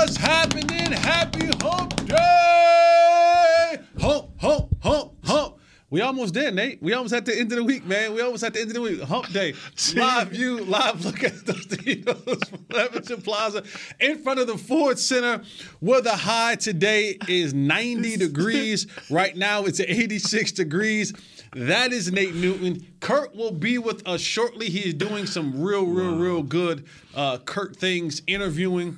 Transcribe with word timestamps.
What's 0.00 0.16
happening? 0.16 0.92
Happy 0.92 1.46
hump 1.60 2.06
day! 2.06 3.76
Hump, 4.00 4.30
hump, 4.40 4.74
hump, 4.82 5.12
hump. 5.26 5.58
We 5.90 6.00
almost 6.00 6.32
there, 6.32 6.50
Nate. 6.50 6.82
We 6.82 6.94
almost 6.94 7.12
at 7.12 7.26
the 7.26 7.38
end 7.38 7.52
of 7.52 7.58
the 7.58 7.64
week, 7.64 7.84
man. 7.84 8.14
We 8.14 8.22
almost 8.22 8.42
at 8.42 8.54
the 8.54 8.62
end 8.62 8.70
of 8.70 8.74
the 8.76 8.80
week. 8.80 9.02
Hump 9.02 9.30
day. 9.30 9.52
Live 9.94 10.28
view, 10.28 10.64
live 10.64 11.04
look 11.04 11.22
at 11.22 11.44
the 11.44 11.52
studios 11.52 12.16
from 12.48 12.60
Levenson 12.70 13.22
Plaza 13.22 13.62
in 14.00 14.22
front 14.22 14.40
of 14.40 14.46
the 14.46 14.56
Ford 14.56 14.98
Center, 14.98 15.44
where 15.80 16.00
the 16.00 16.16
high 16.16 16.54
today 16.54 17.18
is 17.28 17.52
90 17.52 18.16
degrees. 18.26 18.86
Right 19.10 19.36
now, 19.36 19.64
it's 19.64 19.80
86 19.80 20.52
degrees. 20.52 21.12
That 21.52 21.92
is 21.92 22.10
Nate 22.10 22.34
Newton. 22.34 22.86
Kurt 23.00 23.36
will 23.36 23.52
be 23.52 23.76
with 23.76 24.08
us 24.08 24.22
shortly. 24.22 24.70
He 24.70 24.88
is 24.88 24.94
doing 24.94 25.26
some 25.26 25.62
real, 25.62 25.84
real, 25.84 26.16
real 26.16 26.42
good 26.42 26.86
uh, 27.14 27.36
Kurt 27.36 27.76
things, 27.76 28.22
interviewing. 28.26 28.96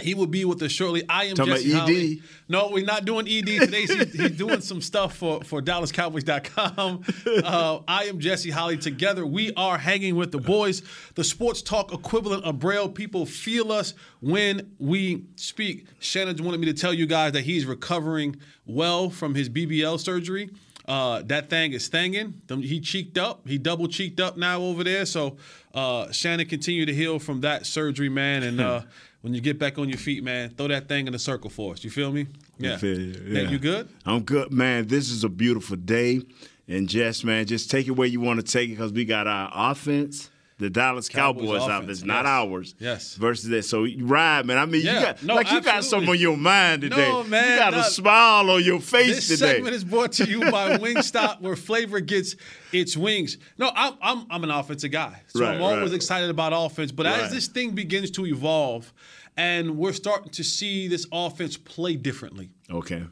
He 0.00 0.14
will 0.14 0.26
be 0.26 0.44
with 0.44 0.62
us 0.62 0.70
shortly. 0.70 1.02
I 1.08 1.24
am 1.24 1.34
Talking 1.34 1.54
Jesse 1.54 1.72
about 1.72 1.88
ED? 1.88 1.94
Holly. 1.94 2.22
No, 2.48 2.70
we're 2.70 2.84
not 2.84 3.04
doing 3.04 3.26
ED 3.26 3.46
today. 3.46 3.80
He's, 3.80 4.12
he's 4.12 4.30
doing 4.36 4.60
some 4.60 4.80
stuff 4.80 5.16
for, 5.16 5.42
for 5.42 5.60
DallasCowboys.com. 5.60 7.02
Uh, 7.44 7.80
I 7.88 8.04
am 8.04 8.20
Jesse 8.20 8.50
Holly. 8.50 8.76
Together, 8.76 9.26
we 9.26 9.52
are 9.54 9.76
hanging 9.76 10.14
with 10.16 10.30
the 10.32 10.38
boys, 10.38 10.82
the 11.14 11.24
sports 11.24 11.62
talk 11.62 11.92
equivalent 11.92 12.44
of 12.44 12.58
Braille. 12.58 12.88
People 12.88 13.26
feel 13.26 13.72
us 13.72 13.94
when 14.20 14.72
we 14.78 15.24
speak. 15.36 15.86
Shannon 15.98 16.36
wanted 16.44 16.60
me 16.60 16.66
to 16.66 16.74
tell 16.74 16.94
you 16.94 17.06
guys 17.06 17.32
that 17.32 17.42
he's 17.42 17.66
recovering 17.66 18.36
well 18.66 19.10
from 19.10 19.34
his 19.34 19.48
BBL 19.48 19.98
surgery. 19.98 20.50
Uh, 20.88 21.22
that 21.26 21.50
thing 21.50 21.74
is 21.74 21.90
thanging. 21.90 22.32
He 22.64 22.80
cheeked 22.80 23.18
up. 23.18 23.46
He 23.46 23.58
double 23.58 23.88
cheeked 23.88 24.20
up 24.20 24.38
now 24.38 24.62
over 24.62 24.82
there. 24.82 25.04
So 25.04 25.36
uh, 25.74 26.10
Shannon 26.10 26.46
continue 26.46 26.86
to 26.86 26.94
heal 26.94 27.18
from 27.18 27.42
that 27.42 27.66
surgery, 27.66 28.08
man. 28.08 28.42
And 28.42 28.58
uh, 28.58 28.82
when 29.20 29.34
you 29.34 29.42
get 29.42 29.58
back 29.58 29.78
on 29.78 29.90
your 29.90 29.98
feet, 29.98 30.24
man, 30.24 30.48
throw 30.48 30.68
that 30.68 30.88
thing 30.88 31.06
in 31.06 31.12
the 31.12 31.18
circle 31.18 31.50
for 31.50 31.74
us. 31.74 31.84
You 31.84 31.90
feel 31.90 32.10
me? 32.10 32.26
Yeah. 32.58 32.78
feel 32.78 32.98
you, 32.98 33.22
yeah. 33.26 33.50
you 33.50 33.58
good? 33.58 33.86
I'm 34.06 34.22
good, 34.22 34.50
man. 34.50 34.86
This 34.86 35.10
is 35.10 35.24
a 35.24 35.28
beautiful 35.28 35.76
day. 35.76 36.22
And 36.66 36.88
Jess, 36.88 37.22
man, 37.22 37.44
just 37.44 37.70
take 37.70 37.86
it 37.86 37.92
where 37.92 38.08
you 38.08 38.20
want 38.20 38.40
to 38.40 38.52
take 38.52 38.70
it 38.70 38.72
because 38.72 38.92
we 38.92 39.04
got 39.04 39.26
our 39.26 39.50
offense, 39.52 40.30
the 40.58 40.68
Dallas 40.68 41.08
Cowboys 41.08 41.44
Cowboys, 41.44 41.62
offense, 41.62 41.82
offense, 41.84 42.04
not 42.04 42.24
yes. 42.24 42.26
ours. 42.26 42.74
Yes. 42.80 43.14
Versus 43.14 43.48
that. 43.50 43.64
So 43.64 43.84
you 43.84 44.06
ride, 44.06 44.44
man. 44.44 44.58
I 44.58 44.66
mean, 44.66 44.84
Yeah. 44.84 44.94
you 44.94 45.00
got 45.06 45.22
No, 45.22 45.34
like 45.36 45.50
you 45.52 45.60
got 45.60 45.76
absolutely. 45.76 46.06
something 46.06 46.08
on 46.10 46.18
your 46.20 46.36
mind 46.36 46.82
today. 46.82 47.08
No, 47.08 47.22
man, 47.24 47.52
You 47.52 47.58
got 47.58 47.72
not- 47.74 47.86
a 47.86 47.90
smile 47.90 48.50
on 48.50 48.64
your 48.64 48.80
face 48.80 49.14
This 49.14 49.28
today. 49.28 49.46
This 49.46 49.56
segment 49.56 49.74
is 49.76 49.84
brought 49.84 50.12
to 50.14 50.24
you 50.28 50.40
by 50.50 50.76
Wingstop, 50.78 51.40
where 51.40 51.54
flavor 51.54 52.00
gets 52.00 52.34
its 52.72 52.96
wings. 52.96 53.38
No, 53.56 53.70
I'm 53.74 53.94
I'm, 54.02 54.26
I'm 54.30 54.42
an 54.44 54.50
offensive 54.50 54.90
guy, 54.90 55.22
so 55.28 55.40
Right, 55.42 55.54
I'm 55.54 55.62
always 55.62 55.90
right. 55.90 55.96
excited 55.96 56.28
about 56.28 56.52
offense. 56.52 56.90
But 56.90 57.06
as 57.06 57.30
this 57.32 57.46
thing 57.46 57.70
begins 57.76 58.10
to 58.12 58.26
evolve, 58.26 58.92
and 59.36 59.76
we're 59.78 59.92
starting 59.92 60.30
to 60.32 60.42
see 60.42 60.88
this 60.88 61.06
offense 61.12 61.56
play 61.56 61.94
differently, 61.94 62.50
okay. 62.68 63.04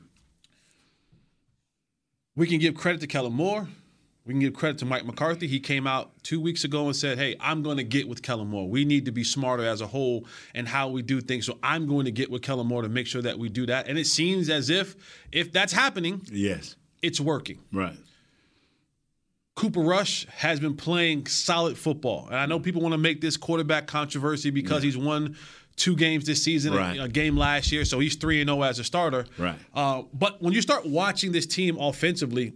we 2.34 2.46
can 2.46 2.58
give 2.58 2.74
credit 2.74 3.00
to 3.02 3.06
Kellen 3.06 3.32
Moore. 3.32 3.68
We 4.26 4.32
can 4.32 4.40
give 4.40 4.54
credit 4.54 4.78
to 4.78 4.84
Mike 4.84 5.06
McCarthy. 5.06 5.46
He 5.46 5.60
came 5.60 5.86
out 5.86 6.10
two 6.24 6.40
weeks 6.40 6.64
ago 6.64 6.86
and 6.86 6.96
said, 6.96 7.16
Hey, 7.16 7.36
I'm 7.40 7.62
going 7.62 7.76
to 7.76 7.84
get 7.84 8.08
with 8.08 8.22
Kellen 8.22 8.48
Moore. 8.48 8.68
We 8.68 8.84
need 8.84 9.04
to 9.04 9.12
be 9.12 9.22
smarter 9.22 9.64
as 9.64 9.80
a 9.80 9.86
whole 9.86 10.26
and 10.52 10.66
how 10.66 10.88
we 10.88 11.02
do 11.02 11.20
things. 11.20 11.46
So 11.46 11.58
I'm 11.62 11.86
going 11.86 12.06
to 12.06 12.10
get 12.10 12.28
with 12.28 12.42
Kellen 12.42 12.66
Moore 12.66 12.82
to 12.82 12.88
make 12.88 13.06
sure 13.06 13.22
that 13.22 13.38
we 13.38 13.48
do 13.48 13.66
that. 13.66 13.86
And 13.88 13.96
it 13.98 14.06
seems 14.08 14.50
as 14.50 14.68
if 14.68 14.96
if 15.30 15.52
that's 15.52 15.72
happening, 15.72 16.22
Yes. 16.32 16.74
it's 17.02 17.20
working. 17.20 17.60
Right. 17.72 17.94
Cooper 19.54 19.80
Rush 19.80 20.26
has 20.26 20.60
been 20.60 20.76
playing 20.76 21.26
solid 21.28 21.78
football. 21.78 22.26
And 22.26 22.36
I 22.36 22.46
know 22.46 22.60
people 22.60 22.82
want 22.82 22.92
to 22.92 22.98
make 22.98 23.20
this 23.20 23.36
quarterback 23.36 23.86
controversy 23.86 24.50
because 24.50 24.82
he's 24.82 24.98
won 24.98 25.36
two 25.76 25.94
games 25.96 26.24
this 26.26 26.42
season, 26.42 26.72
a- 26.74 26.76
Right. 26.76 27.00
a, 27.00 27.08
game 27.08 27.36
last 27.36 27.70
year, 27.72 27.84
so 27.84 27.98
he's 28.00 28.16
3 28.16 28.40
and 28.40 28.48
0 28.48 28.62
as 28.62 28.78
a 28.78 28.84
starter. 28.84 29.24
Right. 29.38 29.58
Uh, 29.74 30.02
but 30.12 30.42
when 30.42 30.52
you 30.52 30.60
start 30.62 30.84
watching 30.86 31.32
this 31.32 31.46
team 31.46 31.78
offensively, 31.78 32.54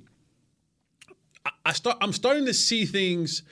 I, 1.65 1.73
start 1.73 1.99
I'm 2.01 2.13
starting 2.13 2.47
to 2.47 2.55
see 2.55 2.85
things 2.85 3.43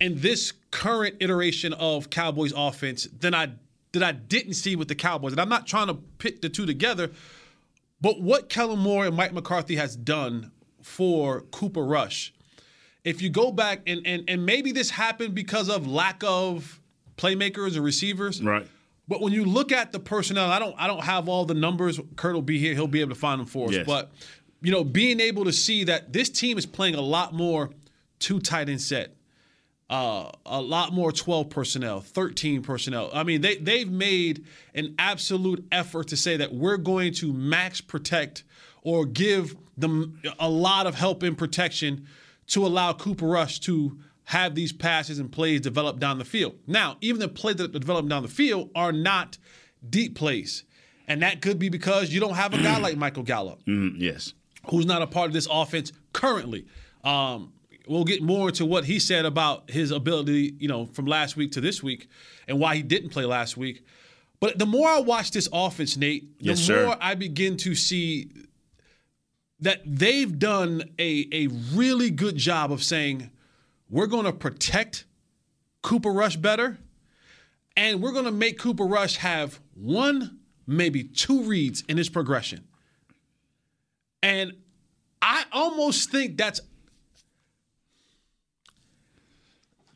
in 0.00 0.20
this 0.20 0.52
current 0.70 1.16
iteration 1.20 1.72
of 1.74 2.10
Cowboys 2.10 2.52
offense 2.56 3.08
than 3.18 3.34
I 3.34 3.52
that 3.92 4.02
I 4.02 4.12
didn't 4.12 4.54
see 4.54 4.76
with 4.76 4.88
the 4.88 4.94
Cowboys. 4.94 5.32
And 5.32 5.40
I'm 5.40 5.48
not 5.48 5.66
trying 5.66 5.86
to 5.88 5.94
pit 5.94 6.42
the 6.42 6.48
two 6.48 6.66
together, 6.66 7.10
but 8.00 8.20
what 8.20 8.48
Kellen 8.48 8.78
Moore 8.78 9.06
and 9.06 9.16
Mike 9.16 9.32
McCarthy 9.32 9.76
has 9.76 9.96
done 9.96 10.50
for 10.82 11.42
Cooper 11.50 11.84
Rush, 11.84 12.32
if 13.04 13.22
you 13.22 13.30
go 13.30 13.52
back 13.52 13.82
and 13.86 14.06
and 14.06 14.24
and 14.28 14.44
maybe 14.44 14.72
this 14.72 14.90
happened 14.90 15.34
because 15.34 15.68
of 15.68 15.86
lack 15.86 16.22
of 16.24 16.80
playmakers 17.16 17.76
or 17.76 17.82
receivers. 17.82 18.42
Right. 18.42 18.66
But 19.08 19.22
when 19.22 19.32
you 19.32 19.46
look 19.46 19.72
at 19.72 19.90
the 19.90 19.98
personnel, 19.98 20.50
I 20.50 20.58
don't 20.58 20.74
I 20.78 20.86
don't 20.86 21.02
have 21.02 21.28
all 21.28 21.44
the 21.46 21.54
numbers. 21.54 21.98
Kurt 22.16 22.34
will 22.34 22.42
be 22.42 22.58
here; 22.58 22.74
he'll 22.74 22.86
be 22.86 23.00
able 23.00 23.14
to 23.14 23.20
find 23.20 23.40
them 23.40 23.46
for 23.46 23.68
us. 23.68 23.74
Yes. 23.74 23.86
But 23.86 24.12
you 24.60 24.72
know, 24.72 24.84
being 24.84 25.20
able 25.20 25.44
to 25.44 25.52
see 25.52 25.84
that 25.84 26.12
this 26.12 26.28
team 26.28 26.58
is 26.58 26.66
playing 26.66 26.94
a 26.94 27.00
lot 27.00 27.32
more 27.32 27.70
two 28.18 28.40
tight 28.40 28.68
end 28.68 28.80
set, 28.80 29.14
uh, 29.90 30.30
a 30.44 30.60
lot 30.60 30.92
more 30.92 31.12
twelve 31.12 31.50
personnel, 31.50 32.00
thirteen 32.00 32.62
personnel. 32.62 33.10
I 33.12 33.22
mean, 33.22 33.40
they 33.40 33.56
they've 33.56 33.90
made 33.90 34.44
an 34.74 34.94
absolute 34.98 35.66
effort 35.70 36.08
to 36.08 36.16
say 36.16 36.36
that 36.36 36.52
we're 36.52 36.76
going 36.76 37.12
to 37.14 37.32
max 37.32 37.80
protect 37.80 38.44
or 38.82 39.06
give 39.06 39.56
them 39.76 40.20
a 40.38 40.48
lot 40.48 40.86
of 40.86 40.94
help 40.94 41.22
in 41.22 41.36
protection 41.36 42.06
to 42.48 42.66
allow 42.66 42.92
Cooper 42.92 43.26
Rush 43.26 43.60
to 43.60 43.98
have 44.24 44.54
these 44.54 44.72
passes 44.72 45.18
and 45.18 45.32
plays 45.32 45.60
develop 45.60 45.98
down 45.98 46.18
the 46.18 46.24
field. 46.24 46.56
Now, 46.66 46.96
even 47.00 47.20
the 47.20 47.28
plays 47.28 47.56
that 47.56 47.72
develop 47.72 48.08
down 48.08 48.22
the 48.22 48.28
field 48.28 48.70
are 48.74 48.92
not 48.92 49.38
deep 49.88 50.16
plays. 50.16 50.64
And 51.06 51.22
that 51.22 51.40
could 51.40 51.58
be 51.58 51.70
because 51.70 52.10
you 52.12 52.20
don't 52.20 52.34
have 52.34 52.52
a 52.52 52.58
guy 52.58 52.78
like 52.80 52.96
Michael 52.98 53.22
Gallup 53.22 53.64
Mm, 53.66 53.94
yes. 53.96 54.34
Who's 54.70 54.86
not 54.86 55.02
a 55.02 55.06
part 55.06 55.26
of 55.26 55.32
this 55.32 55.48
offense 55.50 55.92
currently. 56.12 56.66
Um, 57.04 57.52
we'll 57.86 58.04
get 58.04 58.22
more 58.22 58.48
into 58.48 58.66
what 58.66 58.84
he 58.84 58.98
said 58.98 59.24
about 59.24 59.70
his 59.70 59.90
ability, 59.90 60.54
you 60.58 60.68
know, 60.68 60.86
from 60.86 61.06
last 61.06 61.36
week 61.36 61.52
to 61.52 61.60
this 61.60 61.82
week 61.82 62.08
and 62.46 62.60
why 62.60 62.76
he 62.76 62.82
didn't 62.82 63.10
play 63.10 63.24
last 63.24 63.56
week. 63.56 63.84
But 64.40 64.58
the 64.58 64.66
more 64.66 64.88
I 64.88 65.00
watch 65.00 65.32
this 65.32 65.48
offense, 65.52 65.96
Nate, 65.96 66.38
the 66.38 66.50
Yes, 66.50 66.68
more 66.68 66.96
I 67.00 67.14
begin 67.14 67.56
to 67.58 67.74
see 67.74 68.30
that 69.60 69.82
they've 69.84 70.38
done 70.38 70.84
a, 70.98 71.26
a 71.32 71.48
really 71.74 72.10
good 72.10 72.36
job 72.36 72.70
of 72.70 72.82
saying, 72.82 73.30
we're 73.90 74.06
going 74.06 74.26
to 74.26 74.32
protect 74.32 75.06
Cooper 75.82 76.12
Rush 76.12 76.36
better, 76.36 76.78
and 77.76 78.00
we're 78.00 78.12
going 78.12 78.26
to 78.26 78.30
make 78.30 78.58
Cooper 78.58 78.84
Rush 78.84 79.16
have 79.16 79.58
one, 79.74 80.38
maybe 80.66 81.02
two 81.02 81.42
reads 81.42 81.82
in 81.88 81.96
his 81.96 82.08
progression. 82.08 82.67
And 84.22 84.52
I 85.22 85.44
almost 85.52 86.10
think 86.10 86.36
that's 86.36 86.60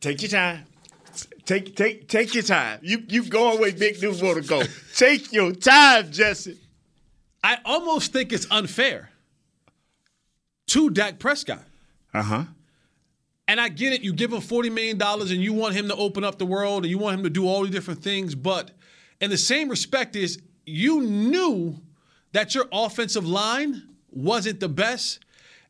Take 0.02 0.20
your 0.20 0.30
time. 0.30 0.64
Take 1.44 1.76
take 1.76 2.08
take 2.08 2.34
your 2.34 2.42
time. 2.42 2.80
You 2.82 3.04
you 3.08 3.24
going 3.24 3.60
where 3.60 3.72
Big 3.72 4.02
News 4.02 4.20
want 4.20 4.42
to 4.42 4.48
go. 4.48 4.62
take 4.96 5.32
your 5.32 5.52
time, 5.52 6.10
Jesse. 6.10 6.58
I 7.44 7.58
almost 7.64 8.12
think 8.12 8.32
it's 8.32 8.46
unfair 8.50 9.10
to 10.68 10.90
Dak 10.90 11.20
Prescott. 11.20 11.62
Uh 12.12 12.22
huh. 12.22 12.44
And 13.48 13.60
I 13.60 13.68
get 13.68 13.92
it, 13.92 14.02
you 14.02 14.12
give 14.12 14.32
him 14.32 14.40
$40 14.40 14.72
million 14.72 15.02
and 15.02 15.30
you 15.30 15.52
want 15.52 15.74
him 15.74 15.88
to 15.88 15.96
open 15.96 16.24
up 16.24 16.38
the 16.38 16.46
world 16.46 16.84
and 16.84 16.90
you 16.90 16.98
want 16.98 17.18
him 17.18 17.24
to 17.24 17.30
do 17.30 17.46
all 17.46 17.62
these 17.62 17.72
different 17.72 18.02
things, 18.02 18.34
but 18.34 18.70
in 19.20 19.30
the 19.30 19.36
same 19.36 19.68
respect 19.68 20.14
is 20.14 20.40
you 20.64 21.02
knew 21.02 21.76
that 22.30 22.54
your 22.54 22.66
offensive 22.72 23.26
line 23.26 23.82
wasn't 24.12 24.60
the 24.60 24.68
best, 24.68 25.24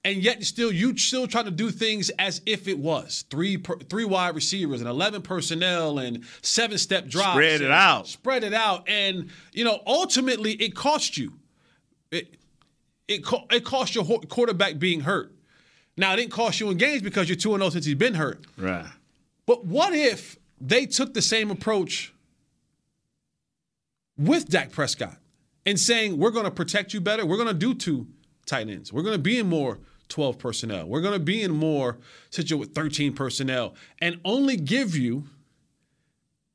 and 0.05 0.17
yet 0.17 0.43
still 0.45 0.73
you 0.73 0.97
still 0.97 1.27
trying 1.27 1.45
to 1.45 1.51
do 1.51 1.71
things 1.71 2.11
as 2.19 2.43
if 2.47 2.67
it 2.69 2.79
was 2.79 3.25
three 3.31 3.57
per, 3.57 3.79
three 3.79 4.05
wide 4.05 4.35
receivers 4.35 4.81
and 4.81 4.89
eleven 4.89 5.23
personnel 5.23 5.99
and 5.99 6.25
seven 6.43 6.79
step 6.79 7.07
drops. 7.07 7.33
Spread 7.33 7.61
it 7.61 7.71
out. 7.71 8.07
Spread 8.09 8.45
it 8.45 8.55
out, 8.55 8.89
and 8.89 9.31
you 9.53 9.65
know 9.65 9.81
ultimately 9.87 10.53
it 10.53 10.75
cost 10.75 11.17
you. 11.17 11.33
It, 12.11 12.37
it 13.09 13.25
co- 13.25 13.47
it 13.51 13.65
cost 13.65 13.95
your 13.95 14.05
quarterback 14.05 14.79
being 14.79 15.01
hurt. 15.01 15.33
Now 15.97 16.15
it 16.15 16.17
didn't 16.17 16.33
cost 16.33 16.61
you 16.61 16.71
in 16.71 16.79
games 16.79 17.03
because 17.03 17.29
you're 17.29 17.37
two 17.37 17.55
and 17.55 17.63
zero 17.63 17.71
since 17.71 17.85
he's 17.85 17.95
been 17.95 18.15
hurt. 18.15 18.45
Right. 18.57 18.87
But 19.47 19.65
what 19.67 19.93
if 19.93 20.39
they 20.61 20.87
took 20.87 21.15
the 21.15 21.23
same 21.23 21.51
approach 21.51 22.15
with 24.17 24.49
Dak 24.49 24.73
Prescott 24.73 25.17
and 25.67 25.79
saying 25.79 26.19
we're 26.19 26.31
going 26.31 26.45
to 26.45 26.51
protect 26.51 26.95
you 26.95 27.01
better? 27.01 27.27
We're 27.27 27.37
going 27.37 27.49
to 27.49 27.55
do 27.55 27.75
two 27.75 28.07
tight 28.47 28.69
ends. 28.69 28.93
We're 28.93 29.03
going 29.03 29.17
to 29.17 29.23
be 29.23 29.39
in 29.39 29.49
more 29.49 29.79
12 30.09 30.39
personnel. 30.39 30.87
We're 30.87 31.01
going 31.01 31.15
to 31.15 31.25
be 31.25 31.43
in 31.43 31.53
more 31.53 31.99
situation 32.31 32.59
with 32.59 32.75
13 32.75 33.15
personnel 33.15 33.75
and 34.01 34.21
only 34.25 34.57
give 34.57 34.97
you 34.97 35.25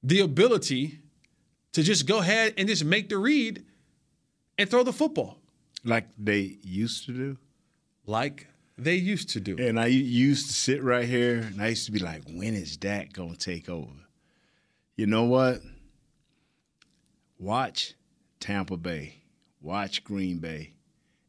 the 0.03 0.19
ability 0.19 0.99
to 1.73 1.83
just 1.83 2.05
go 2.07 2.19
ahead 2.19 2.53
and 2.57 2.67
just 2.67 2.85
make 2.85 3.09
the 3.09 3.17
read 3.17 3.65
and 4.57 4.69
throw 4.69 4.83
the 4.83 4.93
football 4.93 5.37
Like 5.83 6.07
they 6.17 6.57
used 6.61 7.05
to 7.05 7.11
do. 7.11 7.37
like 8.05 8.47
they 8.77 8.95
used 8.95 9.29
to 9.29 9.39
do. 9.39 9.55
And 9.57 9.79
I 9.79 9.87
used 9.87 10.47
to 10.47 10.53
sit 10.53 10.83
right 10.83 11.05
here 11.05 11.37
and 11.39 11.59
I 11.61 11.69
used 11.69 11.87
to 11.87 11.91
be 11.91 11.99
like, 11.99 12.23
when 12.27 12.53
is 12.53 12.77
Dak 12.77 13.11
going 13.11 13.33
to 13.33 13.37
take 13.37 13.69
over? 13.69 13.91
You 14.95 15.07
know 15.07 15.23
what? 15.23 15.61
Watch 17.39 17.95
Tampa 18.39 18.77
Bay, 18.77 19.21
watch 19.61 20.03
Green 20.03 20.37
Bay. 20.39 20.73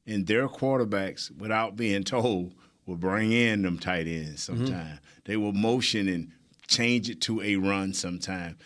And 0.08 0.26
their 0.26 0.48
quarterbacks, 0.48 1.30
without 1.36 1.76
being 1.76 2.02
told, 2.02 2.54
will 2.86 2.96
bring 2.96 3.32
in 3.32 3.62
them 3.62 3.78
tight 3.78 4.06
ends 4.06 4.48
mm-hmm. 4.48 4.66
sometime. 4.66 4.98
They 5.24 5.36
will 5.36 5.52
motion 5.52 6.08
and 6.08 6.32
change 6.66 7.08
it 7.10 7.20
to 7.22 7.42
a 7.42 7.56
run 7.56 7.92
sometime. 7.92 8.56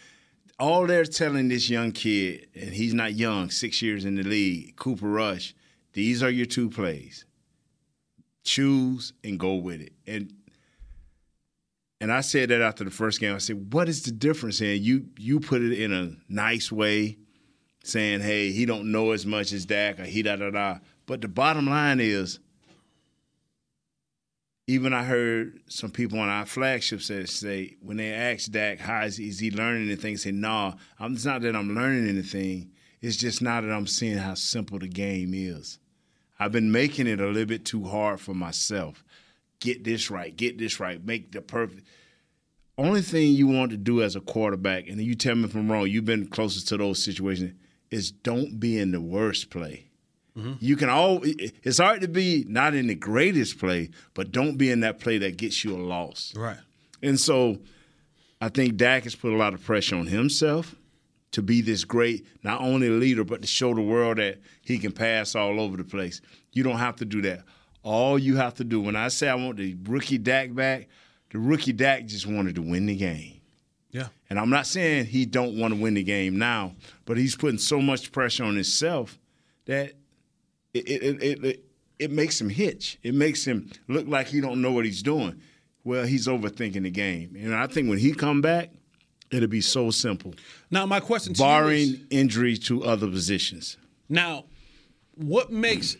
All 0.58 0.86
they're 0.86 1.04
telling 1.04 1.48
this 1.48 1.68
young 1.68 1.92
kid, 1.92 2.46
and 2.54 2.70
he's 2.70 2.94
not 2.94 3.14
young, 3.14 3.50
six 3.50 3.82
years 3.82 4.04
in 4.04 4.14
the 4.14 4.22
league, 4.22 4.76
Cooper 4.76 5.08
Rush, 5.08 5.54
these 5.92 6.22
are 6.22 6.30
your 6.30 6.46
two 6.46 6.70
plays 6.70 7.24
choose 8.44 9.12
and 9.22 9.38
go 9.38 9.54
with 9.54 9.80
it. 9.80 9.92
And 10.06 10.32
and 12.00 12.10
I 12.12 12.20
said 12.20 12.48
that 12.48 12.60
after 12.60 12.82
the 12.82 12.90
first 12.90 13.20
game. 13.20 13.34
I 13.34 13.38
said, 13.38 13.72
"What 13.72 13.88
is 13.88 14.02
the 14.02 14.10
difference?" 14.10 14.60
And 14.60 14.80
you 14.80 15.06
you 15.18 15.40
put 15.40 15.62
it 15.62 15.72
in 15.72 15.92
a 15.92 16.16
nice 16.28 16.72
way, 16.72 17.18
saying, 17.84 18.20
"Hey, 18.20 18.50
he 18.50 18.66
don't 18.66 18.90
know 18.90 19.12
as 19.12 19.24
much 19.24 19.52
as 19.52 19.66
Dak, 19.66 20.00
or 20.00 20.04
he 20.04 20.22
da 20.22 20.36
da 20.36 20.50
da." 20.50 20.78
But 21.06 21.20
the 21.20 21.28
bottom 21.28 21.66
line 21.66 22.00
is, 22.00 22.38
even 24.66 24.92
I 24.92 25.04
heard 25.04 25.60
some 25.68 25.90
people 25.90 26.18
on 26.20 26.28
our 26.28 26.46
flagship 26.46 27.02
say, 27.02 27.24
say 27.24 27.76
when 27.80 27.96
they 27.96 28.12
asked 28.12 28.52
Dak, 28.52 28.78
"How 28.78 29.02
is 29.02 29.16
he, 29.16 29.28
is 29.28 29.40
he 29.40 29.50
learning 29.50 29.88
anything?" 29.88 30.12
He 30.12 30.16
Say, 30.16 30.30
"No, 30.30 30.74
I'm, 30.98 31.14
it's 31.14 31.24
not 31.24 31.42
that 31.42 31.56
I'm 31.56 31.74
learning 31.74 32.08
anything. 32.08 32.70
It's 33.00 33.16
just 33.16 33.42
now 33.42 33.60
that 33.60 33.72
I'm 33.72 33.86
seeing 33.86 34.18
how 34.18 34.34
simple 34.34 34.78
the 34.78 34.88
game 34.88 35.34
is." 35.34 35.78
I've 36.38 36.52
been 36.52 36.72
making 36.72 37.06
it 37.06 37.20
a 37.20 37.26
little 37.26 37.44
bit 37.44 37.64
too 37.64 37.84
hard 37.84 38.20
for 38.20 38.34
myself. 38.34 39.04
Get 39.60 39.84
this 39.84 40.10
right, 40.10 40.36
get 40.36 40.58
this 40.58 40.80
right, 40.80 41.04
make 41.04 41.30
the 41.30 41.40
perfect. 41.40 41.86
Only 42.76 43.02
thing 43.02 43.32
you 43.32 43.46
want 43.46 43.70
to 43.70 43.76
do 43.76 44.02
as 44.02 44.16
a 44.16 44.20
quarterback, 44.20 44.88
and 44.88 45.00
you 45.00 45.14
tell 45.14 45.36
me 45.36 45.44
if 45.44 45.54
I'm 45.54 45.70
wrong, 45.70 45.86
you've 45.86 46.04
been 46.04 46.26
closest 46.26 46.68
to 46.68 46.76
those 46.76 47.04
situations, 47.04 47.54
is 47.90 48.10
don't 48.10 48.58
be 48.58 48.78
in 48.78 48.90
the 48.90 49.00
worst 49.00 49.50
play. 49.50 49.91
Mm-hmm. 50.36 50.52
You 50.60 50.76
can 50.76 50.88
all. 50.88 51.20
It's 51.22 51.78
hard 51.78 52.00
to 52.00 52.08
be 52.08 52.44
not 52.48 52.74
in 52.74 52.86
the 52.86 52.94
greatest 52.94 53.58
play, 53.58 53.90
but 54.14 54.32
don't 54.32 54.56
be 54.56 54.70
in 54.70 54.80
that 54.80 54.98
play 54.98 55.18
that 55.18 55.36
gets 55.36 55.62
you 55.64 55.76
a 55.76 55.78
loss. 55.78 56.32
Right. 56.34 56.58
And 57.02 57.20
so 57.20 57.58
I 58.40 58.48
think 58.48 58.76
Dak 58.76 59.04
has 59.04 59.14
put 59.14 59.32
a 59.32 59.36
lot 59.36 59.54
of 59.54 59.62
pressure 59.62 59.96
on 59.96 60.06
himself 60.06 60.74
to 61.32 61.42
be 61.42 61.60
this 61.60 61.84
great, 61.84 62.26
not 62.42 62.60
only 62.60 62.88
leader, 62.88 63.24
but 63.24 63.42
to 63.42 63.48
show 63.48 63.74
the 63.74 63.82
world 63.82 64.18
that 64.18 64.40
he 64.62 64.78
can 64.78 64.92
pass 64.92 65.34
all 65.34 65.60
over 65.60 65.76
the 65.76 65.84
place. 65.84 66.20
You 66.52 66.62
don't 66.62 66.78
have 66.78 66.96
to 66.96 67.04
do 67.04 67.22
that. 67.22 67.44
All 67.82 68.18
you 68.18 68.36
have 68.36 68.54
to 68.54 68.64
do, 68.64 68.80
when 68.80 68.96
I 68.96 69.08
say 69.08 69.28
I 69.28 69.34
want 69.34 69.56
the 69.56 69.76
rookie 69.84 70.18
Dak 70.18 70.54
back, 70.54 70.88
the 71.30 71.38
rookie 71.38 71.72
Dak 71.72 72.06
just 72.06 72.26
wanted 72.26 72.54
to 72.56 72.62
win 72.62 72.86
the 72.86 72.96
game. 72.96 73.40
Yeah. 73.90 74.08
And 74.30 74.38
I'm 74.38 74.50
not 74.50 74.66
saying 74.66 75.06
he 75.06 75.26
don't 75.26 75.58
want 75.58 75.74
to 75.74 75.80
win 75.80 75.94
the 75.94 76.02
game 76.02 76.38
now, 76.38 76.74
but 77.04 77.18
he's 77.18 77.36
putting 77.36 77.58
so 77.58 77.80
much 77.80 78.12
pressure 78.12 78.44
on 78.44 78.54
himself 78.54 79.18
that 79.66 79.92
it 80.74 80.88
it, 80.88 81.22
it, 81.22 81.44
it, 81.44 81.64
it 81.98 82.10
makes 82.10 82.40
him 82.40 82.48
hitch. 82.48 82.98
It 83.02 83.14
makes 83.14 83.44
him 83.44 83.70
look 83.88 84.06
like 84.08 84.28
he 84.28 84.40
don't 84.40 84.60
know 84.62 84.72
what 84.72 84.84
he's 84.84 85.02
doing. 85.02 85.40
Well, 85.84 86.04
he's 86.04 86.26
overthinking 86.26 86.82
the 86.82 86.90
game. 86.90 87.36
And 87.38 87.54
I 87.54 87.66
think 87.66 87.88
when 87.88 87.98
he 87.98 88.12
come 88.14 88.40
back, 88.40 88.70
it'll 89.30 89.48
be 89.48 89.60
so 89.60 89.90
simple. 89.90 90.34
Now 90.70 90.86
my 90.86 91.00
question 91.00 91.34
to 91.34 91.42
you 91.42 91.48
is- 91.48 91.52
Barring 91.92 92.06
injury 92.10 92.56
to 92.58 92.84
other 92.84 93.08
positions. 93.08 93.76
Now, 94.08 94.44
what 95.14 95.50
makes 95.52 95.96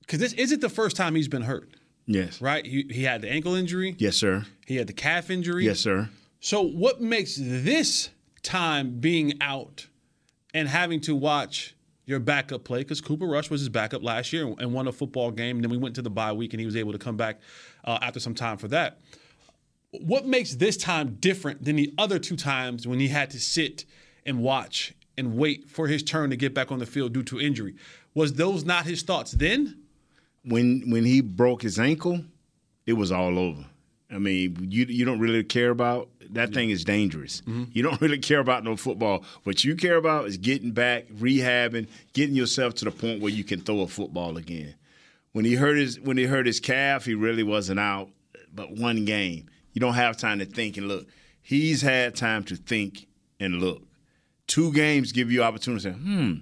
because 0.00 0.20
this 0.20 0.32
isn't 0.34 0.60
the 0.60 0.68
first 0.68 0.96
time 0.96 1.14
he's 1.14 1.28
been 1.28 1.42
hurt, 1.42 1.68
Yes. 2.06 2.40
right? 2.40 2.64
He, 2.64 2.86
he 2.90 3.02
had 3.02 3.22
the 3.22 3.30
ankle 3.30 3.54
injury, 3.54 3.96
Yes, 3.98 4.16
sir. 4.16 4.44
he 4.66 4.76
had 4.76 4.86
the 4.86 4.92
calf 4.92 5.30
injury. 5.30 5.64
Yes, 5.64 5.80
sir. 5.80 6.08
So, 6.40 6.62
what 6.62 7.00
makes 7.00 7.36
this 7.40 8.10
time 8.42 9.00
being 9.00 9.34
out 9.40 9.86
and 10.54 10.68
having 10.68 11.00
to 11.02 11.14
watch 11.16 11.74
your 12.06 12.20
backup 12.20 12.64
play? 12.64 12.78
Because 12.78 13.00
Cooper 13.00 13.26
Rush 13.26 13.50
was 13.50 13.60
his 13.60 13.68
backup 13.68 14.02
last 14.02 14.32
year 14.32 14.54
and 14.58 14.72
won 14.72 14.86
a 14.88 14.92
football 14.92 15.30
game. 15.30 15.56
And 15.56 15.64
then 15.64 15.70
we 15.70 15.76
went 15.76 15.96
to 15.96 16.02
the 16.02 16.10
bye 16.10 16.32
week 16.32 16.54
and 16.54 16.60
he 16.60 16.66
was 16.66 16.76
able 16.76 16.92
to 16.92 16.98
come 16.98 17.16
back 17.16 17.40
uh, 17.84 17.98
after 18.00 18.20
some 18.20 18.34
time 18.34 18.56
for 18.56 18.68
that. 18.68 19.00
What 19.90 20.26
makes 20.26 20.54
this 20.54 20.76
time 20.76 21.16
different 21.20 21.64
than 21.64 21.76
the 21.76 21.92
other 21.98 22.18
two 22.18 22.36
times 22.36 22.86
when 22.86 23.00
he 23.00 23.08
had 23.08 23.30
to 23.30 23.40
sit 23.40 23.84
and 24.24 24.40
watch 24.40 24.94
and 25.18 25.36
wait 25.36 25.68
for 25.68 25.88
his 25.88 26.02
turn 26.02 26.30
to 26.30 26.36
get 26.36 26.54
back 26.54 26.70
on 26.70 26.78
the 26.78 26.86
field 26.86 27.12
due 27.12 27.22
to 27.24 27.40
injury? 27.40 27.74
Was 28.14 28.34
those 28.34 28.64
not 28.64 28.86
his 28.86 29.02
thoughts 29.02 29.32
then? 29.32 29.82
When 30.44 30.90
when 30.90 31.04
he 31.04 31.20
broke 31.20 31.62
his 31.62 31.78
ankle, 31.78 32.24
it 32.86 32.92
was 32.92 33.10
all 33.10 33.38
over. 33.38 33.64
I 34.10 34.18
mean, 34.18 34.68
you 34.70 34.86
you 34.88 35.04
don't 35.04 35.18
really 35.18 35.42
care 35.42 35.70
about 35.70 36.08
that 36.34 36.52
thing 36.52 36.70
is 36.70 36.84
dangerous. 36.84 37.42
You 37.46 37.82
don't 37.82 38.00
really 38.00 38.18
care 38.18 38.40
about 38.40 38.64
no 38.64 38.76
football. 38.76 39.24
What 39.44 39.64
you 39.64 39.76
care 39.76 39.96
about 39.96 40.26
is 40.26 40.36
getting 40.36 40.72
back, 40.72 41.06
rehabbing, 41.08 41.88
getting 42.12 42.34
yourself 42.34 42.74
to 42.76 42.84
the 42.84 42.90
point 42.90 43.20
where 43.20 43.32
you 43.32 43.44
can 43.44 43.60
throw 43.60 43.80
a 43.80 43.86
football 43.86 44.36
again. 44.36 44.74
When 45.32 45.44
he 45.44 45.54
hurt 45.54 45.76
his 45.76 46.00
when 46.00 46.16
he 46.16 46.24
hurt 46.24 46.46
his 46.46 46.60
calf, 46.60 47.04
he 47.04 47.14
really 47.14 47.42
wasn't 47.42 47.80
out 47.80 48.08
but 48.54 48.72
one 48.72 49.04
game. 49.04 49.48
You 49.72 49.80
don't 49.80 49.94
have 49.94 50.16
time 50.16 50.38
to 50.38 50.46
think 50.46 50.76
and 50.76 50.88
look. 50.88 51.06
He's 51.42 51.82
had 51.82 52.16
time 52.16 52.42
to 52.44 52.56
think 52.56 53.06
and 53.38 53.60
look. 53.60 53.82
Two 54.46 54.72
games 54.72 55.12
give 55.12 55.30
you 55.30 55.42
opportunity 55.42 55.82
to 55.82 55.94
say, 55.94 55.98
hmm, 55.98 56.34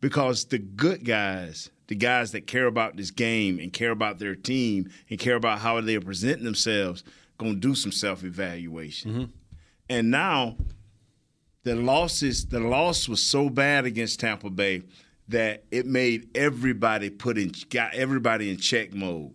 because 0.00 0.46
the 0.46 0.58
good 0.58 1.04
guys, 1.04 1.70
the 1.86 1.94
guys 1.94 2.32
that 2.32 2.46
care 2.46 2.66
about 2.66 2.96
this 2.96 3.10
game 3.10 3.58
and 3.58 3.72
care 3.72 3.90
about 3.90 4.18
their 4.18 4.34
team 4.34 4.90
and 5.08 5.18
care 5.18 5.36
about 5.36 5.60
how 5.60 5.80
they 5.80 5.94
are 5.94 6.00
presenting 6.00 6.44
themselves, 6.44 7.04
gonna 7.38 7.54
do 7.54 7.74
some 7.74 7.92
self 7.92 8.24
evaluation. 8.24 9.32
And 9.88 10.10
now, 10.10 10.56
the 11.62 11.74
losses, 11.74 12.46
the 12.46 12.60
loss 12.60 13.08
was 13.08 13.22
so 13.22 13.48
bad 13.48 13.84
against 13.84 14.20
Tampa 14.20 14.50
Bay 14.50 14.82
that 15.28 15.64
it 15.70 15.86
made 15.86 16.28
everybody 16.36 17.10
put 17.10 17.38
in, 17.38 17.52
got 17.70 17.94
everybody 17.94 18.50
in 18.50 18.56
check 18.58 18.92
mode. 18.92 19.32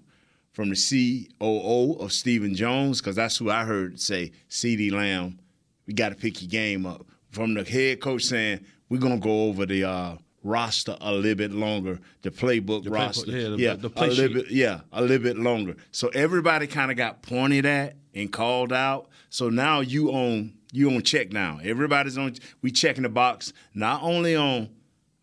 From 0.51 0.71
the 0.71 1.27
COO 1.39 1.93
of 1.99 2.11
Stephen 2.11 2.53
Jones, 2.53 2.99
because 2.99 3.15
that's 3.15 3.37
who 3.37 3.49
I 3.49 3.63
heard 3.63 3.99
say, 3.99 4.31
CeeDee 4.49 4.91
Lamb, 4.91 5.39
we 5.87 5.93
got 5.93 6.09
to 6.09 6.15
pick 6.15 6.41
your 6.41 6.49
game 6.49 6.85
up. 6.85 7.05
From 7.31 7.53
the 7.53 7.63
head 7.63 8.01
coach 8.01 8.23
saying, 8.23 8.65
we're 8.89 8.99
going 8.99 9.21
to 9.21 9.23
go 9.23 9.45
over 9.45 9.65
the 9.65 9.85
uh, 9.85 10.15
roster 10.43 10.95
a 11.01 11.11
little 11.13 11.35
bit 11.35 11.51
longer, 11.51 11.99
the 12.21 12.31
playbook 12.31 12.83
playbook, 12.85 12.91
roster. 12.93 13.31
yeah, 13.31 13.71
the- 13.73 13.77
the 13.81 13.89
play 13.89 14.07
a 14.07 14.11
little 14.11 14.41
bit, 14.41 14.51
yeah, 14.51 14.81
a 14.91 15.01
little 15.01 15.19
bit 15.23 15.37
longer. 15.37 15.75
So 15.91 16.07
everybody 16.09 16.67
kind 16.67 16.91
of 16.91 16.97
got 16.97 17.21
pointed 17.21 17.65
at 17.65 17.95
and 18.13 18.31
called 18.31 18.71
out. 18.73 19.09
So 19.29 19.49
now 19.49 19.81
you 19.81 20.09
on 20.11 20.53
you 20.71 20.89
on 20.91 21.01
check 21.01 21.31
now. 21.33 21.59
Everybody's 21.63 22.17
on. 22.17 22.35
We 22.61 22.71
checking 22.71 23.03
the 23.03 23.09
box 23.09 23.53
not 23.73 24.01
only 24.03 24.35
on 24.35 24.69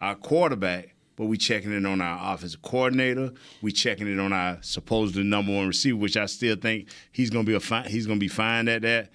our 0.01 0.15
quarterback, 0.17 0.95
but 1.17 1.27
we 1.27 1.39
checking 1.39 1.73
it 1.73 1.87
on 1.87 2.01
our 2.03 2.35
offensive 2.35 2.61
coordinator. 2.63 3.33
We 3.63 3.73
checking 3.73 4.07
it 4.13 4.19
on 4.21 4.33
our 4.33 4.59
supposedly 4.61 5.23
number 5.25 5.55
one 5.55 5.67
receiver, 5.69 5.97
which 5.97 6.17
I 6.17 6.27
still 6.27 6.57
think 6.57 6.89
he's 7.13 7.31
gonna 7.31 7.45
be 7.45 7.55
a 7.55 7.61
fine. 7.61 7.89
He's 7.89 8.07
gonna 8.07 8.21
be 8.21 8.29
fine 8.29 8.69
at 8.69 8.83
that. 8.83 9.11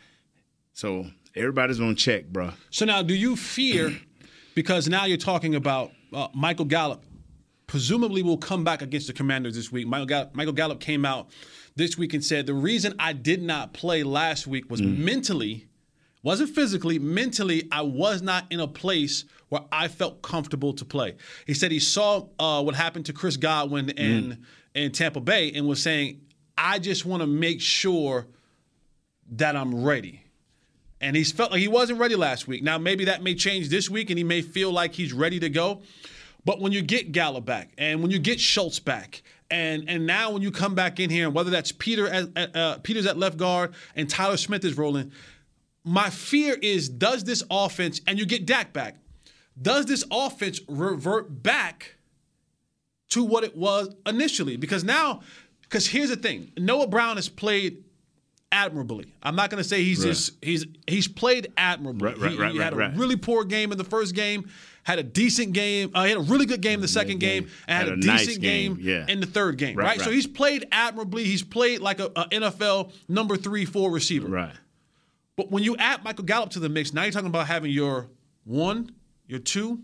So 0.74 1.08
everybody's 1.36 1.80
on 1.80 1.96
check, 1.96 2.26
bro. 2.28 2.52
So 2.72 2.86
now, 2.86 3.02
do 3.04 3.14
you 3.14 3.36
fear 3.36 3.96
because 4.56 4.88
now 4.88 5.06
you're 5.06 5.18
talking 5.18 5.56
about 5.56 5.92
uh, 6.14 6.28
Michael 6.34 6.66
Gallup, 6.66 7.04
presumably 7.68 8.22
will 8.22 8.38
come 8.38 8.64
back 8.64 8.82
against 8.82 9.08
the 9.08 9.14
Commanders 9.14 9.56
this 9.56 9.72
week. 9.72 9.88
Michael 9.88 10.06
Gallup, 10.06 10.36
Michael 10.36 10.54
Gallup 10.54 10.80
came 10.80 11.06
out 11.06 11.30
this 11.76 11.98
week 11.98 12.14
and 12.14 12.24
said 12.24 12.46
the 12.46 12.54
reason 12.54 12.94
I 13.00 13.14
did 13.14 13.42
not 13.42 13.74
play 13.74 14.04
last 14.04 14.46
week 14.46 14.70
was 14.70 14.82
mentally, 14.82 15.68
wasn't 16.22 16.50
physically, 16.50 17.00
mentally 17.00 17.68
I 17.72 17.82
was 17.82 18.22
not 18.22 18.46
in 18.52 18.60
a 18.60 18.68
place 18.68 19.24
where 19.50 19.62
I 19.72 19.88
felt 19.88 20.22
comfortable 20.22 20.74
to 20.74 20.86
play. 20.86 21.16
He 21.48 21.54
said 21.54 21.72
he 21.72 21.80
saw 21.80 22.28
uh, 22.40 22.62
what 22.62 22.76
happened 22.76 23.06
to 23.08 23.14
Chris 23.14 23.38
Godwin 23.38 23.90
in 23.92 24.46
in 24.74 24.92
Tampa 24.92 25.20
Bay 25.20 25.52
and 25.54 25.68
was 25.68 25.82
saying 25.82 26.22
I 26.58 26.80
just 26.80 27.06
want 27.06 27.22
to 27.22 27.28
make 27.28 27.60
sure 27.60 28.28
that 29.32 29.56
I'm 29.56 29.84
ready 29.84 30.21
and 31.02 31.16
he's 31.16 31.32
felt 31.32 31.52
like 31.52 31.60
he 31.60 31.68
wasn't 31.68 32.00
ready 32.00 32.16
last 32.16 32.48
week. 32.48 32.64
Now 32.64 32.78
maybe 32.78 33.06
that 33.06 33.24
may 33.24 33.36
change 33.36 33.70
this 33.70 33.90
week, 33.90 34.10
and 34.10 34.18
he 34.18 34.24
may 34.24 34.42
feel 34.42 34.72
like 34.72 34.94
he's 34.94 35.12
ready 35.12 35.40
to 35.40 35.50
go. 35.50 35.82
But 36.46 36.60
when 36.60 36.72
you 36.72 36.82
get 36.82 37.12
Gallup 37.12 37.46
back, 37.46 37.72
and 37.78 38.02
when 38.02 38.12
you 38.12 38.20
get 38.20 38.40
Schultz 38.40 38.80
back, 38.80 39.22
and 39.50 39.90
and 39.90 40.06
now 40.06 40.32
when 40.32 40.42
you 40.42 40.52
come 40.52 40.76
back 40.76 41.00
in 41.00 41.10
here, 41.10 41.26
and 41.26 41.36
whether 41.36 41.50
that's 41.50 41.72
Peter 41.72 42.08
at, 42.08 42.56
uh, 42.56 42.78
Peter's 42.80 43.06
at 43.06 43.18
left 43.18 43.38
guard 43.38 43.74
and 43.96 44.10
Tyler 44.10 44.38
Smith 44.38 44.64
is 44.64 44.78
rolling, 44.78 45.12
my 45.84 46.10
fear 46.10 46.56
is 46.62 46.90
does 46.90 47.24
this 47.24 47.44
offense 47.50 48.02
and 48.08 48.18
you 48.18 48.26
get 48.26 48.46
Dak 48.46 48.74
back, 48.74 48.96
does 49.62 49.86
this 49.86 50.04
offense 50.12 50.62
revert 50.68 51.44
back 51.44 51.96
to 53.10 53.24
what 53.24 53.44
it 53.44 53.56
was 53.56 53.94
initially? 54.06 54.56
Because 54.56 54.84
now, 54.84 55.22
because 55.64 55.88
here's 55.88 56.10
the 56.10 56.16
thing, 56.16 56.52
Noah 56.58 56.88
Brown 56.88 57.18
has 57.18 57.30
played 57.30 57.84
admirably. 58.52 59.14
I'm 59.24 59.36
not 59.36 59.50
going 59.50 59.62
to 59.64 59.68
say 59.68 59.84
he's 59.84 60.00
Right. 60.00 60.08
just 60.10 60.32
he's 60.44 60.66
he's 60.88 61.08
played 61.08 61.52
admirably. 61.58 62.10
Right, 62.10 62.18
right, 62.18 62.32
he, 62.32 62.38
right, 62.38 62.52
he 62.54 62.58
had 62.60 62.76
right, 62.76 62.94
a 62.94 62.98
really 62.98 63.16
poor 63.16 63.44
game 63.46 63.72
in 63.72 63.78
the 63.78 63.84
first 63.84 64.14
game, 64.16 64.50
had 64.84 65.00
a 65.00 65.04
decent 65.04 65.54
game, 65.54 65.92
uh, 65.94 66.04
he 66.04 66.10
had 66.10 66.18
a 66.18 66.24
really 66.24 66.46
good 66.46 66.62
game 66.62 66.76
in 66.76 66.82
the 66.82 66.88
second 66.88 67.20
game, 67.20 67.48
and 67.68 67.78
had, 67.78 67.88
Had 67.88 67.90
a, 67.90 67.94
a 67.94 67.98
nice 67.98 68.26
decent 68.26 68.42
game, 68.42 68.76
game, 68.76 68.86
yeah. 68.86 69.06
in 69.08 69.20
the 69.20 69.26
third 69.28 69.58
game. 69.58 69.76
Right, 69.78 69.98
Right, 69.98 70.02
so 70.02 70.12
he's 70.12 70.28
played 70.28 70.68
admirably. 70.72 71.24
He's 71.24 71.44
played 71.44 71.80
like 71.82 72.00
a, 72.00 72.06
a 72.16 72.26
NFL 72.30 72.92
number 73.08 73.38
three, 73.38 73.66
four 73.66 73.92
receiver. 73.92 74.28
Right. 74.28 74.54
But 75.38 75.50
when 75.52 75.64
you 75.64 75.76
add 75.78 76.04
Michael 76.04 76.26
Gallup 76.26 76.50
to 76.52 76.60
the 76.60 76.70
mix, 76.70 76.94
now 76.94 77.04
you're 77.04 77.12
talking 77.12 77.28
about 77.28 77.48
having 77.48 77.72
your 77.72 78.08
one, 78.44 78.92
your 79.28 79.40
two, 79.40 79.82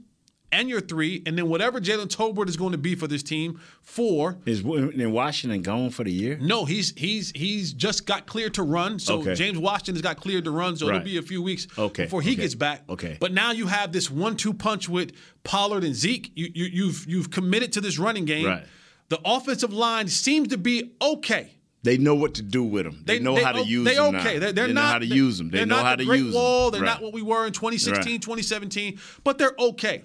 and 0.51 0.69
your 0.69 0.79
three, 0.79 1.21
and 1.25 1.37
then 1.37 1.49
whatever 1.49 1.79
Jalen 1.81 2.07
Tolbert 2.07 2.47
is 2.47 2.55
going 2.55 2.71
to 2.71 2.77
be 2.77 2.95
for 2.95 3.05
this 3.07 3.21
team, 3.23 3.59
four. 3.81 4.37
Is 4.45 4.61
in 4.61 5.11
Washington 5.11 5.61
gone 5.61 5.89
for 5.89 6.03
the 6.03 6.11
year? 6.11 6.37
No, 6.41 6.63
he's 6.65 6.93
he's 6.95 7.31
he's 7.35 7.73
just 7.73 8.05
got 8.05 8.25
cleared 8.27 8.53
to 8.55 8.63
run. 8.63 8.99
So 8.99 9.19
Okay. 9.19 9.35
James 9.35 9.57
Washington 9.57 9.95
has 9.95 10.01
got 10.01 10.17
cleared 10.21 10.45
to 10.45 10.51
run. 10.51 10.77
So 10.77 10.87
Right. 10.87 10.95
it'll 10.97 11.05
be 11.05 11.17
a 11.17 11.21
few 11.21 11.41
weeks 11.41 11.67
Okay, 11.77 12.03
before 12.03 12.21
he 12.21 12.31
okay, 12.31 12.41
gets 12.43 12.55
back. 12.55 12.83
okay. 12.89 13.17
But 13.19 13.33
now 13.33 13.51
you 13.51 13.67
have 13.67 13.91
this 13.91 14.09
one-two 14.09 14.53
punch 14.53 14.87
with 14.87 15.11
Pollard 15.43 15.83
and 15.83 15.93
Zeke. 15.95 16.31
You, 16.35 16.49
you 16.53 16.65
you've 16.65 17.05
you've 17.07 17.29
committed 17.31 17.73
to 17.73 17.81
this 17.81 17.99
running 17.99 18.25
game. 18.25 18.45
Right. 18.45 18.63
The 19.09 19.19
offensive 19.25 19.71
line 19.73 20.07
seems 20.07 20.49
to 20.49 20.57
be 20.57 20.91
okay. 21.01 21.51
They 21.83 21.97
know 21.97 22.15
what 22.15 22.33
to 22.35 22.41
do 22.41 22.63
with 22.63 22.83
them. 22.85 23.01
They, 23.05 23.19
know 23.19 23.35
how 23.41 23.53
to 23.53 23.63
use 23.63 23.85
they 23.85 23.95
them. 23.95 24.15
okay. 24.15 24.39
They're, 24.39 24.51
they're 24.51 24.67
they 24.67 24.73
not 24.73 24.81
know 24.81 24.87
how 24.87 24.99
to 24.99 25.05
they- 25.05 25.15
use 25.15 25.37
them. 25.37 25.49
They 25.49 25.59
they're 25.59 25.65
know 25.67 25.75
not 25.77 25.85
how 25.85 25.95
the 25.95 26.03
to 26.03 26.05
great 26.09 26.19
use 26.23 26.33
wall. 26.35 26.71
them. 26.71 26.81
They're 26.81 26.87
Right. 26.89 26.93
not 26.95 27.03
what 27.03 27.13
we 27.13 27.21
were 27.21 27.45
in 27.47 27.53
2016, 27.53 28.13
Right. 28.15 28.21
2017, 28.21 28.99
but 29.23 29.37
they're 29.37 29.53
okay. 29.57 30.03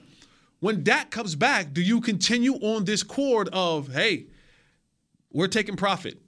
When 0.62 0.84
Dak 0.84 1.10
comes 1.10 1.34
back, 1.34 1.72
do 1.72 1.82
you 1.82 2.00
continue 2.00 2.54
on 2.54 2.84
this 2.84 3.02
chord 3.02 3.48
of 3.52 3.92
hey, 3.92 4.26
we're 5.32 5.48
taking 5.48 5.74
profit. 5.74 6.22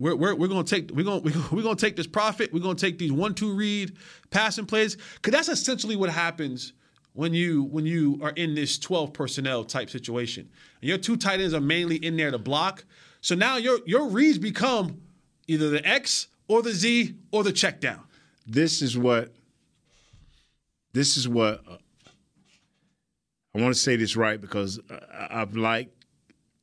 We're, 0.00 0.16
we're, 0.16 0.34
we're 0.34 0.48
gonna 0.48 0.64
take 0.64 0.90
we're 0.90 1.04
gonna 1.04 1.20
we're 1.52 1.62
gonna 1.62 1.76
take 1.76 1.94
this 1.94 2.08
profit. 2.08 2.52
We're 2.52 2.58
gonna 2.58 2.74
take 2.74 2.98
these 2.98 3.12
one 3.12 3.34
two 3.34 3.54
read 3.54 3.96
passing 4.30 4.66
plays 4.66 4.96
because 5.14 5.30
that's 5.30 5.48
essentially 5.48 5.94
what 5.94 6.10
happens 6.10 6.72
when 7.12 7.32
you 7.32 7.62
when 7.62 7.86
you 7.86 8.18
are 8.20 8.30
in 8.30 8.56
this 8.56 8.80
12 8.80 9.12
personnel 9.12 9.62
type 9.62 9.90
situation. 9.90 10.50
And 10.80 10.88
your 10.88 10.98
two 10.98 11.16
tight 11.16 11.38
ends 11.38 11.54
are 11.54 11.60
mainly 11.60 12.04
in 12.04 12.16
there 12.16 12.32
to 12.32 12.38
block. 12.38 12.84
So 13.20 13.36
now 13.36 13.58
your 13.58 13.78
your 13.86 14.08
reads 14.08 14.38
become 14.38 15.02
either 15.46 15.70
the 15.70 15.86
X 15.86 16.26
or 16.48 16.62
the 16.62 16.72
Z 16.72 17.14
or 17.30 17.44
the 17.44 17.52
check 17.52 17.80
down. 17.80 18.02
this 18.44 18.82
is 18.82 18.98
what 18.98 19.32
this 20.92 21.16
is 21.16 21.28
what 21.28 21.62
uh, 21.70 21.76
I 23.58 23.62
want 23.62 23.74
to 23.74 23.80
say 23.80 23.96
this 23.96 24.14
right 24.16 24.40
because 24.40 24.78
I- 24.88 25.40
I've 25.40 25.56
liked 25.56 25.94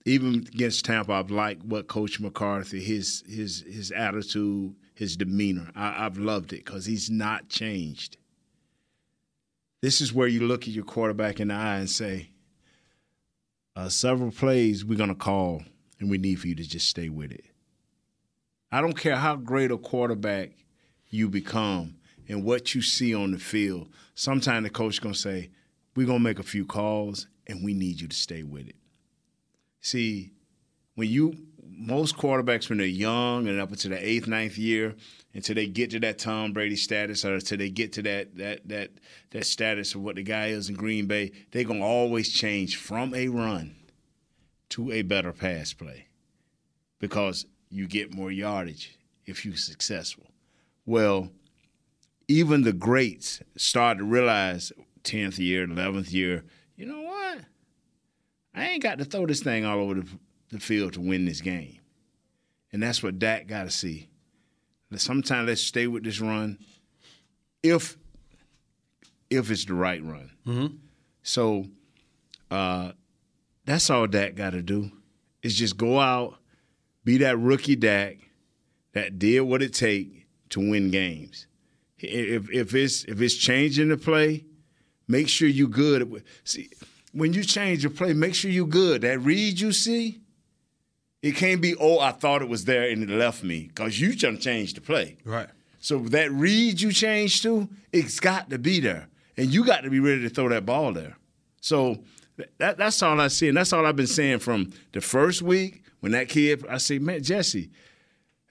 even 0.05 0.35
against 0.53 0.85
Tampa 0.85 1.11
I've 1.13 1.31
liked 1.31 1.65
what 1.65 1.87
Coach 1.87 2.19
McCarthy 2.21 2.81
his 2.81 3.23
his 3.27 3.65
his 3.67 3.91
attitude 3.91 4.75
his 4.93 5.17
demeanor 5.17 5.71
I, 5.75 6.05
I've 6.05 6.17
loved 6.17 6.53
it 6.53 6.63
because 6.63 6.85
he's 6.85 7.09
not 7.09 7.49
changed. 7.49 8.17
This 9.81 9.99
is 9.99 10.13
where 10.13 10.27
you 10.27 10.41
look 10.47 10.63
at 10.63 10.73
your 10.73 10.85
quarterback 10.85 11.39
in 11.39 11.49
the 11.49 11.53
eye 11.53 11.77
and 11.77 11.89
say, 11.89 12.31
uh, 13.75 13.89
several 13.89 14.31
plays 14.31 14.85
we're 14.85 14.97
gonna 14.97 15.15
call 15.15 15.63
and 15.99 16.09
we 16.09 16.17
need 16.17 16.35
for 16.35 16.47
you 16.47 16.55
to 16.55 16.63
just 16.63 16.87
stay 16.87 17.09
with 17.09 17.31
it. 17.31 17.43
I 18.71 18.79
don't 18.79 18.97
care 18.97 19.17
how 19.17 19.35
great 19.35 19.69
a 19.69 19.77
quarterback 19.77 20.51
you 21.09 21.27
become 21.29 21.97
and 22.29 22.43
what 22.43 22.73
you 22.73 22.81
see 22.81 23.13
on 23.13 23.31
the 23.31 23.37
field. 23.37 23.89
Sometimes 24.15 24.63
the 24.63 24.69
coach 24.69 25.01
gonna 25.01 25.13
say, 25.13 25.49
"We're 25.95 26.07
gonna 26.07 26.19
make 26.19 26.39
a 26.39 26.43
few 26.43 26.65
calls, 26.65 27.27
and 27.47 27.63
we 27.63 27.73
need 27.73 28.01
you 28.01 28.07
to 28.07 28.15
stay 28.15 28.43
with 28.43 28.67
it." 28.67 28.75
See, 29.81 30.31
when 30.95 31.09
you 31.09 31.47
most 31.77 32.15
quarterbacks 32.15 32.69
when 32.69 32.77
they're 32.77 32.87
young 32.87 33.47
and 33.47 33.59
up 33.59 33.69
until 33.69 33.91
the 33.91 34.07
eighth, 34.07 34.27
ninth 34.27 34.57
year, 34.57 34.95
until 35.33 35.55
they 35.55 35.67
get 35.67 35.89
to 35.91 35.99
that 35.99 36.17
Tom 36.17 36.53
Brady 36.53 36.75
status, 36.75 37.25
or 37.25 37.35
until 37.35 37.57
they 37.57 37.69
get 37.69 37.91
to 37.93 38.01
that 38.03 38.35
that 38.37 38.67
that 38.67 38.91
that 39.31 39.45
status 39.45 39.93
of 39.95 40.01
what 40.01 40.15
the 40.15 40.23
guy 40.23 40.47
is 40.47 40.69
in 40.69 40.75
Green 40.75 41.05
Bay, 41.05 41.31
they're 41.51 41.63
gonna 41.63 41.83
always 41.83 42.31
change 42.31 42.77
from 42.77 43.13
a 43.13 43.27
run 43.27 43.75
to 44.69 44.91
a 44.91 45.01
better 45.01 45.31
pass 45.31 45.73
play 45.73 46.07
because 46.99 47.45
you 47.69 47.87
get 47.87 48.13
more 48.13 48.31
yardage 48.31 48.97
if 49.25 49.45
you're 49.45 49.55
successful. 49.55 50.31
Well, 50.85 51.31
even 52.27 52.63
the 52.63 52.73
greats 52.73 53.41
start 53.57 53.97
to 53.99 54.03
realize 54.03 54.71
10th 55.05 55.37
year, 55.37 55.65
11th 55.65 56.11
year, 56.11 56.43
you 56.75 56.85
know 56.85 57.01
what? 57.01 57.39
I 58.53 58.69
ain't 58.69 58.83
got 58.83 58.97
to 58.99 59.05
throw 59.05 59.25
this 59.25 59.41
thing 59.41 59.65
all 59.65 59.79
over 59.79 59.95
the, 59.95 60.07
the 60.49 60.59
field 60.59 60.93
to 60.93 61.01
win 61.01 61.25
this 61.25 61.41
game. 61.41 61.79
And 62.73 62.81
that's 62.83 63.01
what 63.01 63.19
Dak 63.19 63.47
got 63.47 63.63
to 63.63 63.71
see. 63.71 64.09
Sometimes 64.97 65.47
let's 65.47 65.61
stay 65.61 65.87
with 65.87 66.03
this 66.05 66.21
run 66.21 66.57
if 67.61 67.97
if 69.29 69.51
it's 69.51 69.65
the 69.65 69.73
right 69.73 70.01
run. 70.03 70.31
So 71.21 71.65
uh, 72.49 72.91
that's 73.65 73.89
all 73.89 74.07
Dak 74.07 74.35
got 74.35 74.51
to 74.51 74.61
do 74.61 74.91
is 75.41 75.55
just 75.55 75.75
go 75.75 75.99
out, 75.99 76.35
be 77.03 77.17
that 77.17 77.37
rookie 77.37 77.75
Dak 77.75 78.17
that 78.93 79.19
did 79.19 79.41
what 79.41 79.61
it 79.61 79.73
take 79.73 80.27
to 80.49 80.59
win 80.59 80.91
games. 80.91 81.47
If 81.97 82.49
if 82.51 82.73
it's 82.73 83.03
if 83.05 83.19
it's 83.19 83.35
changing 83.35 83.89
the 83.89 83.97
play, 83.97 84.45
make 85.07 85.29
sure 85.29 85.47
you 85.47 85.67
good. 85.67 86.23
See, 86.43 86.69
when 87.13 87.33
you 87.33 87.43
change 87.43 87.83
your 87.83 87.91
play, 87.91 88.13
make 88.13 88.35
sure 88.35 88.51
you 88.51 88.65
good. 88.65 89.01
That 89.01 89.19
read 89.19 89.59
you 89.59 89.71
see, 89.71 90.19
it 91.21 91.35
can't 91.35 91.61
be 91.61 91.75
oh 91.75 91.99
I 91.99 92.11
thought 92.11 92.41
it 92.41 92.49
was 92.49 92.65
there 92.65 92.89
and 92.89 93.03
it 93.03 93.09
left 93.09 93.43
me 93.43 93.67
because 93.67 93.99
you 93.99 94.13
just 94.15 94.41
changed 94.41 94.77
the 94.77 94.81
play. 94.81 95.17
Right. 95.23 95.49
So 95.79 95.99
that 95.99 96.31
read 96.31 96.81
you 96.81 96.91
changed 96.91 97.43
to, 97.43 97.69
it's 97.93 98.19
got 98.19 98.49
to 98.49 98.57
be 98.57 98.79
there, 98.79 99.07
and 99.37 99.53
you 99.53 99.63
got 99.63 99.83
to 99.83 99.91
be 99.91 99.99
ready 99.99 100.21
to 100.23 100.29
throw 100.29 100.49
that 100.49 100.65
ball 100.65 100.93
there. 100.93 101.15
So 101.61 101.99
that, 102.57 102.77
that's 102.77 103.01
all 103.03 103.19
I 103.21 103.27
see, 103.27 103.49
and 103.49 103.57
that's 103.57 103.71
all 103.71 103.85
I've 103.85 103.95
been 103.95 104.07
saying 104.07 104.39
from 104.39 104.73
the 104.93 105.01
first 105.01 105.41
week 105.41 105.83
when 105.99 106.11
that 106.13 106.27
kid. 106.27 106.65
I 106.67 106.77
say, 106.77 106.97
man, 106.97 107.21
Jesse, 107.21 107.69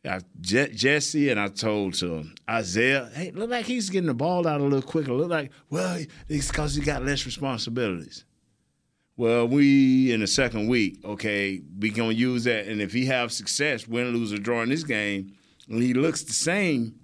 I, 0.06 0.20
Je- 0.40 0.72
Jesse, 0.74 1.30
and 1.30 1.40
I 1.40 1.48
told 1.48 1.94
to 1.94 2.14
him, 2.16 2.34
Isaiah, 2.48 3.10
hey, 3.14 3.30
look 3.30 3.50
like 3.50 3.64
he's 3.66 3.88
getting 3.88 4.06
the 4.06 4.14
ball 4.14 4.46
out 4.46 4.60
a 4.60 4.64
little 4.64 4.82
quicker. 4.82 5.12
Look 5.12 5.30
like, 5.30 5.50
well, 5.70 5.98
it's 6.28 6.48
because 6.48 6.74
he 6.74 6.82
got 6.82 7.04
less 7.04 7.24
responsibilities. 7.24 8.24
Well, 9.16 9.46
we 9.46 10.12
in 10.12 10.20
the 10.20 10.26
second 10.26 10.68
week, 10.68 10.98
okay, 11.04 11.62
we 11.78 11.90
gonna 11.90 12.12
use 12.12 12.44
that, 12.44 12.66
and 12.66 12.80
if 12.82 12.92
he 12.92 13.06
have 13.06 13.32
success, 13.32 13.86
win, 13.86 14.08
lose, 14.08 14.32
or 14.32 14.38
draw 14.38 14.62
in 14.62 14.68
this 14.68 14.82
game, 14.82 15.34
and 15.68 15.80
he 15.82 15.94
looks 15.94 16.22
the 16.24 16.32
same, 16.32 16.96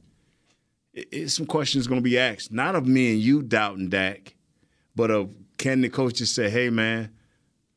it, 0.93 1.09
it's 1.13 1.35
some 1.35 1.47
questions 1.47 1.87
gonna 1.87 2.01
be 2.01 2.19
asked, 2.19 2.53
not 2.53 2.75
of 2.75 2.87
me 2.87 3.13
and 3.13 3.21
you 3.21 3.43
doubting 3.43 3.89
Dak, 3.89 4.35
but 4.97 5.11
of 5.11 5.33
can 5.57 5.81
the 5.83 5.89
coach 5.89 6.15
just 6.17 6.35
say, 6.35 6.51
hey 6.51 6.69
man, 6.69 7.11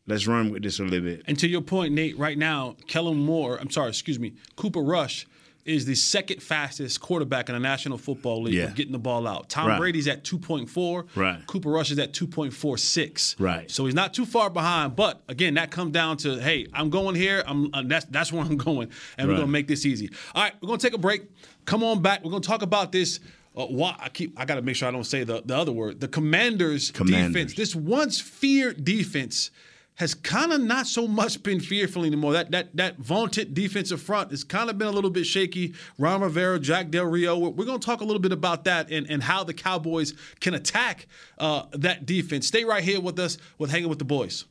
let's 0.08 0.28
run 0.28 0.50
with 0.52 0.64
this 0.64 0.80
a 0.80 0.84
little 0.84 1.02
bit. 1.02 1.24
And 1.28 1.38
to 1.40 1.48
your 1.48 1.62
point, 1.62 1.94
Nate, 1.94 2.18
right 2.18 2.38
now, 2.38 2.76
Kellen 2.88 3.18
Moore, 3.18 3.58
I'm 3.60 3.70
sorry, 3.70 3.90
excuse 3.90 4.20
me, 4.20 4.34
Cooper 4.56 4.82
Rush 4.82 5.26
is 5.66 5.86
the 5.86 5.96
second 5.96 6.44
fastest 6.44 7.00
quarterback 7.00 7.48
in 7.48 7.54
the 7.56 7.60
National 7.60 7.98
Football 7.98 8.44
League 8.44 8.54
Yeah. 8.56 8.66
of 8.66 8.76
getting 8.76 8.92
the 8.92 9.00
ball 9.00 9.26
out. 9.26 9.48
Tom 9.50 9.68
Right. 9.70 9.78
Brady's 9.80 10.10
at 10.10 10.26
2.4. 10.26 11.06
Right. 11.16 11.40
Cooper 11.48 11.70
Rush 11.70 11.90
is 11.90 12.00
at 12.00 12.12
2.46. 12.14 13.36
Right. 13.40 13.72
So 13.72 13.86
he's 13.86 13.96
not 13.96 14.14
too 14.14 14.26
far 14.26 14.50
behind. 14.50 14.98
But 14.98 15.24
again, 15.30 15.54
that 15.54 15.72
comes 15.72 15.94
down 15.94 16.18
to, 16.18 16.38
hey, 16.42 16.68
I'm 16.74 16.90
going 16.90 17.16
here. 17.16 17.44
I'm 17.48 17.70
uh, 17.74 17.84
that's 17.86 18.06
that's 18.08 18.32
where 18.34 18.44
I'm 18.44 18.58
going, 18.70 18.90
and 19.18 19.28
we're 19.30 19.36
gonna 19.36 19.48
make 19.48 19.68
this 19.68 19.86
easy. 19.86 20.10
All 20.36 20.44
right, 20.44 20.54
we're 20.62 20.68
gonna 20.68 20.80
take 20.80 20.94
a 20.94 20.98
break. 20.98 21.24
Come 21.66 21.84
on 21.84 22.02
back. 22.02 22.24
We're 22.24 22.32
gonna 22.32 22.42
talk 22.44 22.62
about 22.62 22.92
this. 22.92 23.20
Uh, 23.56 23.66
why 23.68 23.96
I 24.00 24.10
keep 24.10 24.38
I 24.38 24.46
gotta 24.46 24.62
make 24.64 24.76
sure 24.76 24.88
I 24.88 24.92
don't 24.92 25.04
say 25.06 25.24
the, 25.24 25.42
the 25.46 25.56
other 25.56 25.72
word. 25.72 26.00
The 26.02 26.08
Commanders, 26.08 26.92
Commanders. 26.92 27.34
defense. 27.34 27.54
This 27.54 27.76
once 27.76 28.20
feared 28.20 28.84
defense 28.84 29.52
has 29.96 30.14
kind 30.14 30.52
of 30.52 30.62
not 30.62 30.88
so 30.88 31.08
much 31.08 31.42
been 31.44 31.60
fearful 31.60 32.04
anymore. 32.04 32.34
That 32.34 32.52
that 32.52 32.76
that 32.76 32.98
vaunted 32.98 33.54
defensive 33.54 34.02
front 34.02 34.32
has 34.32 34.44
kind 34.44 34.70
of 34.70 34.78
been 34.78 34.88
a 34.88 34.92
little 34.92 35.10
bit 35.10 35.26
shaky. 35.26 35.74
Ron 35.98 36.22
Rivera, 36.22 36.60
Jack 36.60 36.90
Del 36.90 37.06
Rio. 37.06 37.38
We're, 37.38 37.50
we're 37.50 37.66
going 37.66 37.80
to 37.80 37.86
talk 37.86 38.02
a 38.02 38.06
little 38.06 38.22
bit 38.22 38.32
about 38.32 38.64
that 38.66 38.90
and, 38.92 39.10
and 39.10 39.24
how 39.24 39.44
the 39.44 39.54
Cowboys 39.54 40.14
can 40.40 40.54
attack 40.54 41.08
uh, 41.38 41.64
that 41.74 42.06
defense. 42.06 42.48
Stay 42.48 42.64
right 42.66 42.84
here 42.84 43.00
with 43.00 43.20
us 43.20 43.38
with 43.58 43.72
Hanging 43.72 43.90
with 43.90 44.00
the 44.00 44.06
Boys. 44.06 44.46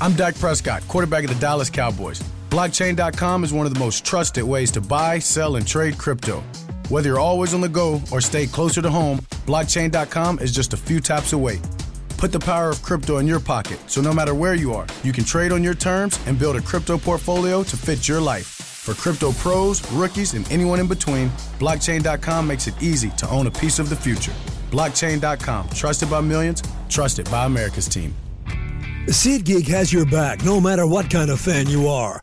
I'm 0.00 0.14
Dak 0.14 0.34
Prescott, 0.34 0.82
quarterback 0.88 1.22
of 1.24 1.30
the 1.30 1.38
Dallas 1.38 1.70
Cowboys. 1.70 2.20
Blockchain.com 2.50 3.44
is 3.44 3.52
one 3.52 3.66
of 3.66 3.72
the 3.72 3.78
most 3.78 4.04
trusted 4.04 4.44
ways 4.44 4.70
to 4.72 4.80
buy, 4.80 5.18
sell, 5.18 5.56
and 5.56 5.66
trade 5.66 5.96
crypto. 5.96 6.42
Whether 6.88 7.10
you're 7.10 7.18
always 7.18 7.54
on 7.54 7.60
the 7.60 7.68
go 7.68 8.02
or 8.10 8.20
stay 8.20 8.46
closer 8.46 8.82
to 8.82 8.90
home, 8.90 9.20
blockchain.com 9.46 10.40
is 10.40 10.52
just 10.52 10.74
a 10.74 10.76
few 10.76 11.00
taps 11.00 11.32
away. 11.32 11.60
Put 12.22 12.30
the 12.30 12.38
power 12.38 12.70
of 12.70 12.80
crypto 12.82 13.16
in 13.16 13.26
your 13.26 13.40
pocket 13.40 13.80
so 13.90 14.00
no 14.00 14.12
matter 14.12 14.32
where 14.32 14.54
you 14.54 14.72
are, 14.74 14.86
you 15.02 15.12
can 15.12 15.24
trade 15.24 15.50
on 15.50 15.64
your 15.64 15.74
terms 15.74 16.20
and 16.26 16.38
build 16.38 16.54
a 16.54 16.60
crypto 16.60 16.96
portfolio 16.96 17.64
to 17.64 17.76
fit 17.76 18.06
your 18.06 18.20
life. 18.20 18.46
For 18.46 18.94
crypto 18.94 19.32
pros, 19.32 19.82
rookies, 19.90 20.34
and 20.34 20.48
anyone 20.52 20.78
in 20.78 20.86
between, 20.86 21.30
blockchain.com 21.58 22.46
makes 22.46 22.68
it 22.68 22.80
easy 22.80 23.10
to 23.16 23.28
own 23.28 23.48
a 23.48 23.50
piece 23.50 23.80
of 23.80 23.90
the 23.90 23.96
future. 23.96 24.30
Blockchain.com, 24.70 25.70
trusted 25.70 26.08
by 26.08 26.20
millions, 26.20 26.62
trusted 26.88 27.28
by 27.28 27.44
America's 27.46 27.88
team. 27.88 28.14
SeatGeek 29.06 29.66
has 29.66 29.92
your 29.92 30.06
back 30.06 30.44
no 30.44 30.60
matter 30.60 30.86
what 30.86 31.10
kind 31.10 31.28
of 31.28 31.40
fan 31.40 31.66
you 31.66 31.88
are. 31.88 32.22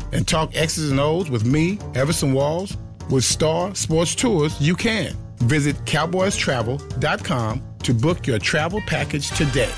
and 0.11 0.27
talk 0.27 0.55
X's 0.55 0.91
and 0.91 0.99
O's 0.99 1.29
with 1.29 1.45
me, 1.45 1.79
Everson 1.95 2.33
Walls? 2.33 2.77
With 3.09 3.23
Star 3.23 3.75
Sports 3.75 4.15
Tours, 4.15 4.59
you 4.61 4.75
can. 4.75 5.15
Visit 5.37 5.75
cowboystravel.com 5.85 7.63
to 7.83 7.93
book 7.93 8.27
your 8.27 8.39
travel 8.39 8.81
package 8.87 9.29
today. 9.31 9.71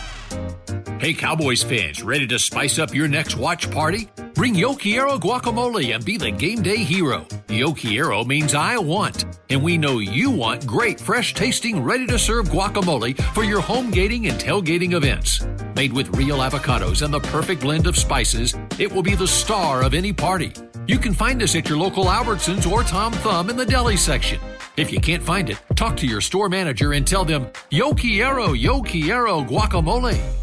Hey, 1.00 1.14
Cowboys 1.14 1.64
fans, 1.64 2.02
ready 2.02 2.26
to 2.28 2.40
spice 2.40 2.80
up 2.80 2.94
your 2.94 3.08
next 3.10 3.36
watch 3.36 3.70
party? 3.70 4.08
Bring 4.36 4.56
Yo 4.56 4.74
Quiero 4.74 5.18
guacamole 5.18 5.94
and 5.94 6.04
be 6.04 6.18
the 6.18 6.32
game 6.32 6.62
day 6.62 6.78
hero. 6.78 7.28
Yo 7.50 7.74
Quiero 7.74 8.24
means 8.24 8.56
I 8.56 8.78
want, 8.78 9.26
and 9.50 9.62
we 9.62 9.78
know 9.78 10.00
you 10.00 10.32
want 10.32 10.66
great, 10.66 11.00
fresh 11.00 11.34
tasting, 11.34 11.84
ready 11.84 12.08
to 12.08 12.18
serve 12.18 12.48
guacamole 12.48 13.22
for 13.34 13.44
your 13.44 13.62
home 13.62 13.92
gating 13.92 14.28
and 14.28 14.40
tailgating 14.40 14.94
events. 14.94 15.46
Made 15.76 15.92
with 15.92 16.16
real 16.16 16.38
avocados 16.38 17.02
and 17.02 17.14
the 17.14 17.20
perfect 17.20 17.62
blend 17.62 17.88
of 17.88 17.98
spices, 17.98 18.56
it 18.78 18.92
will 18.92 19.02
be 19.02 19.16
the 19.16 19.28
star 19.28 19.82
of 19.82 19.94
any 19.94 20.14
party. 20.14 20.54
You 20.86 21.00
can 21.00 21.14
find 21.14 21.42
us 21.42 21.56
at 21.56 21.68
your 21.68 21.78
local 21.78 22.06
Albertsons 22.06 22.70
or 22.70 22.84
Tom 22.84 23.12
Thumb 23.14 23.50
in 23.50 23.58
the 23.58 23.66
deli 23.66 23.98
section. 23.98 24.40
If 24.78 24.92
you 24.92 25.00
can't 25.00 25.24
find 25.24 25.50
it, 25.50 25.58
talk 25.76 25.98
to 25.98 26.08
your 26.08 26.22
store 26.22 26.50
manager 26.50 26.94
and 26.94 27.08
tell 27.08 27.26
them, 27.26 27.48
Yo 27.72 27.94
Quiero, 27.94 28.54
Yo 28.54 28.82
Quiero 28.82 29.42
guacamole. 29.42 30.43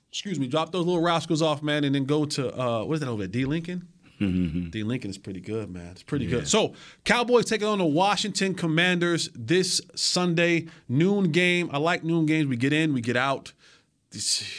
excuse 0.10 0.40
me, 0.40 0.48
drop 0.48 0.72
those 0.72 0.86
little 0.86 1.02
rascals 1.02 1.42
off, 1.42 1.62
man, 1.62 1.84
and 1.84 1.94
then 1.94 2.06
go 2.06 2.24
to 2.26 2.58
uh, 2.60 2.84
what 2.84 2.96
is 2.96 3.02
that 3.02 3.10
over 3.10 3.24
there? 3.24 3.28
Dee 3.28 3.46
Lincoln? 3.46 3.88
Mm-hmm. 4.20 4.70
Dee 4.70 4.84
Lincoln 4.84 5.10
is 5.12 5.18
pretty 5.18 5.42
good, 5.42 5.70
man. 5.70 5.88
It's 5.92 6.04
pretty 6.04 6.26
good. 6.28 6.48
So, 6.48 6.74
Cowboys 7.06 7.46
taking 7.46 7.68
on 7.68 7.78
the 7.78 7.86
Washington 7.86 8.54
Commanders 8.56 9.30
this 9.36 9.82
Sunday 9.96 10.68
noon 10.90 11.32
game. 11.32 11.70
I 11.72 11.78
like 11.78 12.04
noon 12.04 12.26
games. 12.26 12.48
We 12.48 12.58
get 12.58 12.74
in, 12.74 12.94
we 12.94 13.02
get 13.02 13.16
out. 13.18 13.54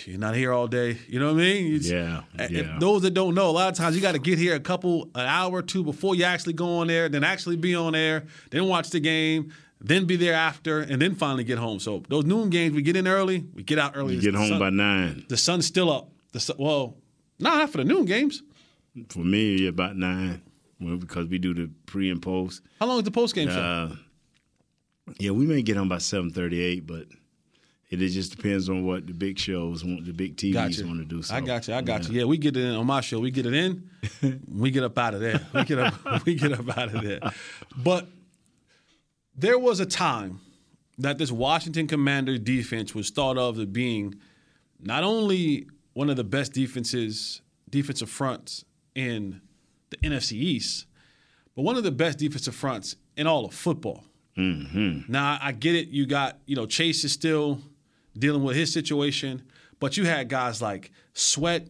You're 0.05 0.19
not 0.19 0.37
here 0.37 0.53
all 0.53 0.69
day. 0.69 0.99
You 1.09 1.19
know 1.19 1.33
what 1.33 1.41
I 1.41 1.45
mean? 1.45 1.75
It's- 1.77 1.91
Yeah, 1.91 2.23
yeah. 2.51 2.77
those 2.79 3.03
that 3.03 3.13
don't 3.15 3.35
know, 3.35 3.49
a 3.49 3.51
lot 3.51 3.69
of 3.71 3.77
times 3.77 3.97
you 3.97 4.03
got 4.03 4.13
to 4.13 4.19
get 4.19 4.39
here 4.39 4.55
a 4.55 4.61
couple, 4.61 5.05
an 5.15 5.27
hour 5.27 5.51
or 5.59 5.63
two 5.63 5.83
before 5.83 6.15
you 6.15 6.25
actually 6.25 6.53
go 6.53 6.79
on 6.79 6.87
there, 6.87 7.09
then 7.09 7.25
actually 7.25 7.57
be 7.57 7.75
on 7.75 7.95
there, 7.95 8.25
then 8.51 8.67
watch 8.67 8.91
the 8.91 9.01
game, 9.01 9.53
then 9.81 10.05
be 10.05 10.17
there 10.17 10.35
after, 10.35 10.81
and 10.81 11.01
then 11.01 11.15
finally 11.15 11.45
get 11.45 11.59
home. 11.59 11.81
So 11.81 12.03
those 12.09 12.25
noon 12.25 12.51
games, 12.51 12.75
we 12.75 12.83
get 12.83 12.95
in 12.95 13.09
early, 13.09 13.47
we 13.55 13.63
get 13.63 13.79
out 13.79 13.93
early. 13.97 14.17
You 14.17 14.21
get 14.21 14.35
home 14.35 14.49
sun- 14.51 14.59
by 14.61 14.71
nine. 14.71 15.25
The 15.29 15.37
sun's 15.37 15.67
still 15.67 15.91
up. 15.91 16.11
The 16.33 16.41
sun, 16.41 16.57
well, 16.59 16.97
nah, 17.41 17.57
not 17.57 17.71
for 17.71 17.79
the 17.79 17.85
noon 17.85 18.05
games. 18.05 18.43
For 19.09 19.21
me, 19.21 19.67
about 19.67 19.97
nine. 19.97 20.43
Well, 20.81 20.97
because 20.97 21.27
we 21.27 21.39
do 21.39 21.55
the 21.55 21.71
pre 21.87 22.11
and 22.11 22.23
post. 22.23 22.63
How 22.81 22.87
long 22.87 22.99
is 22.99 23.05
the 23.05 23.11
post 23.11 23.35
game 23.35 23.49
show? 23.49 23.61
Uh, 23.61 23.97
yeah, 25.19 25.31
we 25.33 25.47
may 25.47 25.63
get 25.63 25.77
home 25.77 25.89
by 25.89 25.99
seven 25.99 26.31
thirty 26.31 26.61
eight, 26.61 26.87
but 26.87 27.07
it, 27.91 28.03
it 28.03 28.09
just 28.11 28.37
depends 28.37 28.69
on 28.69 28.85
what 28.85 29.07
the 29.07 29.15
big 29.15 29.39
shows 29.39 29.85
want, 29.85 30.05
the 30.05 30.13
big 30.13 30.37
TVs 30.37 30.53
Got 30.53 30.79
you. 30.79 30.87
want 30.87 30.99
to 31.01 31.05
do. 31.05 31.23
So, 31.23 31.35
I 31.35 31.41
got 31.41 31.67
you. 31.67 31.75
I 31.75 31.81
got 31.81 32.09
you. 32.09 32.19
Yeah, 32.19 32.25
we 32.25 32.39
get 32.39 32.57
it 32.57 32.65
in 32.65 32.75
on 32.75 32.87
my 32.87 33.01
show. 33.01 33.19
We 33.19 33.31
get 33.31 33.47
it 33.47 33.55
in. 33.55 33.91
we 34.53 34.71
get 34.71 34.85
up 34.85 34.97
out 34.99 35.15
of 35.15 35.21
there. 35.21 35.41
We 35.55 35.65
get 35.65 35.79
up. 35.79 35.95
we 36.27 36.35
get 36.35 36.53
up 36.53 36.79
out 36.79 36.95
of 36.95 37.03
there. 37.03 37.21
But 37.77 38.07
there 39.35 39.59
was 39.59 39.81
a 39.81 39.87
time 39.87 40.41
that 40.99 41.19
this 41.19 41.33
Washington 41.33 41.87
Commander 41.87 42.39
defense 42.39 42.95
was 42.95 43.11
thought 43.11 43.39
of 43.39 43.59
as 43.59 43.67
being 43.67 44.17
not 44.81 45.03
only 45.03 45.67
one 45.95 46.11
of 46.11 46.17
the 46.17 46.25
best 46.25 46.53
defenses, 46.53 47.41
defensive 47.71 48.11
fronts 48.11 48.65
in 48.99 49.41
the 49.91 49.97
NFC 49.99 50.33
East, 50.33 50.87
but 51.55 51.63
one 51.63 51.77
of 51.77 51.85
the 51.85 51.93
best 51.93 52.19
defensive 52.19 52.55
fronts 52.55 52.97
in 53.17 53.27
all 53.27 53.45
of 53.47 53.55
football. 53.55 54.05
Now 54.37 55.39
I 55.41 55.53
get 55.53 55.75
it. 55.75 55.89
You 55.89 56.07
got 56.07 56.39
you 56.47 56.55
know 56.57 56.67
Chase 56.67 57.03
is 57.05 57.13
still 57.13 57.61
dealing 58.17 58.43
with 58.45 58.57
his 58.57 58.73
situation, 58.73 59.43
but 59.81 59.97
you 59.97 60.05
had 60.05 60.29
guys 60.29 60.63
like 60.63 60.93
Sweat, 61.13 61.67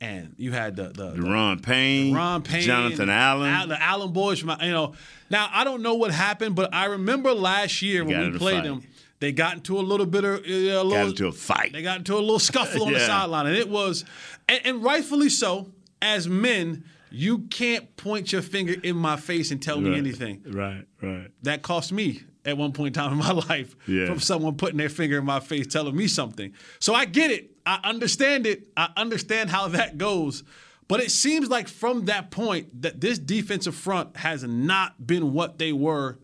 and 0.00 0.34
you 0.36 0.50
had 0.52 0.74
the 0.76 0.88
the, 0.88 1.10
the 1.10 1.22
Ron 1.22 1.60
Payne, 1.60 2.12
Ron 2.14 2.42
Payne, 2.42 2.62
Jonathan 2.62 3.08
Allen. 3.08 3.48
Al- 3.50 3.68
the 3.68 3.80
Allen 3.80 4.12
boys 4.12 4.40
from 4.40 4.50
you 4.62 4.72
know. 4.72 4.94
Now 5.30 5.48
I 5.52 5.62
don't 5.62 5.80
know 5.82 5.94
what 5.94 6.10
happened, 6.10 6.56
but 6.56 6.74
I 6.74 6.86
remember 6.86 7.32
last 7.32 7.82
year 7.82 8.02
got 8.04 8.08
when 8.08 8.32
we 8.32 8.38
played 8.38 8.54
fight. 8.56 8.64
them, 8.64 8.82
they 9.20 9.30
got 9.30 9.54
into 9.54 9.78
a 9.78 9.82
little 9.82 10.06
bit 10.06 10.24
of 10.24 10.40
uh, 10.40 10.42
a 10.44 10.82
little, 10.82 10.90
got 10.90 11.06
into 11.10 11.28
a 11.28 11.32
fight. 11.32 11.72
they 11.72 11.82
got 11.82 11.98
into 11.98 12.14
a 12.14 12.18
little 12.18 12.40
scuffle 12.40 12.82
on 12.86 12.92
the 12.92 12.98
sideline, 13.00 13.46
and 13.46 13.56
it 13.56 13.68
was, 13.68 14.04
and, 14.48 14.60
and 14.64 14.82
rightfully 14.82 15.28
so. 15.28 15.68
As 16.00 16.28
men, 16.28 16.84
you 17.10 17.38
can't 17.50 17.96
point 17.96 18.32
your 18.32 18.42
finger 18.42 18.74
in 18.82 18.96
my 18.96 19.16
face 19.16 19.50
and 19.50 19.62
tell 19.62 19.80
me 19.80 19.96
anything. 19.96 20.42
Right, 20.46 20.84
right. 21.02 21.28
That 21.42 21.62
cost 21.62 21.92
me 21.92 22.22
at 22.44 22.56
one 22.56 22.72
point 22.72 22.88
in 22.96 23.02
time 23.02 23.12
in 23.12 23.18
my 23.18 23.30
life 23.48 23.74
Yeah. 23.86 24.06
from 24.06 24.20
someone 24.20 24.56
putting 24.56 24.76
their 24.78 24.88
finger 24.88 25.18
in 25.18 25.24
my 25.24 25.40
face 25.40 25.66
telling 25.66 25.96
me 25.96 26.06
something. 26.06 26.52
So 26.80 26.94
I 26.94 27.04
get 27.04 27.30
it. 27.30 27.50
I 27.66 27.80
understand 27.84 28.46
it. 28.46 28.68
I 28.76 28.90
understand 28.96 29.50
how 29.50 29.68
that 29.68 29.98
goes. 29.98 30.44
But 30.86 31.00
it 31.00 31.10
seems 31.10 31.50
like 31.50 31.68
from 31.68 32.06
that 32.06 32.30
point 32.30 32.82
that 32.82 33.00
this 33.00 33.18
defensive 33.18 33.74
front 33.74 34.16
has 34.18 34.42
not 34.44 35.06
been 35.06 35.32
what 35.34 35.58
they 35.58 35.72
were 35.72 36.18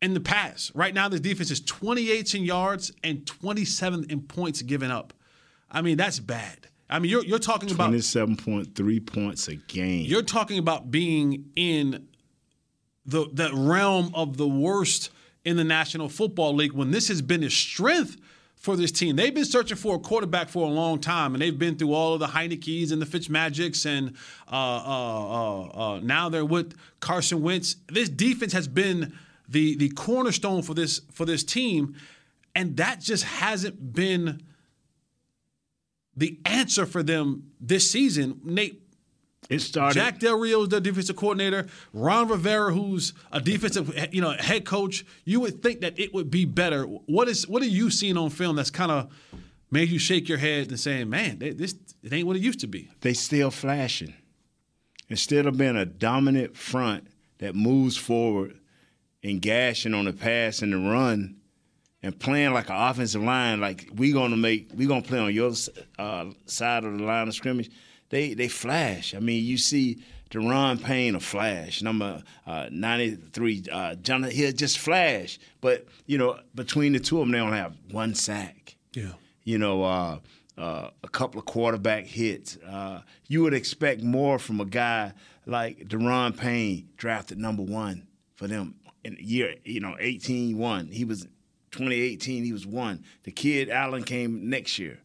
in 0.00 0.14
the 0.14 0.20
past. 0.20 0.70
Right 0.74 0.94
now, 0.94 1.08
this 1.08 1.20
defense 1.20 1.50
is 1.50 1.60
28th 1.62 2.34
in 2.34 2.44
yards 2.44 2.92
and 3.02 3.24
27th 3.26 4.10
in 4.10 4.22
points 4.22 4.62
given 4.62 4.90
up. 4.90 5.12
I 5.70 5.82
mean, 5.82 5.96
that's 5.96 6.20
bad. 6.20 6.68
I 6.90 6.98
mean, 6.98 7.10
you're 7.10 7.24
you're 7.24 7.38
talking 7.38 7.70
about 7.70 7.86
twenty-seven 7.86 8.36
point 8.36 8.74
three 8.74 9.00
points 9.00 9.48
a 9.48 9.54
game. 9.54 10.04
You're 10.06 10.22
talking 10.22 10.58
about 10.58 10.90
being 10.90 11.50
in 11.56 12.08
the 13.06 13.28
that 13.34 13.52
realm 13.54 14.10
of 14.14 14.36
the 14.36 14.48
worst 14.48 15.10
in 15.44 15.56
the 15.56 15.64
National 15.64 16.08
Football 16.08 16.54
League 16.54 16.72
when 16.72 16.90
this 16.90 17.08
has 17.08 17.22
been 17.22 17.42
a 17.44 17.50
strength 17.50 18.16
for 18.56 18.76
this 18.76 18.92
team. 18.92 19.16
They've 19.16 19.34
been 19.34 19.46
searching 19.46 19.76
for 19.76 19.94
a 19.94 19.98
quarterback 19.98 20.50
for 20.50 20.66
a 20.66 20.70
long 20.70 20.98
time, 20.98 21.34
and 21.34 21.40
they've 21.40 21.58
been 21.58 21.76
through 21.76 21.94
all 21.94 22.12
of 22.12 22.20
the 22.20 22.26
Heinicke's 22.26 22.92
and 22.92 23.00
the 23.00 23.06
Fitzmagics, 23.06 23.86
and 23.86 24.14
uh, 24.50 24.54
uh, 24.54 25.30
uh, 25.30 25.94
uh, 25.94 26.00
now 26.00 26.28
they're 26.28 26.44
with 26.44 26.76
Carson 27.00 27.40
Wentz. 27.40 27.76
This 27.88 28.08
defense 28.08 28.52
has 28.52 28.68
been 28.68 29.14
the 29.48 29.76
the 29.76 29.88
cornerstone 29.90 30.62
for 30.62 30.74
this 30.74 31.00
for 31.10 31.24
this 31.24 31.42
team, 31.42 31.94
and 32.54 32.76
that 32.76 33.00
just 33.00 33.24
hasn't 33.24 33.94
been 33.94 34.42
the 36.16 36.38
answer 36.44 36.86
for 36.86 37.02
them 37.02 37.50
this 37.60 37.90
season. 37.90 38.40
Nate, 38.44 38.82
it 39.48 39.60
started. 39.60 39.94
Jack 39.94 40.18
Del 40.20 40.38
Rio 40.38 40.62
is 40.62 40.68
the 40.68 40.80
defensive 40.80 41.16
coordinator. 41.16 41.66
Ron 41.92 42.28
Rivera, 42.28 42.72
who's 42.72 43.12
a 43.32 43.40
defensive, 43.40 43.92
you 44.12 44.20
know, 44.20 44.30
head 44.30 44.64
coach. 44.64 45.04
You 45.24 45.40
would 45.40 45.62
think 45.62 45.80
that 45.80 45.98
it 45.98 46.14
would 46.14 46.30
be 46.30 46.44
better. 46.44 46.84
What 46.84 47.28
is 47.28 47.48
what 47.48 47.62
are 47.62 47.66
you 47.66 47.90
seeing 47.90 48.16
on 48.16 48.30
film 48.30 48.56
that's 48.56 48.70
kind 48.70 48.92
of 48.92 49.10
made 49.70 49.88
you 49.88 49.98
shake 49.98 50.28
your 50.28 50.38
head 50.38 50.68
and 50.68 50.78
saying, 50.78 51.10
"Man, 51.10 51.38
this 51.38 51.74
it 52.02 52.12
ain't 52.12 52.26
what 52.26 52.36
it 52.36 52.42
used 52.42 52.60
to 52.60 52.68
be." 52.68 52.90
They 53.00 53.12
still 53.12 53.50
flashing. 53.50 54.14
Instead 55.08 55.46
of 55.46 55.56
being 55.56 55.76
a 55.76 55.84
dominant 55.84 56.56
front 56.56 57.08
that 57.38 57.56
moves 57.56 57.96
forward 57.96 58.56
and 59.24 59.42
gashing 59.42 59.94
on 59.94 60.04
the 60.04 60.12
pass 60.12 60.62
and 60.62 60.72
the 60.72 60.76
run, 60.76 61.39
and 62.02 62.18
playing 62.18 62.52
like 62.52 62.70
an 62.70 62.76
offensive 62.76 63.22
line, 63.22 63.60
like 63.60 63.88
we 63.94 64.12
gonna 64.12 64.36
make, 64.36 64.70
we 64.74 64.86
gonna 64.86 65.02
play 65.02 65.18
on 65.18 65.34
your 65.34 65.52
uh, 65.98 66.26
side 66.46 66.84
of 66.84 66.98
the 66.98 67.04
line 67.04 67.28
of 67.28 67.34
scrimmage 67.34 67.70
they 68.10 68.34
they 68.34 68.48
flash. 68.48 69.14
I 69.14 69.20
mean, 69.20 69.44
you 69.44 69.56
see 69.56 70.02
Daron 70.30 70.82
Payne 70.82 71.14
a 71.14 71.20
flash, 71.20 71.80
number 71.82 72.22
uh, 72.46 72.68
93. 72.70 73.64
Uh, 73.70 73.94
Jonathan 73.96 74.36
Hill 74.36 74.52
just 74.52 74.78
flash. 74.78 75.38
But, 75.60 75.86
you 76.06 76.18
know, 76.18 76.38
between 76.54 76.92
the 76.92 77.00
two 77.00 77.20
of 77.20 77.22
them, 77.22 77.32
they 77.32 77.38
only 77.38 77.56
have 77.56 77.76
one 77.90 78.14
sack. 78.14 78.76
Yeah. 78.92 79.12
You 79.44 79.58
know, 79.58 79.82
uh, 79.82 80.18
uh, 80.58 80.90
a 81.02 81.08
couple 81.08 81.40
of 81.40 81.46
quarterback 81.46 82.04
hits. 82.04 82.58
Uh, 82.58 83.00
you 83.26 83.42
would 83.42 83.54
expect 83.54 84.02
more 84.02 84.38
from 84.38 84.60
a 84.60 84.64
guy 84.64 85.14
like 85.46 85.88
Daron 85.88 86.36
Payne, 86.36 86.88
drafted 86.96 87.38
number 87.38 87.62
one 87.62 88.06
for 88.34 88.46
them 88.46 88.74
in 89.02 89.16
year, 89.18 89.54
you 89.64 89.80
know, 89.80 89.96
18 89.98 90.58
1. 90.58 90.88
He 90.88 91.04
was 91.04 91.26
2018, 91.72 92.44
he 92.44 92.52
was 92.52 92.66
one. 92.66 93.04
The 93.22 93.32
kid 93.32 93.70
Allen 93.70 94.04
came 94.04 94.48
next 94.48 94.78
year, 94.78 94.98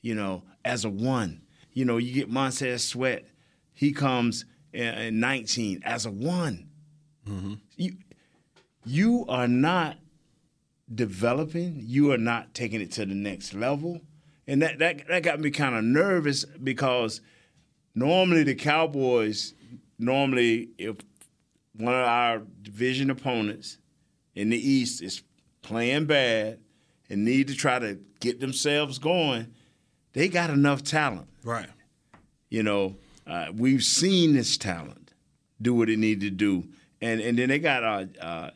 you 0.00 0.14
know, 0.14 0.42
as 0.64 0.84
a 0.84 0.90
one. 0.90 1.42
You 1.72 1.84
know, 1.84 1.96
you 1.96 2.14
get 2.14 2.30
Montez 2.30 2.86
Sweat. 2.86 3.26
He 3.72 3.92
comes 3.92 4.44
in 4.72 5.20
19 5.20 5.82
as 5.84 6.06
a 6.06 6.10
one. 6.10 6.68
Mm-hmm. 7.28 7.54
You, 7.76 7.96
you 8.84 9.24
are 9.28 9.48
not 9.48 9.96
developing. 10.92 11.80
You 11.80 12.12
are 12.12 12.18
not 12.18 12.54
taking 12.54 12.80
it 12.80 12.92
to 12.92 13.06
the 13.06 13.14
next 13.14 13.54
level. 13.54 14.00
And 14.46 14.62
that, 14.62 14.78
that, 14.78 15.08
that 15.08 15.22
got 15.22 15.40
me 15.40 15.50
kind 15.50 15.74
of 15.74 15.84
nervous 15.84 16.44
because 16.44 17.20
normally 17.94 18.42
the 18.42 18.54
Cowboys, 18.54 19.54
normally 19.98 20.70
if 20.78 20.96
one 21.76 21.94
of 21.94 22.06
our 22.06 22.42
division 22.62 23.10
opponents 23.10 23.78
in 24.34 24.50
the 24.50 24.58
East 24.58 25.02
is 25.02 25.22
playing 25.64 26.06
bad 26.06 26.60
and 27.10 27.24
need 27.24 27.48
to 27.48 27.54
try 27.54 27.78
to 27.80 27.98
get 28.20 28.40
themselves 28.40 28.98
going, 28.98 29.52
they 30.12 30.28
got 30.28 30.50
enough 30.50 30.84
talent 30.84 31.28
Right. 31.44 31.68
You 32.48 32.62
know, 32.62 32.96
uh, 33.26 33.48
we've 33.54 33.82
seen 33.82 34.32
this 34.32 34.56
talent 34.56 35.12
do 35.60 35.74
what 35.74 35.90
it 35.90 35.98
needed 35.98 36.20
to 36.22 36.30
do. 36.30 36.68
And 37.00 37.20
and 37.20 37.38
then 37.38 37.50
they 37.50 37.58
got 37.58 37.84
uh, 37.84 38.06
uh 38.20 38.50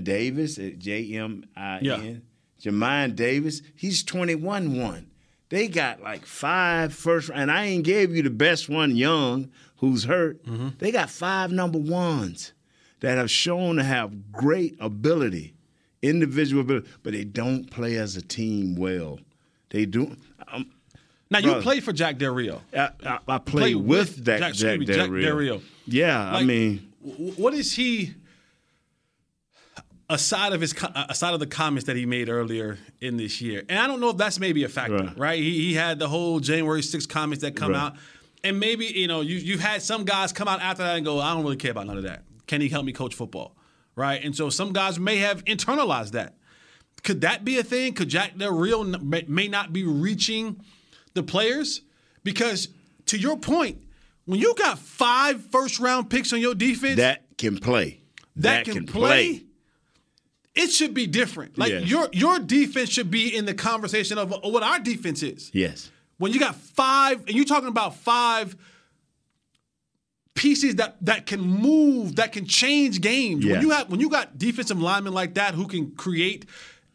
Davis 0.00 0.56
J 0.56 1.14
M 1.14 1.44
I 1.56 1.78
N. 1.78 2.22
Yeah. 2.64 3.06
Davis, 3.16 3.60
he's 3.74 4.04
21 4.04 4.78
1. 4.78 5.10
They 5.48 5.66
got 5.66 6.00
like 6.00 6.24
five 6.24 6.94
first, 6.94 7.30
and 7.34 7.50
I 7.50 7.64
ain't 7.64 7.84
gave 7.84 8.14
you 8.14 8.22
the 8.22 8.30
best 8.30 8.68
one, 8.68 8.96
Young, 8.96 9.50
who's 9.78 10.04
hurt. 10.04 10.44
Mm-hmm. 10.44 10.68
They 10.78 10.92
got 10.92 11.10
five 11.10 11.50
number 11.50 11.78
ones 11.78 12.52
that 13.00 13.18
have 13.18 13.30
shown 13.30 13.76
to 13.76 13.82
have 13.82 14.30
great 14.30 14.76
ability, 14.78 15.54
individual 16.02 16.62
ability, 16.62 16.88
but 17.02 17.12
they 17.12 17.24
don't 17.24 17.70
play 17.70 17.96
as 17.96 18.16
a 18.16 18.22
team 18.22 18.76
well. 18.76 19.20
They 19.70 19.86
do. 19.86 20.16
Um, 20.52 20.70
now 21.30 21.38
you 21.38 21.54
played 21.62 21.82
for 21.82 21.92
Jack 21.92 22.18
Del 22.18 22.34
Rio. 22.34 22.60
I, 22.76 22.90
I, 23.06 23.18
I 23.26 23.38
played, 23.38 23.76
with, 23.76 24.18
with 24.18 24.24
Jack, 24.24 24.40
Jack, 24.40 24.52
Jack, 24.52 24.78
Del, 24.80 24.96
Jack 24.96 25.10
Rio. 25.10 25.26
Del 25.26 25.36
Rio. 25.36 25.62
Yeah, 25.86 26.30
like, 26.30 26.42
I 26.42 26.44
mean, 26.44 26.92
what 27.00 27.54
is 27.54 27.74
he? 27.74 28.14
Aside 30.10 30.52
of 30.52 30.60
his, 30.60 30.74
aside 31.08 31.32
of 31.32 31.40
the 31.40 31.46
comments 31.46 31.86
that 31.86 31.96
he 31.96 32.04
made 32.04 32.28
earlier 32.28 32.76
in 33.00 33.16
this 33.16 33.40
year, 33.40 33.62
and 33.66 33.78
I 33.78 33.86
don't 33.86 33.98
know 33.98 34.10
if 34.10 34.18
that's 34.18 34.38
maybe 34.38 34.62
a 34.62 34.68
factor, 34.68 34.96
right? 34.96 35.18
right? 35.18 35.38
He, 35.38 35.68
he 35.68 35.74
had 35.74 35.98
the 35.98 36.06
whole 36.06 36.38
January 36.38 36.82
6 36.82 37.06
comments 37.06 37.42
that 37.42 37.56
come 37.56 37.72
right. 37.72 37.80
out, 37.80 37.94
and 38.44 38.60
maybe 38.60 38.84
you 38.84 39.06
know 39.06 39.22
you 39.22 39.36
you've 39.36 39.60
had 39.60 39.80
some 39.80 40.04
guys 40.04 40.30
come 40.30 40.48
out 40.48 40.60
after 40.60 40.82
that 40.82 40.96
and 40.96 41.04
go, 41.04 41.18
I 41.18 41.32
don't 41.32 41.44
really 41.44 41.56
care 41.56 41.70
about 41.70 41.86
none 41.86 41.96
of 41.96 42.02
that. 42.02 42.24
Can 42.46 42.60
he 42.60 42.68
help 42.68 42.84
me 42.84 42.92
coach 42.92 43.14
football, 43.14 43.56
right? 43.96 44.22
And 44.22 44.34
so 44.34 44.50
some 44.50 44.72
guys 44.72 44.98
may 44.98 45.18
have 45.18 45.44
internalized 45.44 46.12
that. 46.12 46.34
Could 47.02 47.22
that 47.22 47.44
be 47.44 47.58
a 47.58 47.64
thing? 47.64 47.94
Could 47.94 48.08
Jack 48.08 48.36
Del 48.38 48.52
Rio 48.52 48.84
may 48.84 49.48
not 49.48 49.72
be 49.72 49.84
reaching? 49.84 50.60
the 51.14 51.22
players 51.22 51.82
because 52.24 52.68
to 53.06 53.18
your 53.18 53.36
point, 53.36 53.82
when 54.24 54.40
you 54.40 54.54
got 54.54 54.78
five 54.78 55.44
first 55.46 55.78
round 55.80 56.10
picks 56.10 56.32
on 56.32 56.40
your 56.40 56.54
defense 56.54 56.96
that 56.96 57.24
can 57.36 57.58
play, 57.58 58.02
that, 58.36 58.42
that 58.42 58.64
can, 58.64 58.74
can 58.74 58.86
play, 58.86 59.38
play, 59.38 59.44
it 60.54 60.68
should 60.68 60.94
be 60.94 61.06
different. 61.06 61.58
Like 61.58 61.70
yes. 61.70 61.88
your 61.88 62.08
your 62.12 62.38
defense 62.38 62.90
should 62.90 63.10
be 63.10 63.34
in 63.34 63.44
the 63.44 63.54
conversation 63.54 64.18
of 64.18 64.30
what 64.30 64.62
our 64.62 64.78
defense 64.78 65.22
is. 65.22 65.50
Yes. 65.52 65.90
When 66.18 66.32
you 66.32 66.38
got 66.38 66.54
five, 66.54 67.20
and 67.26 67.30
you're 67.30 67.44
talking 67.44 67.68
about 67.68 67.96
five 67.96 68.54
pieces 70.34 70.76
that 70.76 70.96
that 71.04 71.26
can 71.26 71.40
move, 71.40 72.16
that 72.16 72.32
can 72.32 72.46
change 72.46 73.00
games. 73.00 73.44
Yes. 73.44 73.52
When 73.52 73.62
you 73.62 73.70
have 73.70 73.90
when 73.90 74.00
you 74.00 74.08
got 74.08 74.38
defensive 74.38 74.80
linemen 74.80 75.12
like 75.12 75.34
that 75.34 75.54
who 75.54 75.66
can 75.66 75.92
create 75.92 76.46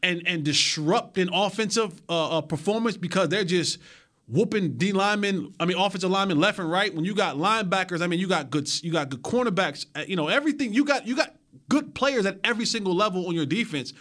and 0.03 0.23
and 0.25 0.43
disrupt 0.43 1.17
an 1.17 1.29
offensive 1.33 2.01
uh, 2.09 2.37
uh, 2.37 2.41
performance 2.41 2.97
because 2.97 3.29
they're 3.29 3.43
just 3.43 3.79
whooping 4.27 4.77
D 4.77 4.91
linemen, 4.91 5.53
I 5.59 5.65
mean 5.65 5.77
offensive 5.77 6.11
linemen 6.11 6.39
left 6.39 6.59
and 6.59 6.69
right. 6.69 6.93
When 6.93 7.05
you 7.05 7.13
got 7.15 7.35
linebackers, 7.37 8.01
I 8.01 8.07
mean 8.07 8.19
you 8.19 8.27
got 8.27 8.49
good 8.49 8.69
you 8.83 8.91
got 8.91 9.09
good 9.09 9.23
cornerbacks, 9.23 9.85
uh, 9.95 10.03
you 10.07 10.15
know, 10.15 10.27
everything. 10.27 10.73
You 10.73 10.85
got 10.85 11.07
you 11.07 11.15
got 11.15 11.35
good 11.69 11.95
players 11.95 12.25
at 12.25 12.39
every 12.43 12.65
single 12.65 12.95
level 12.95 13.27
on 13.27 13.35
your 13.35 13.45
defense. 13.45 13.93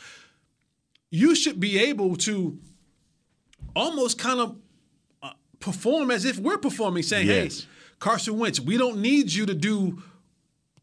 You 1.11 1.35
should 1.35 1.61
be 1.61 1.79
able 1.79 2.17
to 2.17 2.59
almost 3.75 4.19
kind 4.19 4.41
of 4.41 4.57
uh, 5.23 5.33
perform 5.61 6.11
as 6.11 6.25
if 6.25 6.39
we're 6.39 6.59
performing 6.59 7.03
saying, 7.03 7.27
yes. 7.27 7.61
"Hey, 7.61 7.67
Carson 7.99 8.39
Wentz, 8.39 8.61
we 8.61 8.77
don't 8.77 8.99
need 8.99 9.33
you 9.33 9.47
to 9.47 9.55
do 9.55 10.03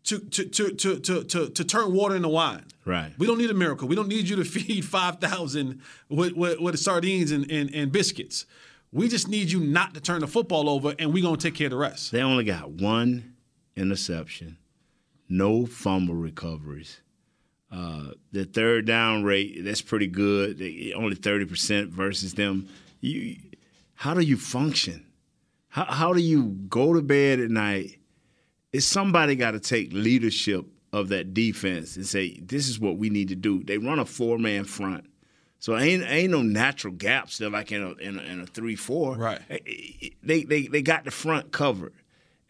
to 0.05 0.19
to 0.19 0.45
to 0.45 0.71
to 0.71 0.99
to 0.99 1.23
to, 1.23 1.49
to 1.49 1.63
turn 1.63 1.93
water 1.93 2.15
into 2.15 2.29
wine. 2.29 2.65
Right. 2.85 3.13
We 3.17 3.27
don't 3.27 3.37
need 3.37 3.49
a 3.49 3.55
miracle. 3.55 3.87
We 3.87 3.95
don't 3.95 4.07
need 4.09 4.27
you 4.27 4.35
to 4.37 4.43
feed 4.45 4.85
five 4.85 5.19
thousand 5.19 5.81
with, 6.09 6.33
with, 6.33 6.59
with 6.59 6.79
sardines 6.79 7.31
and, 7.31 7.49
and, 7.49 7.73
and 7.73 7.91
biscuits. 7.91 8.45
We 8.91 9.07
just 9.07 9.27
need 9.27 9.51
you 9.51 9.59
not 9.59 9.93
to 9.95 10.01
turn 10.01 10.21
the 10.21 10.27
football 10.27 10.69
over, 10.69 10.93
and 10.99 11.13
we're 11.13 11.23
gonna 11.23 11.37
take 11.37 11.55
care 11.55 11.67
of 11.67 11.71
the 11.71 11.77
rest. 11.77 12.11
They 12.11 12.21
only 12.21 12.43
got 12.43 12.69
one 12.69 13.35
interception, 13.75 14.57
no 15.29 15.65
fumble 15.65 16.15
recoveries. 16.15 16.99
Uh, 17.71 18.11
the 18.31 18.45
third 18.45 18.85
down 18.85 19.23
rate 19.23 19.63
that's 19.63 19.81
pretty 19.81 20.05
good. 20.05 20.59
They, 20.59 20.93
only 20.95 21.15
thirty 21.15 21.45
percent 21.45 21.89
versus 21.89 22.35
them. 22.35 22.67
You, 23.01 23.37
how 23.95 24.13
do 24.13 24.21
you 24.21 24.37
function? 24.37 25.05
How, 25.73 25.85
how 25.85 26.13
do 26.13 26.21
you 26.21 26.49
go 26.69 26.93
to 26.93 27.01
bed 27.01 27.39
at 27.39 27.49
night? 27.49 27.97
Is 28.71 28.85
somebody 28.85 29.35
got 29.35 29.51
to 29.51 29.59
take 29.59 29.91
leadership 29.91 30.67
of 30.91 31.09
that 31.09 31.33
defense 31.33 31.95
and 31.95 32.05
say, 32.05 32.39
"This 32.39 32.69
is 32.69 32.79
what 32.79 32.97
we 32.97 33.09
need 33.09 33.29
to 33.29 33.35
do." 33.35 33.63
They 33.63 33.79
run 33.79 33.97
a 33.97 34.05
four 34.05 34.37
man 34.37 34.65
front. 34.65 35.05
So 35.57 35.75
ain't 35.75 36.03
ain't 36.03 36.31
no 36.31 36.43
natural 36.43 36.93
gaps. 36.93 37.39
They're 37.39 37.49
like 37.49 37.71
in 37.71 37.81
a 37.81 37.93
in 37.93 38.19
a, 38.19 38.21
in 38.21 38.41
a 38.41 38.45
three 38.45 38.75
four. 38.75 39.15
Right. 39.15 39.41
Eh, 39.49 39.57
eh, 39.65 40.09
they 40.21 40.43
they 40.43 40.67
they 40.67 40.83
got 40.83 41.05
the 41.05 41.11
front 41.11 41.51
covered, 41.51 41.93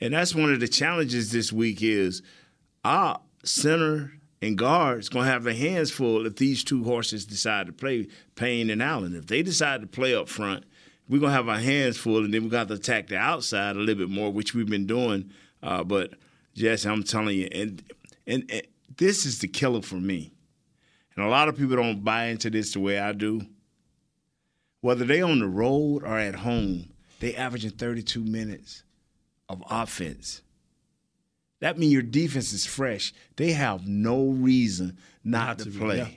and 0.02 0.14
that's 0.14 0.36
one 0.36 0.52
of 0.52 0.60
the 0.60 0.68
challenges 0.68 1.32
this 1.32 1.54
week 1.54 1.82
is 1.82 2.22
our 2.84 3.22
center 3.46 4.12
and 4.42 4.58
guards 4.58 5.08
gonna 5.08 5.28
have 5.28 5.46
their 5.46 5.54
hands 5.54 5.92
full 5.92 6.26
if 6.26 6.36
these 6.36 6.62
two 6.62 6.84
horses 6.84 7.26
decide 7.26 7.68
to 7.68 7.74
play 7.74 8.10
Payne 8.36 8.70
and 8.70 8.84
Allen. 8.84 9.16
If 9.16 9.28
they 9.28 9.44
decide 9.44 9.80
to 9.80 9.88
play 9.88 10.14
up 10.14 10.28
front, 10.28 10.66
we're 11.10 11.20
gonna 11.20 11.34
have 11.34 11.50
our 11.50 11.60
hands 11.60 11.98
full, 11.98 12.24
and 12.24 12.34
then 12.34 12.44
we 12.44 12.50
got 12.50 12.68
to 12.70 12.76
attack 12.76 13.08
the 13.08 13.18
outside 13.18 13.76
a 13.76 13.80
little 13.80 14.08
bit 14.08 14.10
more, 14.10 14.32
which 14.32 14.54
we've 14.54 14.70
been 14.70 14.88
doing. 14.88 15.32
Uh, 15.62 15.84
but 15.84 16.14
Jesse, 16.56 16.88
I'm 16.88 17.04
telling 17.04 17.38
you, 17.38 17.50
and, 17.52 17.84
and 18.26 18.50
and 18.50 18.64
this 18.98 19.26
is 19.26 19.40
the 19.40 19.48
killer 19.48 19.82
for 19.82 19.96
me 19.96 20.34
and 21.16 21.26
a 21.26 21.30
lot 21.30 21.48
of 21.48 21.58
people 21.58 21.76
don't 21.76 22.04
buy 22.04 22.26
into 22.26 22.50
this 22.50 22.74
the 22.74 22.80
way 22.80 23.00
I 23.00 23.12
do. 23.12 23.46
Whether 24.82 25.06
they 25.06 25.22
on 25.22 25.40
the 25.40 25.48
road 25.48 26.04
or 26.04 26.18
at 26.18 26.36
home, 26.36 26.90
they 27.20 27.36
averaging 27.36 27.72
32 27.72 28.24
minutes 28.24 28.84
of 29.48 29.64
offense. 29.70 30.42
That 31.62 31.78
means 31.78 31.94
your 31.94 32.02
defense 32.02 32.52
is 32.52 32.66
fresh. 32.66 33.14
They 33.38 33.54
have 33.54 33.88
no 33.88 34.28
reason 34.28 34.98
not, 35.24 35.60
to, 35.60 35.66
to 35.66 35.70
be, 35.70 35.78
play. 35.78 35.98
yeah. 35.98 36.08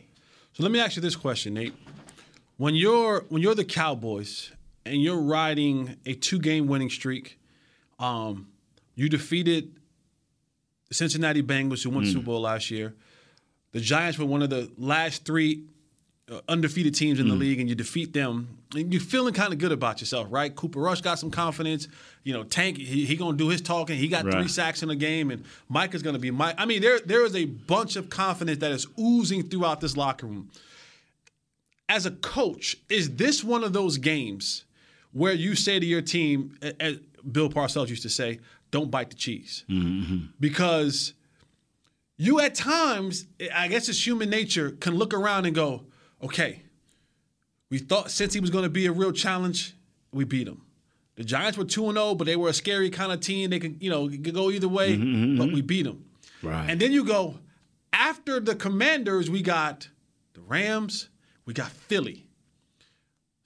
So 0.55 0.63
let 0.63 0.73
me 0.73 0.81
ask 0.81 0.97
you 0.97 1.03
this 1.03 1.15
question, 1.15 1.55
Nate. 1.55 1.75
When 2.57 2.75
you're 2.75 3.27
when 3.29 3.43
you're 3.43 3.55
the 3.55 3.65
Cowboys 3.65 4.51
and 4.87 5.03
you're 5.03 5.21
riding 5.21 5.97
a 6.07 6.15
two 6.15 6.39
game 6.39 6.67
winning 6.67 6.91
streak, 6.91 7.39
um, 7.99 8.49
you 8.95 9.09
defeated 9.09 9.73
the 10.89 10.95
Cincinnati 10.95 11.43
Bengals 11.43 11.83
who 11.83 11.91
won 11.91 12.05
the 12.05 12.11
Mm. 12.11 12.13
Super 12.15 12.27
Bowl 12.27 12.41
last 12.41 12.71
year. 12.71 12.95
The 13.73 13.81
Giants 13.81 14.19
were 14.19 14.25
one 14.27 14.43
of 14.43 14.51
the 14.51 14.71
last 14.79 15.25
three 15.25 15.65
uh, 16.29 16.41
undefeated 16.49 16.93
teams 16.93 17.21
in 17.21 17.29
the 17.29 17.35
Mm. 17.37 17.39
league, 17.39 17.61
and 17.61 17.69
you 17.69 17.77
defeat 17.77 18.13
them. 18.13 18.49
And 18.75 18.93
you're 18.93 19.01
feeling 19.01 19.33
kind 19.33 19.53
of 19.53 19.61
good 19.61 19.71
about 19.71 20.01
yourself, 20.01 20.27
right? 20.29 20.53
Cooper 20.53 20.81
Rush 20.81 21.01
got 21.01 21.21
some 21.21 21.31
confidence. 21.31 21.87
You 22.25 22.33
know, 22.33 22.43
Tank 22.43 22.79
he, 22.79 23.05
he 23.05 23.15
gonna 23.15 23.37
do 23.37 23.49
his 23.49 23.61
talking. 23.61 23.97
He 23.97 24.09
got 24.09 24.29
three 24.29 24.49
sacks 24.49 24.83
in 24.83 24.91
a 24.91 24.97
game, 24.97 25.31
and 25.31 25.45
Mike 25.69 25.95
is 25.95 26.03
gonna 26.03 26.19
be 26.19 26.33
Mike. 26.33 26.57
I 26.59 26.65
mean, 26.67 26.83
there 26.83 26.99
there 26.99 27.25
is 27.25 27.37
a 27.37 27.45
bunch 27.45 27.95
of 27.95 28.11
confidence 28.11 28.59
that 28.59 28.73
is 28.73 28.89
oozing 28.99 29.49
throughout 29.49 29.81
this 29.81 29.97
locker 29.97 30.27
room. 30.27 30.51
As 31.89 32.07
a 32.07 32.11
coach, 32.11 32.77
is 32.89 33.15
this 33.15 33.45
one 33.45 33.63
of 33.63 33.73
those 33.73 33.97
games 33.99 34.65
where 35.17 35.33
you 35.33 35.55
say 35.55 35.81
to 35.81 35.87
your 35.87 36.03
team, 36.03 36.59
as 36.79 36.99
Bill 37.31 37.49
Parcells 37.49 37.89
used 37.89 38.03
to 38.03 38.11
say, 38.11 38.39
"Don't 38.71 38.91
bite 38.91 39.09
the 39.09 39.17
cheese," 39.17 39.65
mm-hmm, 39.69 40.03
mm-hmm. 40.03 40.27
because 40.39 41.15
you 42.19 42.39
at 42.41 42.55
times, 42.55 43.27
I 43.55 43.69
guess 43.69 43.89
it's 43.89 44.07
human 44.07 44.29
nature, 44.29 44.73
can 44.73 44.95
look 44.95 45.15
around 45.15 45.47
and 45.47 45.55
go, 45.55 45.87
"Okay, 46.23 46.63
we 47.71 47.79
thought 47.79 48.11
since 48.11 48.35
he 48.35 48.41
was 48.41 48.51
going 48.51 48.65
to 48.65 48.71
be 48.71 48.85
a 48.85 48.93
real 48.93 49.13
challenge, 49.13 49.75
we 50.13 50.25
beat 50.25 50.47
him." 50.47 50.61
The 51.15 51.25
Giants 51.25 51.57
were 51.57 51.65
two 51.65 51.87
and 51.89 51.97
zero, 51.97 52.15
but 52.15 52.27
they 52.27 52.37
were 52.37 52.51
a 52.51 52.55
scary 52.55 52.91
kind 52.91 53.11
of 53.11 53.21
team. 53.21 53.49
They 53.49 53.59
could, 53.59 53.83
you 53.83 53.89
know, 53.89 54.09
could 54.09 54.35
go 54.35 54.51
either 54.51 54.69
way, 54.69 54.99
mm-hmm, 54.99 55.39
but 55.39 55.51
we 55.51 55.63
beat 55.63 55.85
them. 55.85 56.05
Right. 56.43 56.69
And 56.69 56.79
then 56.79 56.93
you 56.93 57.05
go 57.05 57.39
after 57.91 58.39
the 58.39 58.55
Commanders, 58.55 59.31
we 59.31 59.41
got 59.41 59.89
the 60.35 60.43
Rams, 60.43 61.09
we 61.47 61.55
got 61.55 61.71
Philly. 61.71 62.26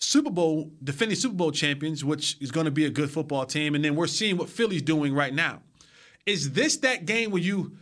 Super 0.00 0.30
Bowl, 0.30 0.72
defending 0.82 1.16
Super 1.16 1.34
Bowl 1.34 1.52
champions, 1.52 2.04
which 2.04 2.36
is 2.40 2.50
going 2.50 2.64
to 2.64 2.70
be 2.70 2.86
a 2.86 2.90
good 2.90 3.10
football 3.10 3.44
team. 3.44 3.74
And 3.74 3.84
then 3.84 3.94
we're 3.94 4.06
seeing 4.06 4.36
what 4.38 4.48
Philly's 4.48 4.82
doing 4.82 5.14
right 5.14 5.32
now. 5.32 5.60
Is 6.26 6.52
this 6.52 6.78
that 6.78 7.04
game 7.06 7.30
where 7.30 7.42
you 7.42 7.76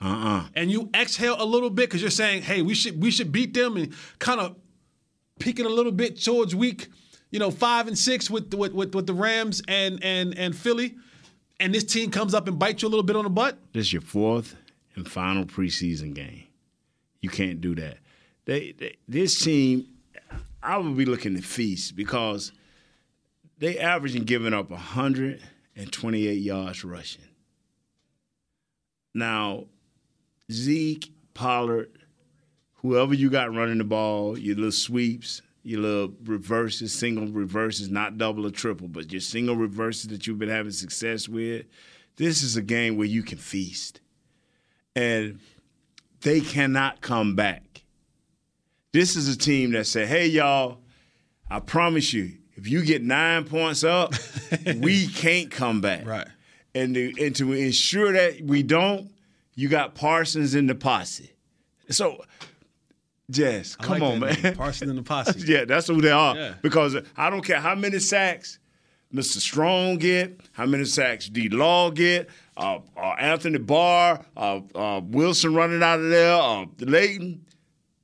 Uh-uh. 0.00 0.46
and 0.54 0.70
you 0.70 0.90
exhale 0.94 1.36
a 1.38 1.44
little 1.44 1.70
bit 1.70 1.88
because 1.88 2.00
you're 2.02 2.10
saying, 2.10 2.42
hey, 2.42 2.62
we 2.62 2.74
should 2.74 3.02
we 3.02 3.10
should 3.10 3.32
beat 3.32 3.52
them 3.54 3.76
and 3.76 3.92
kind 4.18 4.40
of 4.40 4.56
peeking 5.38 5.66
a 5.66 5.70
little 5.70 5.92
bit 5.92 6.22
towards 6.22 6.54
week, 6.54 6.88
you 7.30 7.38
know, 7.38 7.50
five 7.50 7.86
and 7.88 7.98
six 7.98 8.30
with 8.30 8.52
with 8.54 8.72
with, 8.72 8.94
with 8.94 9.06
the 9.06 9.14
Rams 9.14 9.62
and 9.68 10.02
and 10.02 10.36
and 10.38 10.56
Philly, 10.56 10.96
and 11.58 11.74
this 11.74 11.84
team 11.84 12.10
comes 12.10 12.34
up 12.34 12.48
and 12.48 12.58
bites 12.58 12.82
you 12.82 12.88
a 12.88 12.90
little 12.90 13.02
bit 13.04 13.16
on 13.16 13.24
the 13.24 13.30
butt. 13.30 13.58
This 13.72 13.86
is 13.86 13.92
your 13.94 14.02
fourth 14.02 14.56
and 14.94 15.06
final 15.08 15.44
preseason 15.44 16.14
game. 16.14 16.44
You 17.20 17.28
can't 17.28 17.60
do 17.60 17.74
that. 17.76 17.98
They, 18.46 18.72
they 18.72 18.96
this 19.06 19.38
team, 19.38 19.86
I 20.62 20.76
would 20.78 20.96
be 20.96 21.04
looking 21.04 21.36
to 21.36 21.42
feast 21.42 21.96
because 21.96 22.52
they 23.58 23.78
averaging 23.78 24.24
giving 24.24 24.54
up 24.54 24.70
128 24.70 26.32
yards 26.32 26.84
rushing. 26.84 27.24
Now, 29.14 29.64
Zeke, 30.50 31.12
Pollard, 31.34 31.90
whoever 32.74 33.14
you 33.14 33.30
got 33.30 33.54
running 33.54 33.78
the 33.78 33.84
ball, 33.84 34.38
your 34.38 34.56
little 34.56 34.72
sweeps, 34.72 35.42
your 35.62 35.80
little 35.80 36.14
reverses, 36.24 36.92
single 36.92 37.26
reverses, 37.26 37.90
not 37.90 38.18
double 38.18 38.46
or 38.46 38.50
triple, 38.50 38.88
but 38.88 39.12
your 39.12 39.20
single 39.20 39.56
reverses 39.56 40.08
that 40.08 40.26
you've 40.26 40.38
been 40.38 40.48
having 40.48 40.72
success 40.72 41.28
with. 41.28 41.66
This 42.16 42.42
is 42.42 42.56
a 42.56 42.62
game 42.62 42.96
where 42.96 43.06
you 43.06 43.22
can 43.22 43.38
feast. 43.38 44.00
And 44.96 45.40
they 46.22 46.40
cannot 46.40 47.00
come 47.00 47.34
back. 47.34 47.69
This 48.92 49.14
is 49.14 49.28
a 49.28 49.38
team 49.38 49.72
that 49.72 49.86
said, 49.86 50.08
hey, 50.08 50.26
y'all, 50.26 50.78
I 51.48 51.60
promise 51.60 52.12
you, 52.12 52.32
if 52.54 52.68
you 52.68 52.84
get 52.84 53.02
nine 53.02 53.44
points 53.44 53.84
up, 53.84 54.14
we 54.76 55.06
can't 55.06 55.50
come 55.50 55.80
back. 55.80 56.06
Right. 56.06 56.26
And 56.74 56.94
to, 56.94 57.12
and 57.24 57.34
to 57.36 57.52
ensure 57.52 58.12
that 58.12 58.40
we 58.42 58.62
don't, 58.62 59.10
you 59.54 59.68
got 59.68 59.94
Parsons 59.94 60.54
in 60.54 60.66
the 60.66 60.74
posse. 60.74 61.32
So, 61.88 62.24
Jess, 63.30 63.76
I 63.78 63.84
come 63.84 63.92
like 64.00 64.02
on, 64.02 64.20
name, 64.20 64.42
man. 64.42 64.56
Parsons 64.56 64.90
in 64.90 64.96
the 64.96 65.02
posse. 65.02 65.40
yeah, 65.46 65.64
that's 65.64 65.86
who 65.86 66.00
they 66.00 66.10
are. 66.10 66.36
Yeah. 66.36 66.54
Because 66.62 66.96
I 67.16 67.30
don't 67.30 67.42
care 67.42 67.60
how 67.60 67.74
many 67.74 67.98
sacks 67.98 68.58
Mr. 69.14 69.38
Strong 69.38 69.98
get, 69.98 70.40
how 70.52 70.66
many 70.66 70.84
sacks 70.84 71.28
D. 71.28 71.48
Law 71.48 71.90
get, 71.90 72.28
uh, 72.56 72.78
uh, 72.96 73.14
Anthony 73.18 73.58
Barr, 73.58 74.24
uh, 74.36 74.60
uh, 74.74 75.00
Wilson 75.02 75.54
running 75.54 75.82
out 75.82 75.98
of 75.98 76.10
there, 76.10 76.34
uh, 76.34 76.66
Leighton 76.78 77.44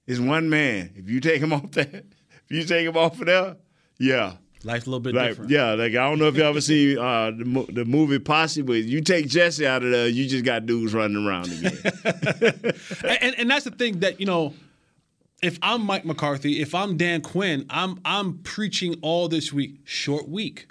is 0.07 0.21
one 0.21 0.49
man. 0.51 0.93
If 0.97 1.09
you 1.09 1.21
take 1.21 1.41
him 1.43 1.53
off 1.53 1.71
that, 1.73 1.95
if 1.95 2.51
you 2.51 2.65
take 2.65 2.87
him 2.87 2.97
off 2.97 3.19
of 3.21 3.27
there, 3.27 3.57
yeah. 3.99 4.35
Life's 4.65 4.87
a 4.87 4.91
little 4.91 5.01
bit 5.01 5.15
Like, 5.15 5.29
different. 5.31 5.51
yeah, 5.51 5.75
like 5.75 5.93
I 5.93 6.09
don't 6.09 6.19
know 6.19 6.27
if 6.27 6.37
you 6.37 6.43
ever 6.43 6.61
seen 6.61 6.99
uh, 6.99 7.31
the, 7.31 7.67
the 7.73 7.85
movie 7.85 8.19
Posse, 8.19 8.63
but 8.63 8.73
you 8.75 9.01
take 9.01 9.29
Jesse 9.29 9.65
out 9.67 9.85
of 9.85 9.91
there, 9.91 10.09
you 10.09 10.27
just 10.27 10.45
got 10.45 10.67
dudes 10.67 10.93
running 10.93 11.25
around 11.25 11.53
again. 11.53 11.79
and, 13.05 13.19
and, 13.23 13.35
and 13.39 13.51
that's 13.51 13.65
the 13.65 13.71
thing 13.71 14.01
that 14.01 14.19
you 14.19 14.27
know 14.27 14.55
if 15.43 15.59
i'm 15.61 15.83
mike 15.83 16.05
mccarthy 16.07 16.63
if 16.63 16.75
i'm 16.75 16.97
dan 16.97 17.21
quinn 17.21 17.67
i'm 17.69 18.01
i'm 18.07 18.39
preaching 18.39 18.97
all 19.03 19.29
this 19.29 19.53
week 19.53 19.77
short 19.85 20.27
week 20.27 20.67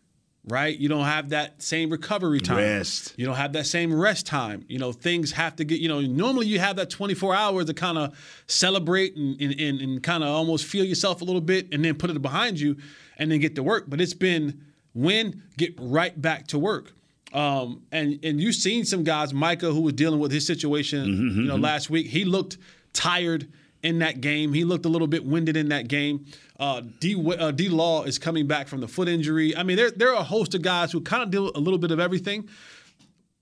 right? 0.48 0.78
You 0.78 0.90
don't 0.90 1.06
have 1.06 1.30
that 1.30 1.62
same 1.62 1.90
recovery 1.90 2.40
time. 2.40 2.58
Rest. 2.58 3.14
you 3.18 3.26
don't 3.26 3.36
have 3.36 3.54
that 3.54 3.66
same 3.66 3.94
rest 3.94 4.26
time. 4.26 4.66
You 4.68 4.80
know 4.80 4.92
things 4.92 5.32
have 5.32 5.56
to 5.58 5.64
get 5.64 5.80
you 5.80 5.88
know 5.88 6.02
normally 6.02 6.48
you 6.48 6.60
have 6.60 6.76
that 6.78 6.90
24 6.90 7.36
hours 7.36 7.66
to 7.66 7.74
kind 7.74 7.98
of 7.98 8.18
celebrate 8.48 9.16
and, 9.16 9.40
and, 9.42 9.60
and, 9.60 9.82
and 9.82 10.04
kind 10.04 10.24
of 10.24 10.30
almost 10.30 10.66
feel 10.66 10.86
yourself 10.86 11.22
a 11.22 11.26
little 11.26 11.42
bit 11.42 11.74
and 11.74 11.84
then 11.84 11.96
put 11.96 12.10
it 12.10 12.22
behind 12.22 12.60
you 12.60 12.78
and 13.18 13.32
then 13.32 13.40
get 13.40 13.56
to 13.56 13.64
work. 13.64 13.86
But 13.88 14.02
it's 14.02 14.14
been 14.14 14.62
win 14.94 15.44
get 15.58 15.74
right 15.80 16.20
back 16.22 16.48
to 16.48 16.60
work. 16.60 16.94
Um, 17.34 17.82
and 17.92 18.20
and 18.24 18.40
you've 18.40 18.56
seen 18.56 18.86
some 18.86 19.04
guys, 19.04 19.34
Micah, 19.34 19.72
who 19.72 19.82
was 19.82 19.94
dealing 19.94 20.20
with 20.20 20.32
his 20.32 20.46
situation, 20.48 21.06
Mm-hmm, 21.06 21.42
you 21.42 21.48
know, 21.48 21.58
last 21.58 21.90
week. 21.90 22.08
He 22.08 22.24
looked 22.24 22.58
tired 22.94 23.48
in 23.86 24.00
that 24.00 24.20
game. 24.20 24.52
He 24.52 24.64
looked 24.64 24.86
a 24.86 24.90
little 24.90 25.08
bit 25.08 25.24
winded 25.24 25.56
in 25.56 25.70
that 25.70 25.88
game. 25.88 26.26
Uh, 26.60 26.82
D 27.00 27.16
uh, 27.40 27.52
D 27.52 27.70
Law 27.70 28.04
is 28.04 28.18
coming 28.18 28.48
back 28.48 28.68
from 28.68 28.82
the 28.82 28.88
foot 28.88 29.08
injury. 29.08 29.56
I 29.56 29.64
mean, 29.64 29.78
there 29.78 29.92
there 29.92 30.10
are 30.10 30.20
a 30.20 30.24
host 30.24 30.56
of 30.56 30.62
guys 30.62 30.92
who 30.92 31.02
kind 31.02 31.22
of 31.22 31.30
deal 31.30 31.52
a 31.54 31.60
little 31.60 31.78
bit 31.78 31.92
of 31.92 32.00
everything. 32.00 32.50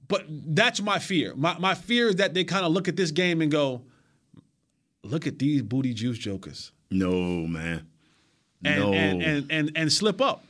But 0.07 0.25
that's 0.27 0.81
my 0.81 0.99
fear. 0.99 1.33
My 1.35 1.57
my 1.57 1.73
fear 1.73 2.09
is 2.09 2.17
that 2.17 2.33
they 2.33 2.43
kind 2.43 2.65
of 2.65 2.73
look 2.73 2.87
at 2.87 2.97
this 2.97 3.11
game 3.11 3.41
and 3.41 3.49
go, 3.49 3.81
"Look 5.03 5.25
at 5.25 5.39
these 5.39 5.61
booty 5.61 5.93
juice 5.93 6.17
jokers," 6.17 6.71
no, 6.91 7.11
man. 7.47 7.87
and 8.65 8.79
no. 8.79 8.93
and, 8.93 9.23
and 9.23 9.51
and 9.51 9.71
and 9.75 9.91
slip 9.91 10.21
up. 10.21 10.43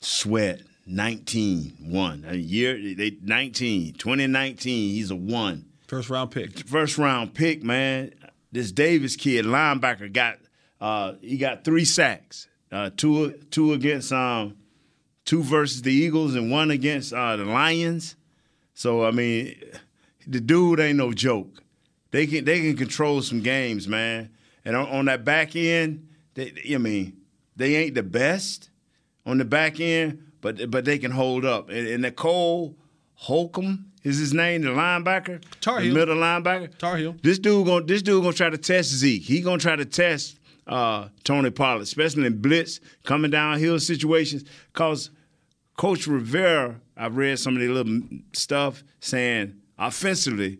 Sweat, 0.00 0.62
19, 0.86 1.76
one. 1.80 2.24
A 2.26 2.34
year, 2.34 2.74
they 2.94 3.16
19, 3.22 3.94
2019, 3.94 4.90
he's 4.90 5.10
a 5.10 5.16
one. 5.16 5.66
First 5.86 6.08
round 6.08 6.30
pick. 6.30 6.58
First 6.60 6.96
round 6.96 7.34
pick, 7.34 7.62
man. 7.62 8.14
This 8.52 8.70
Davis 8.70 9.16
kid, 9.16 9.46
linebacker, 9.46 10.12
got 10.12 10.38
uh, 10.80 11.14
he 11.20 11.38
got 11.38 11.64
three 11.64 11.84
sacks. 11.84 12.48
Uh, 12.70 12.90
two 12.96 13.32
two 13.50 13.72
against 13.72 14.12
um 14.12 14.56
two 15.24 15.42
versus 15.42 15.82
the 15.82 15.92
Eagles 15.92 16.34
and 16.34 16.50
one 16.50 16.70
against 16.70 17.12
uh, 17.12 17.36
the 17.36 17.44
Lions. 17.44 18.16
So 18.74 19.04
I 19.04 19.10
mean, 19.10 19.56
the 20.26 20.40
dude 20.40 20.80
ain't 20.80 20.98
no 20.98 21.12
joke. 21.12 21.62
They 22.10 22.26
can 22.26 22.44
they 22.44 22.60
can 22.60 22.76
control 22.76 23.22
some 23.22 23.40
games, 23.40 23.88
man. 23.88 24.30
And 24.64 24.76
on, 24.76 24.86
on 24.88 25.04
that 25.06 25.24
back 25.24 25.56
end, 25.56 26.08
they, 26.34 26.52
I 26.72 26.78
mean, 26.78 27.16
they 27.56 27.76
ain't 27.76 27.94
the 27.94 28.02
best 28.02 28.70
on 29.24 29.38
the 29.38 29.44
back 29.44 29.80
end, 29.80 30.32
but 30.40 30.70
but 30.70 30.84
they 30.84 30.98
can 30.98 31.10
hold 31.10 31.44
up. 31.44 31.68
And, 31.68 31.86
and 31.86 32.02
Nicole 32.02 32.76
Holcomb 33.14 33.91
is 34.04 34.18
his 34.18 34.34
name, 34.34 34.62
the 34.62 34.70
linebacker, 34.70 35.42
Tar 35.60 35.80
the 35.80 35.92
middle 35.92 36.16
linebacker. 36.16 36.76
Tar 36.78 36.96
Heel. 36.96 37.14
This 37.22 37.38
dude 37.38 37.66
gonna 37.66 37.84
this 37.84 38.02
dude 38.02 38.22
gonna 38.22 38.34
try 38.34 38.50
to 38.50 38.58
test 38.58 38.90
Zeke. 38.90 39.22
He 39.22 39.40
gonna 39.40 39.58
try 39.58 39.76
to 39.76 39.84
test 39.84 40.38
uh, 40.66 41.08
Tony 41.24 41.50
Pollard, 41.50 41.82
especially 41.82 42.26
in 42.26 42.40
blitz 42.40 42.80
coming 43.04 43.30
downhill 43.30 43.78
situations. 43.78 44.44
Cause 44.72 45.10
Coach 45.76 46.06
Rivera, 46.06 46.80
I've 46.96 47.16
read 47.16 47.38
some 47.38 47.54
of 47.54 47.60
the 47.60 47.68
little 47.68 48.00
stuff 48.32 48.82
saying 49.00 49.54
offensively, 49.78 50.58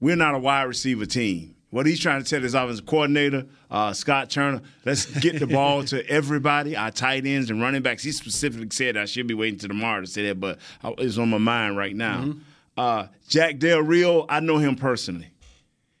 we're 0.00 0.16
not 0.16 0.34
a 0.34 0.38
wide 0.38 0.64
receiver 0.64 1.06
team. 1.06 1.54
What 1.70 1.84
he's 1.84 2.00
trying 2.00 2.22
to 2.22 2.28
tell 2.28 2.40
his 2.40 2.54
offensive 2.54 2.86
coordinator, 2.86 3.44
uh, 3.70 3.92
Scott 3.92 4.30
Turner, 4.30 4.62
let's 4.86 5.04
get 5.20 5.38
the 5.38 5.46
ball 5.46 5.84
to 5.84 6.06
everybody, 6.08 6.74
our 6.74 6.90
tight 6.90 7.26
ends 7.26 7.50
and 7.50 7.60
running 7.60 7.82
backs. 7.82 8.02
He 8.02 8.12
specifically 8.12 8.68
said 8.72 8.96
I 8.96 9.04
should 9.04 9.26
be 9.26 9.34
waiting 9.34 9.58
till 9.58 9.68
tomorrow 9.68 10.00
to 10.00 10.06
say 10.06 10.26
that, 10.28 10.40
but 10.40 10.58
it's 10.96 11.18
on 11.18 11.28
my 11.28 11.36
mind 11.36 11.76
right 11.76 11.94
now. 11.94 12.32
Uh, 12.78 13.08
Jack 13.28 13.58
Del 13.58 13.80
Rio, 13.80 14.24
I 14.28 14.38
know 14.38 14.58
him 14.58 14.76
personally. 14.76 15.32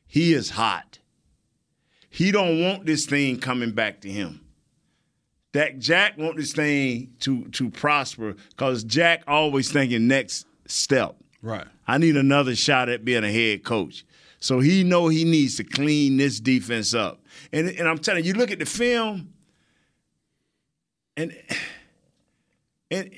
He 0.06 0.32
is 0.32 0.50
hot. 0.50 1.00
He 2.08 2.30
don't 2.30 2.62
want 2.62 2.86
this 2.86 3.04
thing 3.04 3.40
coming 3.40 3.72
back 3.72 4.00
to 4.02 4.08
him. 4.08 4.40
that 5.52 5.80
Jack 5.80 6.16
want 6.16 6.36
this 6.36 6.52
thing 6.52 7.14
to 7.20 7.48
to 7.48 7.68
prosper 7.68 8.36
because 8.50 8.84
Jack 8.84 9.24
always 9.26 9.72
thinking 9.72 10.06
next 10.06 10.46
step. 10.66 11.16
Right. 11.42 11.66
I 11.88 11.98
need 11.98 12.16
another 12.16 12.54
shot 12.54 12.88
at 12.88 13.04
being 13.04 13.24
a 13.24 13.32
head 13.32 13.64
coach. 13.64 14.04
So 14.38 14.60
he 14.60 14.84
know 14.84 15.08
he 15.08 15.24
needs 15.24 15.56
to 15.56 15.64
clean 15.64 16.16
this 16.16 16.38
defense 16.38 16.94
up. 16.94 17.20
And 17.52 17.68
and 17.70 17.88
I'm 17.88 17.98
telling 17.98 18.24
you, 18.24 18.32
you 18.32 18.38
look 18.38 18.52
at 18.52 18.60
the 18.60 18.66
film, 18.66 19.32
and 21.16 21.36
and 22.92 23.10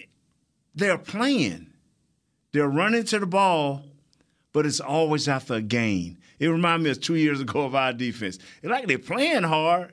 they're 0.74 0.96
playing. 0.96 1.69
They're 2.52 2.68
running 2.68 3.04
to 3.04 3.18
the 3.18 3.26
ball, 3.26 3.84
but 4.52 4.66
it's 4.66 4.80
always 4.80 5.28
after 5.28 5.54
a 5.54 5.62
gain. 5.62 6.18
It 6.38 6.48
reminds 6.48 6.84
me 6.84 6.90
of 6.90 7.00
two 7.00 7.16
years 7.16 7.40
ago 7.40 7.62
of 7.62 7.74
our 7.74 7.92
defense. 7.92 8.38
It's 8.62 8.70
like 8.70 8.86
they're 8.86 8.98
playing 8.98 9.42
hard, 9.44 9.92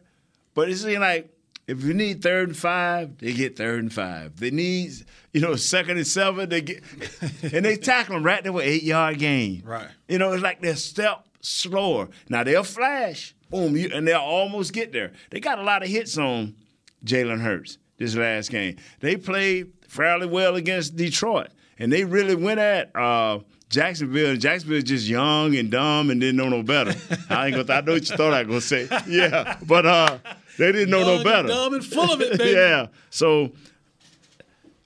but 0.53 0.69
it's 0.69 0.83
like 0.85 1.29
if 1.67 1.83
you 1.83 1.93
need 1.93 2.23
third 2.23 2.49
and 2.49 2.57
five, 2.57 3.17
they 3.17 3.33
get 3.33 3.57
third 3.57 3.81
and 3.81 3.91
five. 3.93 4.39
They 4.39 4.51
need, 4.51 4.91
you 5.33 5.41
know, 5.41 5.55
second 5.55 5.97
and 5.97 6.07
seven, 6.07 6.47
they 6.47 6.61
get, 6.61 6.81
and 7.53 7.65
they 7.65 7.75
tackle 7.75 8.15
them 8.15 8.23
right 8.23 8.41
there 8.41 8.53
with 8.53 8.65
eight 8.65 8.83
yard 8.83 9.19
gain. 9.19 9.63
Right. 9.65 9.89
You 10.07 10.17
know, 10.17 10.31
it's 10.31 10.41
like 10.41 10.61
they're 10.61 10.77
step 10.77 11.27
slower. 11.41 12.07
Now 12.29 12.43
they'll 12.45 12.63
flash, 12.63 13.35
boom, 13.49 13.75
you, 13.75 13.89
and 13.93 14.07
they'll 14.07 14.17
almost 14.17 14.71
get 14.71 14.93
there. 14.93 15.11
They 15.29 15.41
got 15.41 15.59
a 15.59 15.63
lot 15.63 15.83
of 15.83 15.89
hits 15.89 16.17
on 16.17 16.55
Jalen 17.03 17.41
Hurts 17.41 17.77
this 17.97 18.15
last 18.15 18.49
game. 18.49 18.77
They 19.01 19.17
played 19.17 19.73
fairly 19.87 20.27
well 20.27 20.55
against 20.55 20.95
Detroit, 20.95 21.49
and 21.79 21.91
they 21.91 22.03
really 22.03 22.35
went 22.35 22.59
at 22.59 22.95
uh, 22.95 23.39
Jacksonville. 23.69 24.31
And 24.31 24.41
Jacksonville 24.41 24.81
just 24.81 25.07
young 25.07 25.55
and 25.55 25.69
dumb 25.69 26.09
and 26.09 26.19
didn't 26.19 26.37
know 26.37 26.49
no 26.49 26.63
better. 26.63 26.95
I 27.29 27.47
ain't 27.47 27.55
gonna. 27.55 27.73
I 27.73 27.81
know 27.81 27.93
what 27.93 28.09
you 28.09 28.15
thought 28.17 28.33
I 28.33 28.43
was 28.43 28.47
gonna 28.69 28.87
say. 28.89 29.03
Yeah, 29.07 29.57
but 29.65 29.85
uh, 29.85 30.17
they 30.57 30.71
didn't 30.71 30.89
know 30.89 30.99
Young 30.99 31.07
no 31.07 31.15
and 31.15 31.23
better. 31.23 31.47
dumb 31.47 31.73
and 31.73 31.85
full 31.85 32.11
of 32.11 32.21
it, 32.21 32.37
baby. 32.37 32.51
yeah. 32.55 32.87
So, 33.09 33.51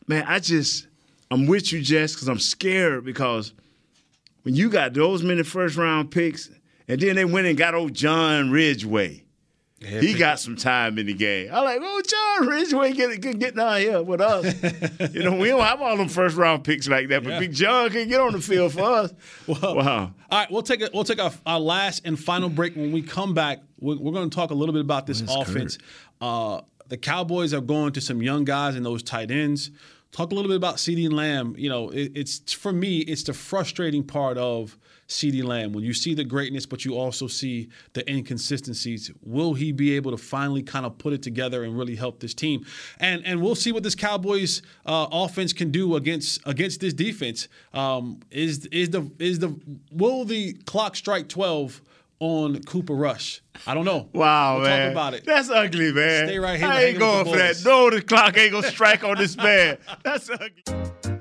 man, 0.08 0.26
I 0.28 0.40
just 0.40 0.88
I'm 1.30 1.48
with 1.48 1.72
you, 1.72 1.82
Jess, 1.82 2.14
because 2.14 2.28
I'm 2.28 2.40
scared 2.40 3.06
because 3.06 3.54
when 4.44 4.56
you 4.56 4.70
got 4.70 4.94
those 4.94 5.24
many 5.24 5.44
first 5.44 5.78
round 5.78 6.12
picks, 6.12 6.50
and 6.88 7.00
then 7.00 7.16
they 7.16 7.26
went 7.26 7.48
and 7.48 7.58
got 7.58 7.74
old 7.74 7.94
John 7.94 8.52
Ridgeway. 8.52 9.21
He 9.84 10.14
got 10.14 10.40
some 10.40 10.56
time 10.56 10.98
in 11.00 11.08
the 11.08 11.14
game. 11.14 11.50
I 11.52 11.62
like, 11.62 11.80
oh, 11.82 12.02
John 12.02 12.48
Ridgeway 12.48 12.94
get, 12.94 13.20
get, 13.20 13.40
getting 13.40 13.60
out 13.60 13.80
here 13.80 14.02
with 14.04 14.22
us. 14.22 14.54
you 15.14 15.24
know, 15.24 15.36
we 15.36 15.48
don't 15.48 15.62
have 15.62 15.82
all 15.82 15.98
them 15.98 16.08
first 16.08 16.38
round 16.38 16.64
picks 16.64 16.88
like 16.88 17.08
that, 17.10 17.24
but 17.24 17.32
Yeah. 17.32 17.40
Big 17.40 17.54
John 17.54 17.90
can 17.90 18.08
get 18.08 18.20
on 18.20 18.34
the 18.34 18.42
field 18.42 18.74
for 18.74 18.82
us. 18.84 19.14
Well, 19.48 19.76
wow. 19.76 20.14
All 20.30 20.40
right, 20.40 20.52
we'll 20.52 20.62
take 20.62 20.82
a, 20.82 20.90
we'll 20.94 21.04
take 21.04 21.22
our, 21.22 21.32
our 21.46 21.60
last 21.60 22.04
and 22.06 22.20
final 22.20 22.48
break. 22.50 22.76
When 22.76 22.92
we 22.92 23.02
come 23.02 23.34
back, 23.34 23.60
we're, 23.80 23.98
we're 23.98 24.12
going 24.14 24.30
to 24.30 24.36
talk 24.36 24.52
a 24.52 24.54
little 24.54 24.74
bit 24.74 24.82
about 24.82 25.08
this 25.08 25.22
offense. 25.22 25.78
Uh, 26.22 26.62
the 26.88 26.98
Cowboys 26.98 27.54
are 27.54 27.62
going 27.62 27.94
to 27.94 28.02
some 28.02 28.22
young 28.22 28.46
guys 28.46 28.76
in 28.76 28.84
those 28.84 29.02
tight 29.04 29.32
ends. 29.32 29.72
Talk 30.12 30.32
a 30.32 30.36
little 30.36 30.50
bit 30.50 30.58
about 30.58 30.76
CeeDee 30.76 31.12
Lamb. 31.12 31.56
You 31.58 31.70
know, 31.70 31.90
it, 31.90 32.12
it's 32.16 32.54
for 32.54 32.72
me, 32.72 33.00
it's 33.00 33.24
the 33.24 33.34
frustrating 33.34 34.04
part 34.04 34.38
of 34.38 34.78
CeeDee 35.12 35.44
Lamb 35.44 35.74
when 35.74 35.84
you 35.84 35.94
see 35.94 36.14
the 36.14 36.24
greatness, 36.24 36.66
but 36.66 36.86
you 36.86 36.98
also 36.98 37.28
see 37.28 37.70
the 37.94 38.10
inconsistencies. 38.10 39.12
Will 39.22 39.54
he 39.54 39.72
be 39.72 39.96
able 39.96 40.12
to 40.12 40.18
finally 40.18 40.64
kind 40.64 40.86
of 40.86 40.98
put 40.98 41.14
it 41.14 41.22
together 41.22 41.64
and 41.64 41.78
really 41.78 41.96
help 41.96 42.20
this 42.20 42.34
team? 42.34 42.66
And 43.00 43.22
and 43.26 43.42
we'll 43.42 43.56
see 43.56 43.72
what 43.72 43.84
this 43.84 43.96
Cowboys 43.96 44.62
uh, 44.86 45.08
offense 45.12 45.54
can 45.54 45.70
do 45.72 45.96
against 45.96 46.42
against 46.46 46.80
this 46.80 46.94
defense. 46.94 47.48
Um, 47.74 48.22
is 48.32 48.66
is 48.68 48.90
the 48.90 49.12
is 49.20 49.40
the 49.40 49.60
will 49.92 50.26
the 50.26 50.54
clock 50.66 50.96
strike 50.96 51.28
twelve? 51.28 51.82
On 52.24 52.62
Cooper 52.66 52.94
Rush, 52.94 53.42
I 53.66 53.74
don't 53.74 53.84
know. 53.84 54.08
Wow, 54.14 54.58
we'll 54.58 54.66
man. 54.66 54.86
Talk 54.86 54.92
about 54.92 55.14
it. 55.16 55.26
That's 55.26 55.50
ugly, 55.50 55.92
man. 55.92 56.28
Stay 56.28 56.38
right 56.38 56.60
here. 56.60 56.68
I 56.68 56.84
ain't 56.84 57.00
going 57.00 57.26
for 57.26 57.36
that. 57.36 57.60
No, 57.66 57.90
the 57.90 58.00
clock 58.04 58.38
ain't 58.38 58.52
gonna 58.52 58.68
strike 58.68 59.04
on 59.04 59.18
this 59.18 59.36
man. 59.36 59.80
That's 60.04 60.30
ugly. 60.30 61.11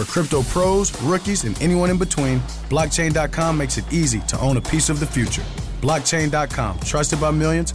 For 0.00 0.10
crypto 0.10 0.42
pros, 0.44 0.98
rookies, 1.02 1.44
and 1.44 1.60
anyone 1.60 1.90
in 1.90 1.98
between, 1.98 2.40
blockchain.com 2.70 3.58
makes 3.58 3.76
it 3.76 3.84
easy 3.92 4.20
to 4.28 4.40
own 4.40 4.56
a 4.56 4.60
piece 4.62 4.88
of 4.88 4.98
the 4.98 5.04
future. 5.04 5.42
Blockchain.com, 5.82 6.80
trusted 6.80 7.20
by 7.20 7.30
millions, 7.30 7.74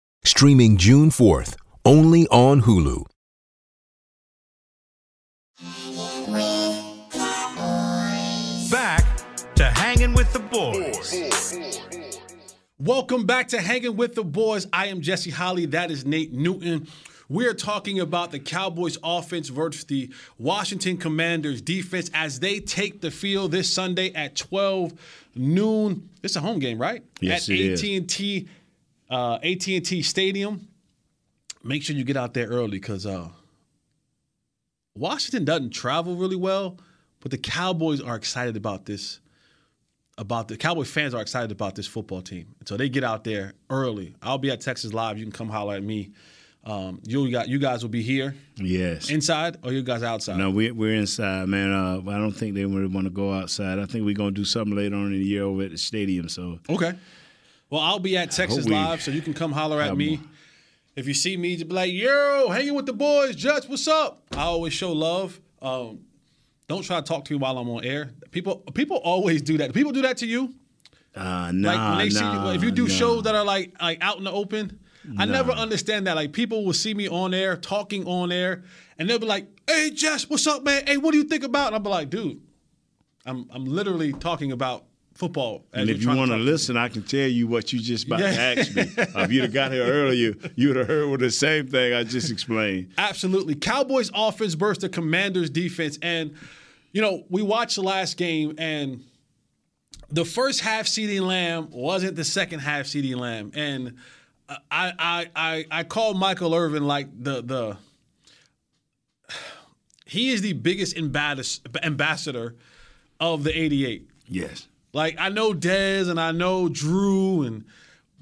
streaming 0.23 0.77
June 0.77 1.09
4th, 1.09 1.55
only 1.85 2.27
on 2.27 2.61
Hulu. 2.61 3.05
Back 8.71 9.05
to 9.55 9.65
hanging 9.65 10.13
with 10.13 10.31
the 10.33 10.39
boys. 10.39 11.59
Welcome 12.79 13.27
back 13.27 13.49
to 13.49 13.61
Hanging 13.61 13.95
with 13.95 14.15
the 14.15 14.23
Boys. 14.23 14.65
I 14.73 14.87
am 14.87 15.01
Jesse 15.01 15.29
Holley. 15.29 15.67
That 15.67 15.91
is 15.91 16.03
Nate 16.03 16.33
Newton. 16.33 16.87
We're 17.29 17.53
talking 17.53 17.99
about 17.99 18.31
the 18.31 18.39
Cowboys 18.39 18.97
offense 19.03 19.49
versus 19.49 19.83
the 19.83 20.11
Washington 20.39 20.97
Commanders 20.97 21.61
defense 21.61 22.09
as 22.15 22.39
they 22.39 22.59
take 22.59 22.99
the 23.01 23.11
field 23.11 23.51
this 23.51 23.71
Sunday 23.71 24.11
at 24.13 24.35
12 24.35 24.93
noon. 25.35 26.09
It's 26.23 26.35
a 26.35 26.39
home 26.39 26.57
game, 26.57 26.81
right? 26.81 27.03
Yes, 27.19 27.49
at 27.49 27.55
it 27.55 27.59
is. 27.59 27.83
AT&T 27.83 28.49
uh, 29.11 29.35
AT&T 29.43 30.01
Stadium. 30.01 30.67
make 31.63 31.83
sure 31.83 31.95
you 31.95 32.03
get 32.03 32.17
out 32.17 32.33
there 32.33 32.47
early 32.47 32.79
because 32.79 33.05
uh, 33.05 33.27
Washington 34.95 35.45
doesn't 35.45 35.71
travel 35.71 36.15
really 36.15 36.35
well, 36.35 36.77
but 37.19 37.31
the 37.31 37.37
Cowboys 37.37 38.01
are 38.01 38.15
excited 38.15 38.57
about 38.57 38.85
this. 38.85 39.19
About 40.17 40.47
the 40.49 40.57
Cowboys 40.57 40.91
fans 40.91 41.13
are 41.15 41.21
excited 41.21 41.51
about 41.51 41.73
this 41.75 41.87
football 41.87 42.21
team, 42.21 42.53
and 42.59 42.67
so 42.67 42.77
they 42.77 42.89
get 42.89 43.03
out 43.03 43.23
there 43.23 43.53
early. 43.69 44.13
I'll 44.21 44.37
be 44.37 44.51
at 44.51 44.61
Texas 44.61 44.93
Live. 44.93 45.17
You 45.17 45.23
can 45.23 45.31
come 45.31 45.49
holler 45.49 45.75
at 45.75 45.83
me. 45.83 46.11
Um, 46.63 46.99
you 47.07 47.31
got 47.31 47.47
you 47.47 47.57
guys 47.57 47.81
will 47.81 47.89
be 47.89 48.03
here. 48.03 48.35
Yes. 48.57 49.09
Inside 49.09 49.57
or 49.63 49.71
you 49.71 49.81
guys 49.81 50.03
outside? 50.03 50.37
No, 50.37 50.51
we, 50.51 50.69
we're 50.69 50.93
inside, 50.93 51.47
man. 51.47 51.71
Uh, 51.71 52.01
I 52.07 52.17
don't 52.19 52.33
think 52.33 52.53
they 52.53 52.65
really 52.65 52.85
want 52.87 53.05
to 53.05 53.09
go 53.11 53.33
outside. 53.33 53.79
I 53.79 53.85
think 53.85 54.05
we're 54.05 54.13
going 54.13 54.35
to 54.35 54.39
do 54.41 54.45
something 54.45 54.75
later 54.75 54.95
on 54.95 55.07
in 55.07 55.13
the 55.19 55.25
year 55.25 55.43
over 55.43 55.63
at 55.63 55.71
the 55.71 55.77
stadium. 55.77 56.29
So 56.29 56.59
Okay. 56.69 56.93
Well, 57.71 57.79
I'll 57.79 57.99
be 57.99 58.17
at 58.17 58.31
Texas 58.31 58.65
we 58.65 58.73
Live, 58.73 59.01
so 59.01 59.11
you 59.11 59.21
can 59.21 59.33
come 59.33 59.53
holler 59.53 59.81
at 59.81 59.95
me. 59.95 60.19
If 60.97 61.07
you 61.07 61.13
see 61.13 61.37
me, 61.37 61.55
just 61.55 61.69
be 61.69 61.73
like, 61.73 61.93
"Yo, 61.93 62.49
hanging 62.49 62.73
with 62.73 62.85
the 62.85 62.91
boys, 62.93 63.33
Judge, 63.33 63.65
what's 63.69 63.87
up?" 63.87 64.23
I 64.33 64.41
always 64.41 64.73
show 64.73 64.91
love. 64.91 65.39
Um, 65.61 66.01
don't 66.67 66.83
try 66.83 66.97
to 66.97 67.01
talk 67.01 67.23
to 67.25 67.33
me 67.33 67.39
while 67.39 67.57
I'm 67.57 67.69
on 67.69 67.85
air. 67.85 68.11
People, 68.31 68.57
people 68.73 68.97
always 68.97 69.41
do 69.41 69.57
that. 69.59 69.73
People 69.73 69.93
do 69.93 70.01
that 70.01 70.17
to 70.17 70.27
you. 70.27 70.53
uh, 71.15 71.45
like 71.45 71.53
nah, 71.53 71.89
when 71.91 71.99
they 71.99 72.09
see 72.09 72.19
nah, 72.19 72.49
you, 72.49 72.55
if 72.55 72.63
you 72.63 72.71
do 72.71 72.87
nah. 72.87 72.93
shows 72.93 73.23
that 73.23 73.35
are 73.35 73.45
like 73.45 73.73
like 73.81 73.99
out 74.01 74.17
in 74.17 74.25
the 74.25 74.31
open. 74.31 74.77
I 75.17 75.25
never 75.25 75.51
understand 75.51 76.05
that. 76.07 76.15
Like 76.15 76.33
people 76.33 76.65
will 76.65 76.73
see 76.73 76.93
me 76.93 77.07
on 77.07 77.33
air, 77.33 77.55
talking 77.55 78.05
on 78.05 78.31
air, 78.31 78.63
and 78.99 79.09
they'll 79.09 79.17
be 79.17 79.25
like, 79.25 79.47
"Hey, 79.65 79.91
Jess, 79.91 80.29
what's 80.29 80.45
up, 80.45 80.63
man? 80.63 80.85
Hey, 80.85 80.97
what 80.97 81.13
do 81.13 81.17
you 81.17 81.23
think 81.23 81.43
about?" 81.43 81.67
And 81.67 81.75
I'll 81.75 81.81
be 81.81 81.89
like, 81.89 82.09
"Dude, 82.09 82.39
I'm 83.25 83.47
I'm 83.49 83.65
literally 83.65 84.11
talking 84.11 84.51
about 84.51 84.85
football." 85.13 85.65
And 85.73 85.89
if 85.89 86.01
you 86.01 86.09
want 86.09 86.31
to 86.31 86.37
listen, 86.37 86.77
I 86.77 86.89
can 86.89 87.03
tell 87.03 87.27
you 87.27 87.47
what 87.47 87.71
you 87.73 87.79
just 87.79 88.07
about 88.07 88.19
Yeah. 88.19 88.31
to 88.55 88.59
ask 88.61 88.75
me. 88.75 88.81
if 88.97 89.31
you'd 89.31 89.43
have 89.43 89.53
got 89.53 89.71
here 89.71 89.83
earlier, 89.85 90.33
you 90.55 90.67
would 90.69 90.77
have 90.77 90.87
heard 90.87 91.19
the 91.19 91.31
same 91.31 91.67
thing 91.67 91.93
I 91.93 92.03
just 92.03 92.31
explained. 92.31 92.91
Absolutely. 92.97 93.55
Cowboys 93.55 94.09
offense 94.13 94.53
versus 94.55 94.81
the 94.81 94.89
Commanders 94.89 95.49
defense. 95.49 95.97
And, 96.01 96.33
you 96.91 97.01
know, 97.01 97.23
we 97.29 97.41
watched 97.41 97.75
the 97.75 97.83
last 97.83 98.17
game 98.17 98.55
and 98.57 99.03
the 100.09 100.25
first 100.25 100.59
half 100.61 100.85
CeeDee 100.87 101.21
Lamb 101.21 101.69
wasn't 101.71 102.15
the 102.15 102.23
second 102.25 102.59
half 102.59 102.85
CeeDee 102.85 103.15
Lamb. 103.15 103.51
And 103.55 103.95
uh, 104.49 104.55
I 104.69 104.93
I 104.99 105.29
I 105.35 105.65
I 105.71 105.83
call 105.83 106.13
Michael 106.13 106.53
Irvin 106.53 106.85
like 106.85 107.07
the 107.17 107.41
the 107.41 107.77
he 110.05 110.31
is 110.31 110.41
the 110.41 110.53
biggest 110.53 110.97
ambas- 110.97 111.61
ambassador 111.83 112.55
of 113.19 113.43
the 113.43 113.57
88. 113.57 114.09
Yes. 114.27 114.67
Like 114.93 115.15
I 115.19 115.29
know 115.29 115.53
Dez 115.53 116.09
and 116.09 116.19
I 116.19 116.31
know 116.31 116.69
Drew 116.69 117.43
and 117.43 117.65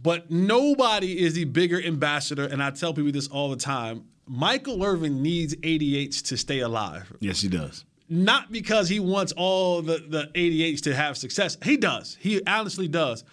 but 0.02 0.32
nobody 0.32 1.20
is 1.20 1.34
the 1.34 1.46
bigger 1.46 1.82
ambassador 1.82 2.46
and 2.46 2.64
I 2.64 2.72
tell 2.72 2.94
people 2.94 3.12
this 3.12 3.28
all 3.28 3.50
the 3.50 3.58
time. 3.58 4.06
Michael 4.26 4.84
Irvin 4.84 5.24
needs 5.24 5.56
88s 5.56 6.22
to 6.28 6.38
stay 6.38 6.60
alive. 6.60 7.12
Yes, 7.20 7.42
he 7.42 7.50
does. 7.50 7.84
Not 8.08 8.52
because 8.52 8.88
he 8.88 9.00
wants 9.00 9.32
all 9.34 9.82
the, 9.82 9.98
the 10.08 10.32
88s 10.36 10.82
to 10.82 10.96
have 10.96 11.18
success. 11.18 11.58
He 11.64 11.78
does. 11.78 12.16
He 12.20 12.42
honestly 12.46 12.88
does. 12.88 13.24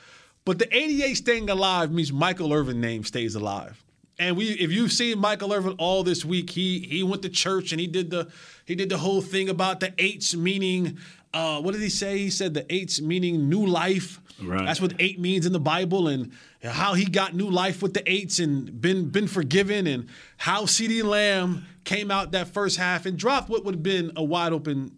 But 0.47 0.59
the 0.59 0.75
88 0.75 1.15
staying 1.15 1.51
alive 1.51 1.91
means 1.91 2.13
Michael 2.13 2.53
Irvin 2.53 2.81
name 2.81 3.05
stays 3.05 3.35
alive. 3.35 3.83
And 4.19 4.37
we 4.37 4.47
if 4.53 4.73
you've 4.73 4.93
seen 4.93 5.19
Michael 5.19 5.53
Irvin 5.53 5.75
all 5.79 6.03
this 6.03 6.25
week, 6.25 6.51
he 6.51 6.79
he 6.81 7.03
went 7.03 7.23
to 7.23 7.29
church 7.29 7.73
and 7.73 7.81
he 7.81 7.87
did 7.87 8.11
the 8.11 8.31
he 8.65 8.75
did 8.75 8.89
the 8.89 8.97
whole 8.97 9.21
thing 9.21 9.51
about 9.51 9.81
the 9.81 9.93
eights 9.99 10.35
meaning 10.35 10.99
uh, 11.37 11.61
what 11.61 11.73
did 11.73 11.83
he 11.83 11.91
say? 11.91 12.19
He 12.19 12.31
said 12.31 12.55
the 12.55 12.65
eights 12.73 13.01
meaning 13.01 13.49
new 13.49 13.67
life. 13.67 14.21
Right. 14.43 14.65
That's 14.65 14.81
what 14.81 14.95
eight 14.99 15.21
means 15.21 15.45
in 15.47 15.53
the 15.53 15.61
Bible, 15.61 16.09
and 16.09 16.33
how 16.63 16.95
he 16.95 17.05
got 17.05 17.35
new 17.35 17.51
life 17.51 17.83
with 17.83 17.95
the 17.95 18.11
eights 18.11 18.39
and 18.39 18.81
been 18.81 19.11
been 19.11 19.29
forgiven, 19.29 19.87
and 19.87 20.09
how 20.39 20.63
CeeDee 20.63 21.05
Lamb 21.05 21.67
came 21.85 22.11
out 22.11 22.33
that 22.33 22.49
first 22.49 22.77
half 22.79 23.07
and 23.07 23.19
dropped 23.19 23.49
what 23.49 23.65
would 23.65 23.75
have 23.77 23.83
been 23.83 24.13
a 24.17 24.25
wide 24.25 24.53
open 24.53 24.97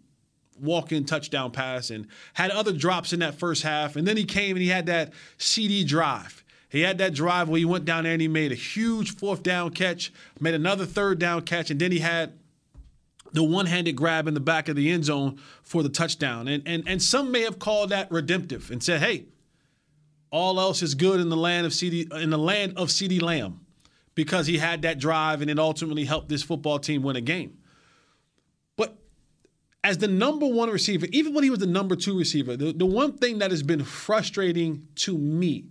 walk-in 0.61 1.05
touchdown 1.05 1.51
pass, 1.51 1.91
and 1.91 2.07
had 2.35 2.51
other 2.51 2.73
drops 2.73 3.13
in 3.13 3.21
that 3.21 3.35
first 3.35 3.63
half, 3.63 3.97
and 3.97 4.07
then 4.07 4.17
he 4.17 4.25
came 4.25 4.57
and 4.57 4.63
he 4.63 4.69
had 4.69 4.87
that 4.87 5.13
CeeDee 5.39 5.87
drive. 5.87 6.45
He 6.69 6.81
had 6.83 6.99
that 6.99 7.15
drive 7.15 7.49
where 7.49 7.59
he 7.59 7.65
went 7.65 7.85
down 7.85 8.05
there 8.05 8.13
and 8.13 8.21
he 8.21 8.29
made 8.29 8.53
a 8.53 8.57
huge 8.57 9.17
fourth 9.17 9.43
down 9.43 9.71
catch, 9.71 10.13
made 10.41 10.55
another 10.55 10.85
third 10.85 11.19
down 11.19 11.43
catch, 11.43 11.71
and 11.71 11.81
then 11.81 11.93
he 11.93 12.01
had 12.01 12.33
the 13.33 13.43
one-handed 13.43 13.93
grab 13.97 14.27
in 14.27 14.35
the 14.35 14.41
back 14.41 14.69
of 14.69 14.77
the 14.77 14.91
end 14.91 15.05
zone 15.05 15.39
for 15.63 15.83
the 15.83 15.89
touchdown. 15.89 16.49
And 16.49 16.63
and 16.67 16.85
and 16.87 17.03
some 17.03 17.31
may 17.31 17.43
have 17.43 17.59
called 17.59 17.91
that 17.91 18.11
redemptive 18.11 18.71
and 18.71 18.83
said, 18.83 19.01
"Hey, 19.01 19.27
all 20.31 20.61
else 20.61 20.83
is 20.83 20.95
good 20.95 21.21
in 21.21 21.29
the 21.29 21.37
land 21.37 21.67
of 21.67 21.73
CeeDee 21.73 22.13
in 22.21 22.31
the 22.31 22.39
land 22.39 22.75
of 22.77 22.89
CeeDee 22.89 23.23
Lamb." 23.23 23.61
Because 24.15 24.49
he 24.49 24.59
had 24.59 24.83
that 24.83 24.99
drive 24.99 25.43
and 25.43 25.51
it 25.51 25.61
ultimately 25.61 26.05
helped 26.05 26.29
this 26.29 26.43
football 26.43 26.81
team 26.81 27.05
win 27.05 27.15
a 27.15 27.21
game. 27.21 27.59
But 28.77 28.99
as 29.85 29.99
the 29.99 30.09
number 30.09 30.45
one 30.45 30.71
receiver, 30.71 31.07
even 31.13 31.35
when 31.35 31.45
he 31.45 31.51
was 31.51 31.61
the 31.61 31.69
number 31.69 31.95
two 31.95 32.19
receiver, 32.19 32.57
the, 32.57 32.73
the 32.73 32.85
one 32.85 33.13
thing 33.13 33.39
that 33.39 33.53
has 33.53 33.63
been 33.63 33.85
frustrating 33.85 34.89
to 34.97 35.17
me 35.17 35.67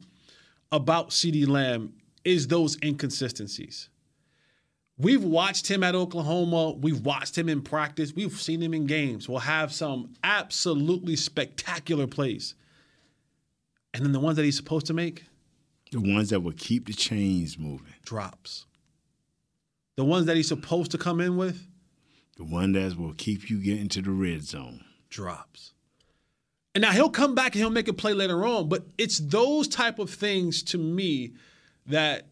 about 0.72 1.10
CeeDee 1.10 1.46
Lamb 1.46 1.94
is 2.24 2.48
those 2.48 2.78
inconsistencies. 2.82 3.90
We've 5.00 5.24
watched 5.24 5.68
him 5.68 5.84
at 5.84 5.94
Oklahoma. 5.94 6.72
We've 6.72 7.02
watched 7.06 7.38
him 7.38 7.50
in 7.50 7.62
practice. 7.62 8.14
We've 8.16 8.32
seen 8.40 8.62
him 8.62 8.74
in 8.74 8.88
games. 8.88 9.30
We'll 9.30 9.40
have 9.40 9.72
some 9.72 10.16
absolutely 10.24 11.16
spectacular 11.16 12.08
plays. 12.08 12.56
And 13.94 14.04
then 14.04 14.12
the 14.12 14.20
ones 14.20 14.38
that 14.38 14.44
he's 14.46 14.58
supposed 14.58 14.88
to 14.88 14.94
make, 14.94 15.26
The 15.92 16.02
ones 16.02 16.30
that 16.32 16.42
will 16.42 16.54
keep 16.54 16.88
the 16.88 16.94
chains 16.94 17.58
moving. 17.60 17.94
drops. 18.04 18.66
The 19.96 20.04
ones 20.04 20.26
that 20.26 20.36
he's 20.36 20.48
supposed 20.48 20.92
to 20.92 20.98
come 20.98 21.22
in 21.22 21.38
with, 21.38 21.68
The 22.38 22.44
one 22.44 22.72
that 22.74 22.98
will 22.98 23.14
keep 23.14 23.50
you 23.50 23.60
getting 23.60 23.90
to 23.90 24.02
the 24.02 24.12
red 24.12 24.44
zone. 24.44 24.84
drops. 25.10 25.74
And 26.76 26.82
now 26.84 26.92
he'll 26.92 27.10
come 27.10 27.34
back 27.34 27.56
and 27.56 27.62
he'll 27.62 27.70
make 27.72 27.88
a 27.88 27.94
play 27.94 28.14
later 28.14 28.46
on, 28.46 28.68
but 28.70 28.86
it's 28.98 29.18
those 29.20 29.68
type 29.68 29.98
of 30.00 30.10
things 30.12 30.62
to 30.64 30.78
me 30.78 31.34
that 31.88 32.28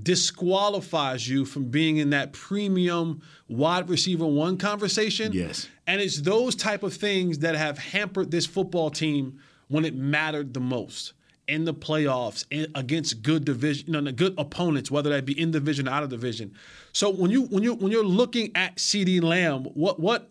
disqualifies 0.00 1.28
you 1.28 1.44
from 1.44 1.64
being 1.64 1.98
in 1.98 2.10
that 2.10 2.32
premium 2.32 3.20
wide 3.48 3.88
receiver 3.88 4.26
one 4.26 4.56
conversation. 4.56 5.32
Yes. 5.32 5.68
And 5.86 6.00
it's 6.00 6.22
those 6.22 6.54
type 6.54 6.82
of 6.82 6.94
things 6.94 7.40
that 7.40 7.54
have 7.54 7.78
hampered 7.78 8.30
this 8.30 8.46
football 8.46 8.90
team 8.90 9.38
when 9.68 9.84
it 9.84 9.94
mattered 9.94 10.54
the 10.54 10.60
most 10.60 11.12
in 11.48 11.64
the 11.64 11.74
playoffs 11.74 12.46
in, 12.50 12.66
against 12.74 13.22
good 13.22 13.44
division, 13.44 13.92
you 13.92 14.00
know, 14.00 14.12
good 14.12 14.34
opponents, 14.38 14.90
whether 14.90 15.10
that 15.10 15.26
be 15.26 15.38
in 15.38 15.50
division 15.50 15.88
or 15.88 15.92
out 15.92 16.02
of 16.02 16.08
division. 16.08 16.54
So 16.92 17.10
when 17.10 17.30
you 17.30 17.42
when 17.42 17.62
you 17.62 17.74
when 17.74 17.92
you're 17.92 18.04
looking 18.04 18.52
at 18.54 18.76
CeeDee 18.76 19.22
Lamb, 19.22 19.64
what 19.74 19.98
what 20.00 20.30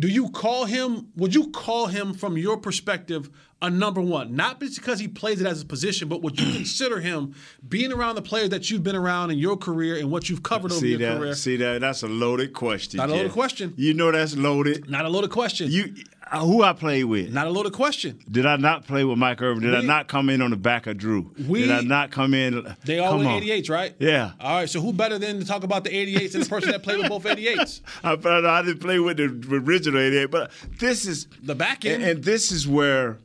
do 0.00 0.08
you 0.08 0.30
call 0.30 0.64
him? 0.64 1.08
Would 1.16 1.34
you 1.34 1.50
call 1.50 1.86
him 1.86 2.14
from 2.14 2.36
your 2.38 2.56
perspective 2.56 3.30
a 3.62 3.68
number 3.68 4.00
one? 4.00 4.34
Not 4.34 4.58
just 4.58 4.76
because 4.76 4.98
he 4.98 5.06
plays 5.08 5.40
it 5.40 5.46
as 5.46 5.60
a 5.62 5.66
position, 5.66 6.08
but 6.08 6.22
would 6.22 6.40
you 6.40 6.52
consider 6.56 7.00
him 7.00 7.34
being 7.68 7.92
around 7.92 8.14
the 8.14 8.22
players 8.22 8.48
that 8.50 8.70
you've 8.70 8.82
been 8.82 8.96
around 8.96 9.30
in 9.30 9.38
your 9.38 9.56
career 9.56 9.96
and 9.98 10.10
what 10.10 10.28
you've 10.28 10.42
covered 10.42 10.72
over 10.72 10.80
See 10.80 10.90
your 10.90 10.98
that? 11.00 11.18
career? 11.18 11.34
See 11.34 11.56
that? 11.58 11.80
That's 11.82 12.02
a 12.02 12.08
loaded 12.08 12.52
question. 12.54 12.98
Not 12.98 13.10
a 13.10 13.12
loaded 13.12 13.26
Jeff. 13.26 13.32
question. 13.34 13.74
You 13.76 13.94
know 13.94 14.10
that's 14.10 14.36
loaded. 14.36 14.88
Not 14.88 15.04
a 15.04 15.08
loaded 15.08 15.30
question. 15.30 15.70
You 15.70 15.94
who 16.38 16.62
I 16.62 16.72
played 16.72 17.04
with? 17.04 17.32
Not 17.32 17.46
a 17.46 17.50
loaded 17.50 17.72
question. 17.72 18.20
Did 18.30 18.46
I 18.46 18.56
not 18.56 18.86
play 18.86 19.04
with 19.04 19.18
Mike 19.18 19.42
Irvin? 19.42 19.62
Did 19.64 19.74
I 19.74 19.80
not 19.80 20.06
come 20.06 20.30
in 20.30 20.40
on 20.42 20.50
the 20.50 20.56
back 20.56 20.86
of 20.86 20.96
Drew? 20.96 21.30
We- 21.48 21.62
Did 21.62 21.70
I 21.72 21.80
not 21.80 22.10
come 22.12 22.34
in? 22.34 22.74
They 22.84 22.98
all 23.00 23.18
were 23.18 23.24
88s, 23.24 23.68
right? 23.68 23.94
Yeah. 23.98 24.32
All 24.40 24.56
right. 24.60 24.70
So 24.70 24.80
who 24.80 24.92
better 24.92 25.18
than 25.18 25.40
to 25.40 25.44
talk 25.46 25.64
about 25.64 25.82
the 25.84 25.90
88s 25.90 26.32
than 26.32 26.42
the 26.42 26.48
person 26.48 26.70
that 26.70 26.82
played 26.82 26.98
with 26.98 27.08
both 27.08 27.24
88s? 27.24 27.80
I, 28.04 28.12
I 28.12 28.62
didn't 28.62 28.80
play 28.80 28.98
with 29.00 29.16
the 29.16 29.24
original 29.56 30.00
88, 30.00 30.26
but 30.30 30.50
this 30.78 31.06
is 31.06 31.26
The 31.42 31.54
back 31.54 31.84
end. 31.84 32.02
and, 32.02 32.12
and 32.12 32.24
this 32.24 32.52
is 32.52 32.66
where 32.68 33.18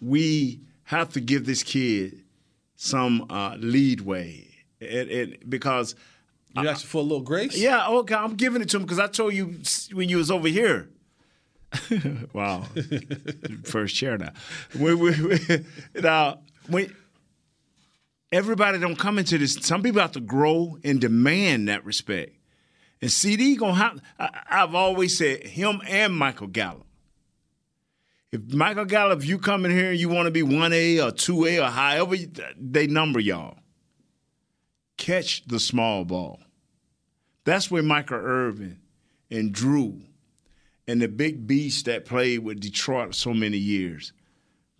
we 0.00 0.60
have 0.84 1.12
to 1.12 1.20
give 1.20 1.46
this 1.46 1.62
kid 1.62 2.22
some 2.76 3.26
uh, 3.30 3.56
leadway, 3.58 4.46
and, 4.80 5.10
and 5.10 5.36
because 5.48 5.94
You 6.56 6.68
asked 6.68 6.86
for 6.86 6.98
a 6.98 7.02
little 7.02 7.20
grace. 7.22 7.56
yeah, 7.58 7.88
okay, 7.88 8.14
I'm 8.14 8.34
giving 8.34 8.62
it 8.62 8.68
to 8.70 8.76
him 8.76 8.84
because 8.84 8.98
I 9.00 9.08
told 9.08 9.34
you 9.34 9.56
when 9.92 10.08
you 10.08 10.16
was 10.18 10.30
over 10.30 10.48
here. 10.48 10.88
wow, 12.32 12.64
first 13.64 13.94
chair 13.94 14.16
now. 14.16 14.32
When, 14.76 14.98
we, 14.98 15.10
we, 15.20 15.64
now 16.00 16.40
when 16.68 16.94
everybody 18.32 18.78
don't 18.78 18.98
come 18.98 19.18
into 19.18 19.38
this, 19.38 19.54
some 19.54 19.82
people 19.82 20.00
have 20.00 20.12
to 20.12 20.20
grow 20.20 20.78
and 20.82 21.00
demand 21.00 21.68
that 21.68 21.84
respect. 21.84 22.34
And 23.00 23.10
CeeDee 23.10 23.58
gonna 23.58 23.74
have. 23.74 24.02
I, 24.18 24.40
I've 24.50 24.74
always 24.74 25.16
said 25.16 25.44
him 25.44 25.80
and 25.86 26.14
Michael 26.14 26.48
Gallup. 26.48 26.86
If 28.32 28.52
Michael 28.52 28.84
Gallup, 28.84 29.24
you 29.24 29.38
come 29.38 29.64
in 29.64 29.70
here 29.70 29.90
and 29.90 29.98
you 29.98 30.08
want 30.08 30.26
to 30.26 30.30
be 30.30 30.42
one 30.42 30.72
A 30.72 31.00
or 31.00 31.10
two 31.10 31.46
A 31.46 31.60
or 31.60 31.66
however 31.66 32.16
they 32.58 32.86
number 32.86 33.20
y'all, 33.20 33.58
catch 34.96 35.46
the 35.46 35.60
small 35.60 36.04
ball. 36.04 36.40
That's 37.44 37.70
where 37.70 37.82
Michael 37.82 38.18
Irvin 38.18 38.80
and 39.30 39.52
Drew 39.52 40.02
and 40.88 41.00
the 41.00 41.06
big 41.08 41.46
beast 41.46 41.84
that 41.84 42.04
played 42.04 42.40
with 42.40 42.58
Detroit 42.60 43.14
so 43.14 43.32
many 43.32 43.58
years, 43.58 44.12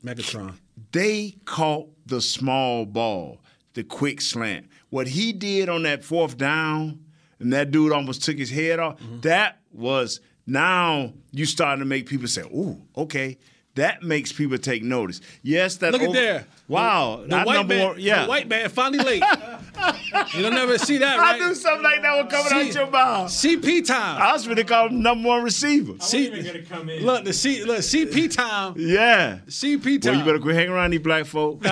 Megatron. 0.04 0.54
they 0.92 1.36
caught 1.44 1.88
the 2.06 2.20
small 2.20 2.84
ball. 2.86 3.40
the 3.74 3.84
quick 3.84 4.20
slant. 4.20 4.66
What 4.90 5.06
he 5.08 5.32
did 5.32 5.68
on 5.68 5.84
that 5.84 6.02
fourth 6.02 6.36
down, 6.36 7.04
and 7.38 7.52
that 7.52 7.70
dude 7.70 7.92
almost 7.92 8.24
took 8.24 8.36
his 8.36 8.50
head 8.50 8.80
off. 8.80 8.98
Mm-hmm. 8.98 9.20
That 9.20 9.60
was 9.70 10.20
now 10.46 11.12
you 11.30 11.44
starting 11.44 11.80
to 11.80 11.84
make 11.84 12.06
people 12.06 12.26
say, 12.26 12.42
"Ooh, 12.42 12.82
okay." 12.96 13.38
That 13.78 14.02
makes 14.02 14.32
people 14.32 14.58
take 14.58 14.82
notice. 14.82 15.20
Yes, 15.42 15.76
that 15.78 15.92
Look 15.92 16.02
at 16.02 16.12
there. 16.12 16.46
Wow, 16.68 17.20
The 17.22 17.28
that 17.28 17.46
white 17.46 17.66
man, 17.66 17.88
one- 17.88 17.96
yeah, 18.00 18.22
the 18.24 18.28
white 18.28 18.46
man 18.46 18.68
finally 18.68 19.02
late. 19.02 19.22
You'll 20.34 20.50
never 20.50 20.76
see 20.76 20.98
that, 20.98 21.16
Right? 21.18 21.36
I 21.36 21.38
right? 21.38 21.48
knew 21.48 21.54
something 21.54 21.82
like 21.82 22.02
that 22.02 22.22
was 22.24 22.30
coming 22.32 22.48
C- 22.64 22.68
out 22.68 22.74
your 22.82 22.90
mouth. 22.90 23.30
CP 23.30 23.86
time. 23.86 24.20
I 24.20 24.32
was 24.34 24.44
going 24.44 24.56
to 24.56 24.64
call 24.64 24.88
him 24.88 25.00
number 25.02 25.28
one 25.28 25.42
receiver. 25.42 25.94
C- 26.00 26.30
Look, 27.00 27.24
the 27.24 27.32
C, 27.32 27.64
look, 27.64 27.78
CP 27.78 28.34
time. 28.34 28.74
Yeah. 28.76 29.38
CP 29.46 29.82
time. 29.82 29.92
Well, 29.92 30.00
time. 30.00 30.18
you 30.18 30.24
better 30.24 30.38
quit 30.40 30.56
hanging 30.56 30.72
around 30.72 30.90
these 30.90 31.00
black 31.00 31.24
folk. 31.24 31.62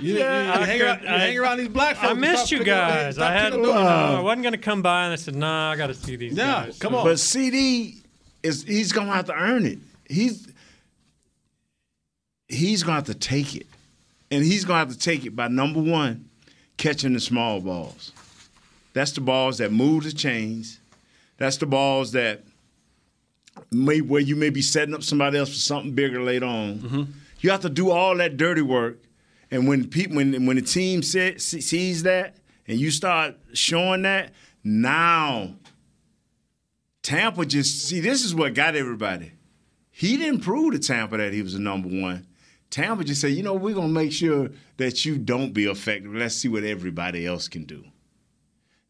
You, 0.00 0.12
you- 0.14 0.18
you 0.20 0.24
I 0.24 0.64
hang, 0.64 0.78
could- 0.78 0.86
around, 0.86 1.02
you 1.02 1.08
I- 1.08 1.18
hang 1.18 1.38
around 1.38 1.58
these 1.58 1.68
black 1.68 1.96
folks. 1.96 2.08
I 2.08 2.14
missed 2.14 2.52
you 2.52 2.62
guys. 2.62 3.18
I 3.18 3.32
had 3.32 3.52
picking 3.52 3.62
no, 3.62 3.72
I 3.72 4.20
wasn't 4.20 4.42
going 4.42 4.52
to 4.52 4.58
come 4.58 4.80
by, 4.82 5.04
and 5.04 5.12
I 5.12 5.16
said, 5.16 5.34
"Nah, 5.34 5.72
I 5.72 5.76
got 5.76 5.88
to 5.88 5.94
see 5.94 6.16
these 6.16 6.34
Yeah, 6.34 6.64
guys." 6.66 6.78
come 6.78 6.94
on. 6.94 7.04
But 7.04 7.14
CeeDee 7.16 7.96
is 8.42 8.62
he's 8.62 8.92
gonna 8.92 9.12
have 9.12 9.24
to 9.26 9.34
earn 9.34 9.66
it. 9.66 9.78
He's 10.08 10.48
he's 12.48 12.82
gonna 12.82 12.96
have 12.96 13.04
to 13.04 13.14
take 13.14 13.54
it. 13.54 13.66
And 14.30 14.44
he's 14.44 14.64
gonna 14.64 14.80
have 14.80 14.90
to 14.92 14.98
take 14.98 15.24
it 15.24 15.34
by 15.34 15.48
number 15.48 15.80
one, 15.80 16.28
catching 16.76 17.12
the 17.12 17.20
small 17.20 17.60
balls. 17.60 18.12
That's 18.92 19.12
the 19.12 19.20
balls 19.20 19.58
that 19.58 19.72
move 19.72 20.04
the 20.04 20.12
chains. 20.12 20.80
That's 21.36 21.56
the 21.56 21.66
balls 21.66 22.12
that 22.12 22.42
may 23.70 24.00
where 24.00 24.20
you 24.20 24.36
may 24.36 24.50
be 24.50 24.62
setting 24.62 24.94
up 24.94 25.02
somebody 25.02 25.38
else 25.38 25.50
for 25.50 25.56
something 25.56 25.92
bigger 25.92 26.22
later 26.22 26.46
on. 26.46 26.78
Mm-hmm. 26.78 27.02
You 27.40 27.50
have 27.50 27.60
to 27.60 27.68
do 27.68 27.90
all 27.90 28.16
that 28.16 28.36
dirty 28.36 28.62
work. 28.62 28.98
And 29.50 29.68
when 29.68 29.88
people 29.88 30.16
when 30.16 30.46
when 30.46 30.56
the 30.56 30.62
team 30.62 31.02
se- 31.02 31.38
sees 31.38 32.02
that 32.02 32.36
and 32.66 32.78
you 32.78 32.90
start 32.90 33.36
showing 33.54 34.02
that, 34.02 34.32
now 34.64 35.54
Tampa 37.02 37.46
just 37.46 37.86
see 37.86 38.00
this 38.00 38.24
is 38.24 38.34
what 38.34 38.54
got 38.54 38.74
everybody. 38.76 39.32
He 39.98 40.16
didn't 40.16 40.42
prove 40.42 40.74
to 40.74 40.78
Tampa 40.78 41.16
that 41.16 41.32
he 41.32 41.42
was 41.42 41.54
the 41.54 41.58
number 41.58 41.88
one. 41.88 42.28
Tampa 42.70 43.02
just 43.02 43.20
said, 43.20 43.32
you 43.32 43.42
know, 43.42 43.54
we're 43.54 43.74
gonna 43.74 43.88
make 43.88 44.12
sure 44.12 44.50
that 44.76 45.04
you 45.04 45.18
don't 45.18 45.52
be 45.52 45.64
effective. 45.64 46.14
Let's 46.14 46.36
see 46.36 46.46
what 46.46 46.62
everybody 46.62 47.26
else 47.26 47.48
can 47.48 47.64
do. 47.64 47.82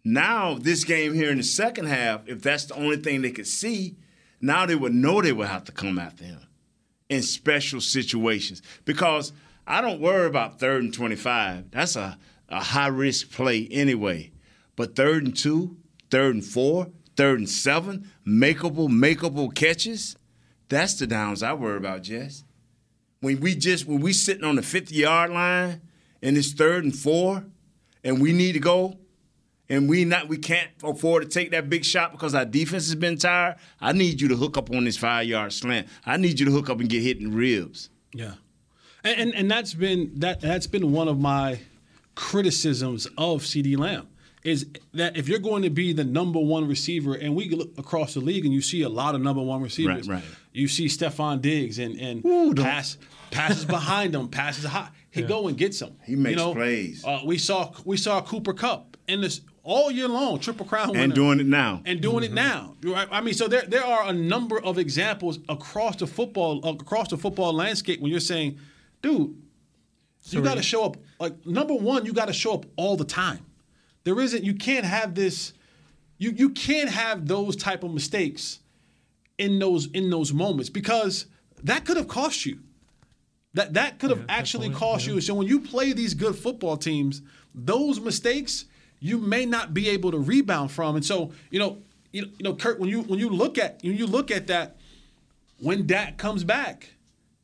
Now, 0.05 0.59
this 0.59 0.85
game 0.85 1.15
here 1.15 1.31
in 1.31 1.39
the 1.39 1.45
second 1.45 1.87
half, 1.87 2.29
if 2.29 2.43
that's 2.43 2.67
the 2.67 2.75
only 2.75 2.99
thing 2.99 3.23
they 3.23 3.31
could 3.31 3.47
see, 3.47 3.97
now 4.43 4.67
they 4.67 4.75
would 4.75 4.93
know 4.93 5.23
they 5.23 5.33
would 5.33 5.49
have 5.49 5.65
to 5.65 5.73
come 5.73 5.99
after 5.99 6.25
him 6.25 6.41
in 7.09 7.23
special 7.23 7.81
situations. 7.81 8.61
Because 8.85 9.33
I 9.67 9.81
don't 9.81 10.03
worry 10.03 10.27
about 10.27 10.61
third 10.61 10.83
and 10.83 10.93
25. 10.93 11.71
That's 11.71 11.97
a, 11.97 12.19
a 12.51 12.61
high 12.61 12.89
risk 12.89 13.31
play 13.31 13.67
anyway. 13.71 14.33
But 14.77 14.95
third 14.95 15.25
and 15.25 15.35
two, 15.35 15.79
third 16.11 16.35
and 16.35 16.45
four, 16.45 16.89
third 17.17 17.39
and 17.39 17.49
seven, 17.49 18.11
makeable, 18.27 18.91
makeable 18.91 19.55
catches, 19.55 20.18
that's 20.69 20.95
the 20.95 21.07
downs 21.07 21.43
I 21.43 21.53
worry 21.55 21.77
about, 21.77 22.03
Jess. 22.03 22.45
When 23.21 23.41
we 23.41 23.55
just 23.55 23.87
when 23.87 24.01
we 24.01 24.13
sitting 24.13 24.45
on 24.45 24.57
the 24.57 24.63
50 24.63 24.95
yard 24.95 25.31
line 25.31 25.81
and 26.23 26.37
it's 26.37 26.53
third 26.53 26.85
and 26.85 26.95
four 26.95 27.45
and 28.05 28.21
we 28.21 28.33
need 28.33 28.53
to 28.53 28.61
go 28.61 28.99
and 29.69 29.89
we 29.89 30.05
not 30.05 30.29
we 30.29 30.39
can't 30.39 30.71
afford 30.83 31.25
to 31.25 31.29
take 31.29 31.51
that 31.51 31.69
big 31.69 31.85
shot 31.85 32.13
because 32.13 32.35
our 32.35 32.45
defense 32.45 32.87
has 32.87 32.95
been 32.95 33.19
tired, 33.19 33.57
I 33.81 33.93
need 33.93 34.21
you 34.21 34.29
to 34.29 34.37
hook 34.37 34.57
up 34.57 34.71
on 34.71 34.85
this 34.85 34.97
five 34.97 35.27
yard 35.27 35.53
slant. 35.53 35.89
I 36.07 36.17
need 36.17 36.39
you 36.39 36.47
to 36.47 36.53
hook 36.53 36.71
up 36.71 36.81
and 36.81 36.89
get 36.89 37.03
hit 37.03 37.19
in 37.19 37.35
ribs. 37.35 37.91
Yeah, 38.13 38.35
and, 39.05 39.21
and 39.21 39.35
and 39.35 39.51
that's 39.51 39.75
been 39.75 40.13
that 40.17 40.41
that's 40.41 40.67
been 40.67 40.93
one 40.93 41.09
of 41.09 41.19
my 41.19 41.61
criticisms 42.15 43.07
of 43.19 43.43
CeeDee 43.43 43.79
Lamb 43.79 44.09
is 44.45 44.67
that 44.95 45.17
if 45.17 45.29
you're 45.29 45.39
going 45.39 45.63
to 45.63 45.71
be 45.71 45.93
the 45.93 46.05
number 46.05 46.39
one 46.39 46.69
receiver, 46.69 47.15
and 47.15 47.35
we 47.35 47.49
look 47.51 47.77
across 47.79 48.15
the 48.15 48.21
league 48.21 48.45
and 48.45 48.55
you 48.55 48.63
see 48.63 48.83
a 48.83 48.89
lot 48.89 49.15
of 49.15 49.21
number 49.21 49.43
one 49.43 49.63
receivers, 49.63 50.09
Right, 50.09 50.17
right. 50.23 50.25
You 50.53 50.69
see 50.69 50.87
Stefon 50.87 51.41
Diggs 51.41 51.79
and 51.79 51.97
and 52.01 52.57
pass 52.57 52.97
passes 53.31 53.65
behind 53.65 54.15
him, 54.15 54.29
passes 54.29 54.65
high. 54.65 54.89
He 55.11 55.23
go 55.23 55.49
and 55.49 55.57
gets 55.57 55.79
them. 55.81 55.97
He 56.05 56.15
makes 56.17 56.31
you 56.33 56.37
know? 56.37 56.55
plays. 56.55 57.05
Uh, 57.05 57.21
we 57.25 57.39
saw 57.39 57.73
we 57.85 57.97
saw 57.97 58.21
Cooper 58.21 58.53
Kupp 58.53 58.97
in 59.07 59.21
this 59.21 59.41
all 59.65 59.91
year 59.91 60.09
long, 60.09 60.39
triple 60.39 60.65
crown 60.65 60.89
winner 60.89 61.03
And 61.03 61.15
doing 61.15 61.41
it 61.41 61.47
now. 61.47 61.83
and 61.85 62.01
doing 62.01 62.25
it 62.25 62.33
now. 62.33 62.75
Right? 62.83 63.09
I 63.11 63.21
mean, 63.21 63.35
so 63.35 63.49
there 63.49 63.63
there 63.63 63.85
are 63.85 64.09
a 64.09 64.13
number 64.13 64.61
of 64.61 64.79
examples 64.79 65.39
across 65.49 65.97
the 65.97 66.07
football 66.07 66.67
across 66.67 67.09
the 67.09 67.19
football 67.19 67.53
landscape 67.53 68.01
when 68.01 68.11
you're 68.11 68.21
saying, 68.21 68.59
dude, 69.03 69.37
you 70.31 70.43
got 70.43 70.57
to 70.57 70.63
show 70.63 70.85
up. 70.85 70.97
Like 71.21 71.47
number 71.47 71.75
one, 71.75 72.07
you 72.07 72.13
got 72.13 72.27
to 72.29 72.33
show 72.33 72.55
up 72.55 72.67
all 72.77 72.97
the 72.97 73.05
time. 73.05 73.45
There 74.09 74.19
isn't. 74.21 74.43
You 74.43 74.55
can't 74.55 74.87
have 74.87 75.15
this. 75.15 75.53
You 76.17 76.31
you 76.31 76.49
can't 76.49 76.89
have 76.89 77.29
those 77.29 77.55
type 77.57 77.85
of 77.85 77.93
mistakes 77.93 78.61
in 79.37 79.59
those 79.59 79.89
in 79.89 80.09
those 80.09 80.33
moments 80.33 80.71
because 80.71 81.27
that 81.63 81.85
could 81.85 81.99
have 81.99 82.09
cost 82.09 82.47
you. 82.47 82.61
That 83.53 83.75
that 83.75 83.99
could 83.99 84.09
have 84.09 84.25
actually 84.31 84.71
cost 84.71 85.07
you. 85.07 85.21
So 85.21 85.35
when 85.35 85.47
you 85.47 85.61
play 85.61 85.93
these 85.93 86.15
good 86.15 86.35
football 86.35 86.79
teams, 86.79 87.21
those 87.55 88.01
mistakes 88.01 88.65
you 88.99 89.19
may 89.19 89.45
not 89.45 89.75
be 89.75 89.91
able 89.91 90.11
to 90.13 90.19
rebound 90.19 90.73
from. 90.73 90.97
And 90.97 91.05
so 91.05 91.33
you 91.51 91.59
know 91.59 91.83
you 92.11 92.23
know, 92.23 92.29
you 92.39 92.45
know 92.45 92.55
Kurt 92.55 92.81
when 92.81 92.89
you 92.89 93.03
when 93.03 93.19
you 93.19 93.29
look 93.29 93.59
at 93.59 93.83
when 93.83 93.99
you 93.99 94.07
look 94.07 94.31
at 94.31 94.47
that 94.47 94.79
when 95.61 95.87
Dak 95.87 96.17
comes 96.17 96.45
back, 96.45 96.95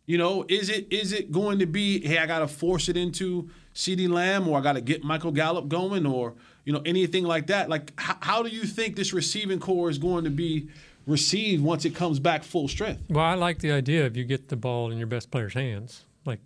you 0.06 0.16
know, 0.16 0.46
is 0.48 0.70
it 0.70 0.90
is 0.90 1.12
it 1.12 1.30
going 1.30 1.58
to 1.58 1.66
be, 1.66 2.00
hey, 2.06 2.16
I 2.16 2.24
gotta 2.24 2.48
force 2.48 2.88
it 2.88 2.96
into 2.96 3.50
CeeDee 3.74 4.08
Lamb 4.08 4.48
or 4.48 4.58
I 4.58 4.62
gotta 4.62 4.80
get 4.80 5.04
Michael 5.04 5.30
Gallup 5.30 5.68
going 5.68 6.06
or, 6.06 6.34
you 6.64 6.72
know, 6.72 6.82
anything 6.84 7.24
like 7.24 7.46
that? 7.48 7.68
Like 7.68 7.92
how, 7.98 8.16
how 8.20 8.42
do 8.42 8.48
you 8.48 8.64
think 8.64 8.96
this 8.96 9.12
receiving 9.12 9.60
corps 9.60 9.90
is 9.90 9.98
going 9.98 10.24
to 10.24 10.30
be 10.30 10.68
received 11.06 11.62
once 11.62 11.84
it 11.84 11.94
comes 11.94 12.18
back 12.18 12.42
full 12.44 12.68
strength? 12.68 13.02
Well, 13.10 13.24
I 13.24 13.34
like 13.34 13.58
the 13.58 13.72
idea 13.72 14.06
of 14.06 14.16
you 14.16 14.24
get 14.24 14.48
the 14.48 14.56
ball 14.56 14.90
in 14.90 14.98
your 14.98 15.06
best 15.06 15.30
player's 15.30 15.54
hands. 15.54 16.04
Like 16.24 16.40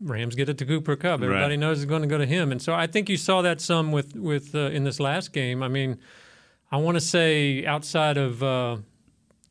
Rams 0.00 0.34
get 0.34 0.48
it 0.48 0.58
to 0.58 0.66
Cooper 0.66 0.96
Kupp. 0.96 1.22
Everybody 1.22 1.52
Right. 1.52 1.58
knows 1.58 1.78
it's 1.82 1.88
going 1.88 2.02
to 2.02 2.08
go 2.08 2.18
to 2.18 2.26
him. 2.26 2.50
And 2.52 2.60
so 2.60 2.74
I 2.74 2.86
think 2.86 3.08
you 3.08 3.16
saw 3.16 3.42
that 3.42 3.60
some 3.60 3.92
with 3.92 4.16
with 4.16 4.54
uh, 4.54 4.70
in 4.70 4.84
this 4.84 4.98
last 4.98 5.32
game. 5.32 5.62
I 5.62 5.68
mean, 5.68 5.98
I 6.72 6.76
want 6.78 6.96
to 6.96 7.00
say 7.00 7.64
outside 7.66 8.16
of 8.16 8.42
uh, 8.42 8.78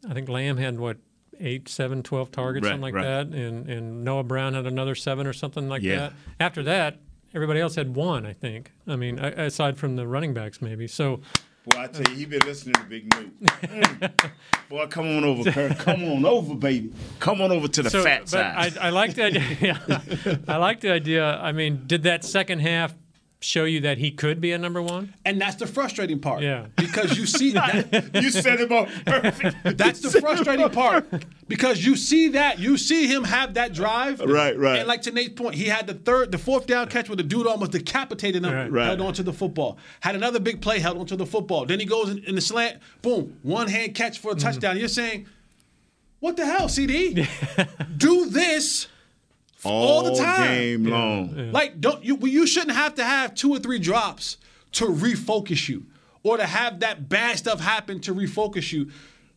I 0.10 0.14
think 0.14 0.28
Lamb 0.30 0.58
had 0.58 0.80
what 0.80 0.98
eight, 1.42 1.70
seven, 1.70 2.04
12 2.04 2.32
targets, 2.32 2.66
Right, 2.66 2.72
something 2.72 2.82
like 2.82 2.94
right. 2.94 3.04
that, 3.04 3.28
and 3.28 3.70
and 3.70 4.04
Noah 4.04 4.24
Brown 4.24 4.54
had 4.56 4.66
another 4.66 4.96
seven 4.96 5.26
or 5.26 5.32
something 5.34 5.70
like 5.70 5.82
Yeah. 5.82 5.96
that. 5.98 6.14
After 6.40 6.64
that, 6.64 6.98
everybody 7.34 7.60
else 7.60 7.76
had 7.76 7.96
one. 7.96 8.26
I 8.26 8.34
think. 8.34 8.72
I 8.88 8.96
mean, 8.96 9.20
aside 9.20 9.78
from 9.78 9.96
the 9.96 10.08
running 10.08 10.34
backs, 10.34 10.62
maybe. 10.62 10.88
So. 10.88 11.22
Boy, 11.66 11.82
I 11.82 11.88
tell 11.88 12.10
you, 12.12 12.18
he 12.18 12.26
been 12.26 12.40
listening 12.46 12.74
to 12.76 12.84
Big 12.86 13.14
News. 13.16 14.10
Boy, 14.70 14.88
come 14.88 15.06
on 15.18 15.24
over, 15.24 15.52
Kurt. 15.52 15.78
Come 15.78 16.04
on 16.06 16.26
over, 16.26 16.56
baby. 16.56 16.92
Come 17.20 17.42
on 17.42 17.52
over 17.52 17.68
to 17.68 17.84
the 17.84 17.90
So, 17.90 18.02
fat 18.02 18.22
but 18.22 18.30
side. 18.30 18.78
I, 18.78 18.88
I 18.88 18.90
like 18.92 19.14
the 19.14 19.24
idea. 19.26 20.42
I 20.48 20.56
like 20.58 20.80
the 20.80 20.92
idea. 20.92 21.36
I 21.38 21.52
mean, 21.52 21.84
did 21.86 22.04
that 22.04 22.24
second 22.24 22.60
half 22.60 22.96
show 23.42 23.64
you 23.64 23.80
that 23.82 23.98
he 23.98 24.12
could 24.12 24.42
be 24.42 24.52
a 24.52 24.58
number 24.58 24.82
one? 24.82 25.14
And 25.26 25.40
that's 25.40 25.56
the 25.56 25.68
frustrating 25.68 26.20
part. 26.20 26.42
Yeah. 26.42 26.68
Because 26.76 27.18
you 27.18 27.26
see 27.26 27.52
that 27.54 28.14
you 28.22 28.32
set 28.32 28.60
him 28.60 28.72
up 28.72 28.90
perfect. 29.06 29.58
That's 29.78 30.02
the 30.02 30.20
frustrating 30.20 30.70
part 30.70 31.08
because 31.48 31.86
you 31.86 31.96
see 31.96 32.30
that 32.30 32.60
you 32.60 32.78
see 32.78 33.08
him 33.08 33.24
have 33.24 33.54
that 33.54 33.74
drive, 33.74 34.20
Right, 34.20 34.58
right. 34.58 34.80
And 34.80 34.88
like 34.88 35.04
to 35.04 35.12
Nate's 35.12 35.34
point, 35.34 35.56
he 35.56 35.66
had 35.66 35.88
the 35.88 35.94
third, 35.94 36.32
the 36.32 36.38
fourth 36.38 36.68
down 36.68 36.90
catch 36.90 37.08
where 37.08 37.16
the 37.16 37.24
dude 37.24 37.48
almost 37.48 37.72
decapitated 37.72 38.44
him, 38.44 38.54
Right. 38.54 38.72
Right. 38.72 38.86
held 38.88 39.02
onto 39.02 39.24
the 39.24 39.34
football. 39.34 39.78
Had 40.02 40.16
another 40.16 40.40
big 40.40 40.62
play, 40.62 40.80
held 40.80 40.98
onto 40.98 41.16
the 41.16 41.26
football. 41.26 41.66
Then 41.66 41.80
he 41.80 41.86
goes 41.86 42.10
in, 42.10 42.24
in 42.26 42.36
the 42.36 42.42
slant, 42.42 42.80
boom, 43.02 43.38
one 43.44 43.68
hand 43.68 43.96
catch 43.96 44.20
for 44.20 44.32
a 44.32 44.36
mm-hmm. 44.36 44.46
touchdown. 44.48 44.78
You're 44.78 44.90
saying, 44.90 45.28
what 46.20 46.36
the 46.36 46.46
hell, 46.46 46.68
CeeDee? 46.68 47.28
Do 47.98 48.26
this 48.26 48.88
all 49.64 50.04
the 50.04 50.16
time. 50.16 50.48
game 50.48 50.86
long. 50.86 51.52
Like, 51.52 51.80
don't 51.82 52.04
you? 52.04 52.18
You 52.18 52.48
shouldn't 52.48 52.76
have 52.76 52.96
to 52.96 53.04
have 53.04 53.36
two 53.36 53.52
or 53.52 53.60
three 53.60 53.80
drops 53.80 54.38
to 54.74 54.86
refocus 54.86 55.68
you, 55.68 55.86
or 56.24 56.38
to 56.38 56.46
have 56.46 56.80
that 56.82 57.10
bad 57.10 57.38
stuff 57.38 57.60
happen 57.60 58.00
to 58.02 58.14
refocus 58.14 58.72
you. 58.72 58.84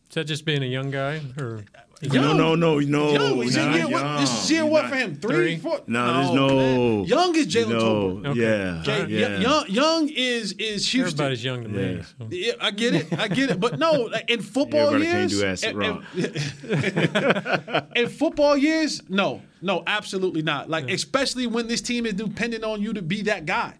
Is 0.09 0.15
that 0.15 0.25
just 0.25 0.45
being 0.45 0.63
a 0.63 0.67
young 0.67 0.91
guy, 0.91 1.21
or 1.39 1.65
No, 2.11 2.33
no, 2.33 2.55
no, 2.55 2.79
no. 2.79 3.11
Young, 3.13 3.41
he's 3.43 3.55
in 3.55 3.65
not 3.65 3.75
year 3.77 3.87
what? 3.87 4.19
This 4.19 4.43
is 4.43 4.51
year 4.51 4.59
young. 4.61 4.69
what 4.71 4.89
for 4.89 4.95
him? 4.95 5.15
Three, 5.15 5.35
Three? 5.35 5.57
four? 5.57 5.81
No, 5.87 6.13
there's 6.13 6.31
no. 6.33 6.47
man. 6.55 7.03
Young 7.05 7.35
is 7.35 7.47
Jalen 7.47 7.69
no, 7.69 7.79
Tolbert. 7.79 8.27
Okay. 8.27 8.39
Yeah, 8.41 8.81
Okay, 8.81 9.11
yeah. 9.13 9.39
Young, 9.39 9.65
Young 9.69 10.09
is 10.09 10.53
is 10.53 10.89
Houston. 10.91 11.13
everybody's 11.21 11.43
young 11.45 11.63
to 11.63 11.69
me? 11.69 11.95
Yeah. 11.95 12.03
so. 12.03 12.27
Yeah, 12.29 12.53
I 12.61 12.71
get 12.71 12.95
it. 12.95 13.19
I 13.19 13.27
get 13.27 13.49
it. 13.51 13.59
But 13.59 13.79
no, 13.79 13.91
like 13.93 14.29
in 14.29 14.41
football 14.55 14.87
Everybody 14.93 15.05
can't 15.05 15.31
years, 15.31 15.39
do 15.39 15.45
acid 15.47 15.69
in- 15.69 15.77
rock. 15.77 16.03
in, 16.15 17.85
in 18.03 18.09
football 18.09 18.57
years, 18.57 19.01
no, 19.09 19.41
no, 19.61 19.83
absolutely 19.87 20.41
not. 20.41 20.69
Like 20.69 20.89
especially 20.89 21.47
when 21.47 21.67
this 21.67 21.81
team 21.81 22.05
is 22.05 22.13
dependent 22.13 22.63
on 22.63 22.81
you 22.81 22.93
to 22.93 23.01
be 23.01 23.21
that 23.23 23.45
guy. 23.45 23.75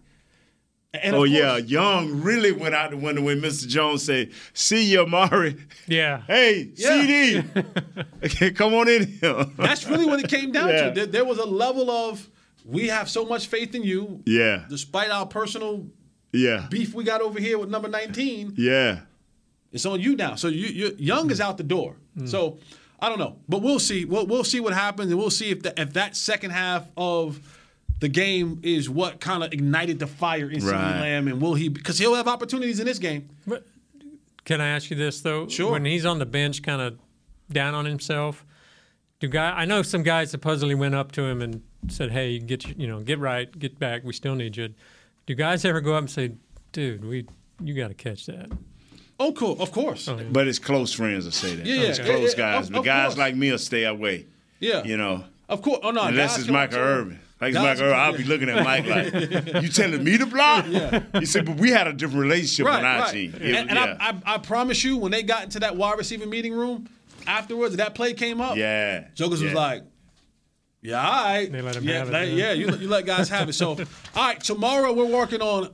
And 1.02 1.14
Oh 1.14 1.18
course- 1.20 1.30
yeah, 1.30 1.56
Young 1.56 2.22
really 2.22 2.52
went 2.52 2.74
out 2.74 2.90
the 2.90 2.96
window 2.96 3.22
when 3.22 3.40
Mr. 3.40 3.66
Jones 3.66 4.02
said, 4.04 4.30
"See 4.52 4.84
you, 4.84 5.02
Amari. 5.02 5.56
Yeah. 5.88 6.22
Hey, 6.26 6.70
Yeah. 6.76 7.42
CeeDee, 7.42 8.56
come 8.56 8.74
on 8.74 8.88
in 8.88 9.06
here." 9.06 9.44
That's 9.58 9.86
really 9.86 10.06
what 10.06 10.20
it 10.20 10.28
came 10.28 10.52
down 10.52 10.68
Yeah. 10.68 10.84
to. 10.88 10.94
There, 10.94 11.06
there 11.06 11.24
was 11.24 11.38
a 11.38 11.44
level 11.46 11.90
of 11.90 12.28
we 12.64 12.88
have 12.88 13.10
so 13.10 13.24
much 13.24 13.46
faith 13.48 13.74
in 13.74 13.82
you. 13.82 14.22
Yeah. 14.24 14.64
Despite 14.68 15.10
our 15.10 15.26
personal 15.26 15.86
Yeah. 16.32 16.66
beef 16.70 16.94
we 16.94 17.04
got 17.04 17.20
over 17.20 17.38
here 17.40 17.58
with 17.58 17.68
number 17.70 17.88
19, 17.88 18.54
Yeah. 18.56 19.00
it's 19.72 19.84
on 19.86 20.00
you 20.00 20.16
now. 20.16 20.34
So 20.36 20.48
you, 20.48 20.66
you 20.68 20.96
Young 20.98 21.30
is 21.30 21.40
out 21.40 21.56
the 21.58 21.64
door. 21.64 21.96
Mm. 22.18 22.28
So 22.28 22.58
I 23.00 23.08
don't 23.08 23.18
know, 23.18 23.36
but 23.48 23.60
we'll 23.60 23.80
see. 23.80 24.04
We'll, 24.06 24.26
we'll 24.26 24.44
see 24.44 24.60
what 24.60 24.72
happens, 24.72 25.10
and 25.10 25.18
we'll 25.20 25.28
see 25.30 25.50
if 25.50 25.62
the, 25.62 25.78
if 25.78 25.92
that 25.94 26.16
second 26.16 26.52
half 26.52 26.84
of 26.96 27.38
the 28.04 28.08
game 28.10 28.60
is 28.62 28.90
what 28.90 29.18
kind 29.18 29.42
of 29.42 29.50
ignited 29.54 29.98
the 29.98 30.06
fire 30.06 30.50
in 30.50 30.60
CeeDee 30.60 31.00
Lamb, 31.00 31.26
and 31.26 31.40
will 31.40 31.54
he? 31.54 31.70
Because 31.70 31.96
he'll 31.98 32.14
have 32.14 32.28
opportunities 32.28 32.78
in 32.78 32.84
this 32.86 32.98
game. 32.98 33.30
But 33.46 33.66
Can 34.44 34.60
I 34.60 34.68
ask 34.68 34.90
you 34.90 34.96
this 34.96 35.22
though? 35.22 35.48
Sure. 35.48 35.72
When 35.72 35.86
he's 35.86 36.04
on 36.04 36.18
the 36.18 36.26
bench, 36.26 36.62
kind 36.62 36.82
of 36.82 36.98
down 37.50 37.74
on 37.74 37.86
himself, 37.86 38.44
do 39.20 39.28
guy? 39.28 39.50
I 39.56 39.64
know 39.64 39.80
some 39.80 40.02
guys 40.02 40.30
supposedly 40.30 40.74
went 40.74 40.94
up 40.94 41.12
to 41.12 41.22
him 41.22 41.40
and 41.40 41.62
said, 41.88 42.10
"Hey, 42.12 42.38
get 42.38 42.76
you 42.78 42.86
know, 42.86 43.00
get 43.00 43.18
right, 43.18 43.48
get 43.58 43.78
back. 43.78 44.04
We 44.04 44.12
still 44.12 44.34
need 44.34 44.54
you." 44.58 44.74
Do 45.26 45.34
guys 45.34 45.64
ever 45.64 45.80
go 45.80 45.94
up 45.94 46.00
and 46.00 46.10
say, 46.10 46.32
"Dude, 46.72 47.06
we 47.06 47.26
you 47.62 47.72
got 47.72 47.88
to 47.88 47.94
catch 47.94 48.26
that"? 48.26 48.50
Oh, 49.18 49.32
cool. 49.32 49.56
Of 49.62 49.72
course. 49.72 50.08
Oh, 50.08 50.20
but 50.30 50.46
it's 50.46 50.58
close 50.58 50.92
friends 50.92 51.24
will 51.24 51.32
say 51.32 51.54
that. 51.54 51.64
Yeah, 51.64 51.74
yeah. 51.76 51.80
It's 51.88 51.98
Yeah, 52.00 52.04
close 52.04 52.32
yeah, 52.32 52.36
guys. 52.36 52.66
of- 52.66 52.72
but 52.72 52.78
of 52.80 52.84
guys 52.84 53.06
course. 53.06 53.18
like 53.18 53.34
me 53.34 53.50
will 53.50 53.58
stay 53.58 53.84
away. 53.84 54.26
Yeah. 54.60 54.82
You 54.84 54.98
know. 54.98 55.24
Of 55.48 55.62
course. 55.62 55.78
Oh 55.82 55.90
no. 55.90 56.02
Unless 56.02 56.38
it's 56.38 56.48
Michael 56.48 56.78
to. 56.78 56.84
Irvin. 56.84 57.20
Like 57.44 57.50
it's 57.50 57.58
Guys 57.58 57.78
Michael 57.78 57.92
come- 57.92 58.00
Irvin, 58.00 58.14
I'll 58.14 58.16
be 58.16 58.24
looking 58.24 58.48
at 58.48 58.64
Mike 58.64 58.86
like, 58.86 59.62
you 59.62 59.68
telling 59.68 60.02
me 60.02 60.16
to 60.16 60.24
block? 60.26 60.64
Yeah. 60.66 61.02
He 61.18 61.26
said, 61.26 61.44
but 61.44 61.56
we 61.58 61.70
had 61.70 61.86
a 61.86 61.92
different 61.92 62.22
relationship 62.22 62.66
right, 62.66 62.78
on 62.78 62.84
our 62.86 62.98
right. 63.00 63.12
team. 63.12 63.34
And, 63.34 63.44
It- 63.44 63.56
and 63.56 63.70
yeah. 63.72 63.96
I, 64.00 64.08
I, 64.10 64.34
I 64.34 64.38
promise 64.38 64.82
you, 64.82 64.96
when 64.96 65.12
they 65.12 65.22
got 65.22 65.44
into 65.44 65.60
that 65.60 65.76
wide 65.76 65.98
receiver 65.98 66.26
meeting 66.26 66.54
room 66.54 66.88
afterwards, 67.26 67.76
that 67.76 67.94
play 67.94 68.14
came 68.14 68.40
up. 68.40 68.56
Yeah. 68.56 69.08
Jokers 69.14 69.42
was 69.42 69.52
like, 69.52 69.82
"Yeah, 70.80 71.06
all 71.06 71.24
right, 71.24 71.52
They 71.52 71.60
let 71.60 71.76
him 71.76 71.84
yeah, 71.84 71.98
have 71.98 72.08
it, 72.08 72.12
let- 72.12 72.28
yeah. 72.28 72.52
yeah, 72.52 72.52
you, 72.52 72.76
you 72.76 72.88
let 72.88 73.04
guys 73.04 73.28
have 73.28 73.48
it." 73.48 73.52
So, 73.52 73.68
all 73.70 73.76
right, 74.16 74.40
tomorrow 74.40 74.92
we're 74.92 75.04
working 75.04 75.42
on 75.42 75.68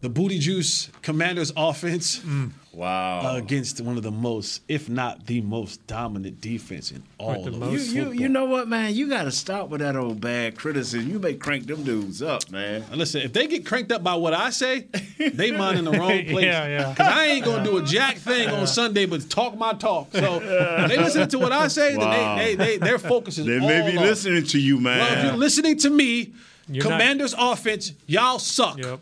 the 0.00 0.10
Booty 0.10 0.38
Juice 0.38 0.90
Commanders 1.00 1.50
offense 1.56 2.18
mm. 2.18 2.50
Wow 2.74 3.36
against 3.36 3.80
one 3.80 3.96
of 3.96 4.02
the 4.02 4.10
most, 4.10 4.62
if 4.68 4.88
not 4.88 5.26
the 5.26 5.40
most 5.40 5.86
dominant 5.86 6.40
defense 6.40 6.90
in 6.90 7.02
all 7.18 7.42
the 7.42 7.50
of 7.50 7.58
most- 7.58 7.70
You, 7.72 7.78
you, 7.78 8.04
football. 8.04 8.14
you 8.20 8.28
know 8.28 8.44
what, 8.46 8.68
man? 8.68 8.94
You 8.94 9.08
got 9.08 9.24
to 9.24 9.30
stop 9.30 9.68
with 9.68 9.80
that 9.80 9.96
old 9.96 10.20
bad 10.20 10.56
criticism. 10.56 11.08
You 11.10 11.18
may 11.18 11.34
crank 11.34 11.66
them 11.66 11.82
dudes 11.84 12.22
up, 12.22 12.50
man. 12.50 12.84
And 12.90 12.96
Listen, 12.96 13.22
if 13.22 13.32
they 13.32 13.46
get 13.46 13.64
cranked 13.66 13.92
up 13.92 14.02
by 14.02 14.14
what 14.14 14.34
I 14.34 14.50
say, 14.50 14.86
they 15.18 15.50
mind 15.50 15.78
in 15.78 15.84
the 15.84 15.90
wrong 15.98 16.24
place. 16.26 16.44
Yeah, 16.44 16.66
yeah. 16.66 16.90
Because 16.90 17.06
I 17.08 17.26
ain't 17.26 17.44
gonna 17.44 17.64
do 17.64 17.78
a 17.78 17.82
jack 17.82 18.16
thing 18.16 18.48
on 18.48 18.66
Sunday, 18.66 19.06
but 19.06 19.28
talk 19.30 19.56
my 19.56 19.72
talk. 19.74 20.08
So 20.12 20.40
if 20.42 20.88
they 20.90 20.96
listen 20.98 21.28
to 21.28 21.38
what 21.38 21.52
I 21.52 21.68
say, 21.68 21.96
Wow. 21.96 22.10
then 22.10 22.38
they, 22.38 22.54
they, 22.54 22.64
they 22.64 22.78
their 22.78 22.98
focus 22.98 23.38
is 23.38 23.46
They 23.46 23.58
all 23.58 23.66
may 23.68 23.90
be 23.90 23.96
on- 23.96 24.04
listening 24.04 24.44
to 24.44 24.58
you, 24.60 24.80
man. 24.80 24.98
Well, 24.98 25.18
if 25.18 25.24
you're 25.24 25.36
listening 25.36 25.78
to 25.78 25.90
me, 25.90 26.32
You're 26.68 26.84
not- 26.84 26.92
Commanders 26.92 27.34
offense, 27.38 27.92
y'all 28.06 28.38
suck, 28.38 28.78
Yep. 28.78 29.00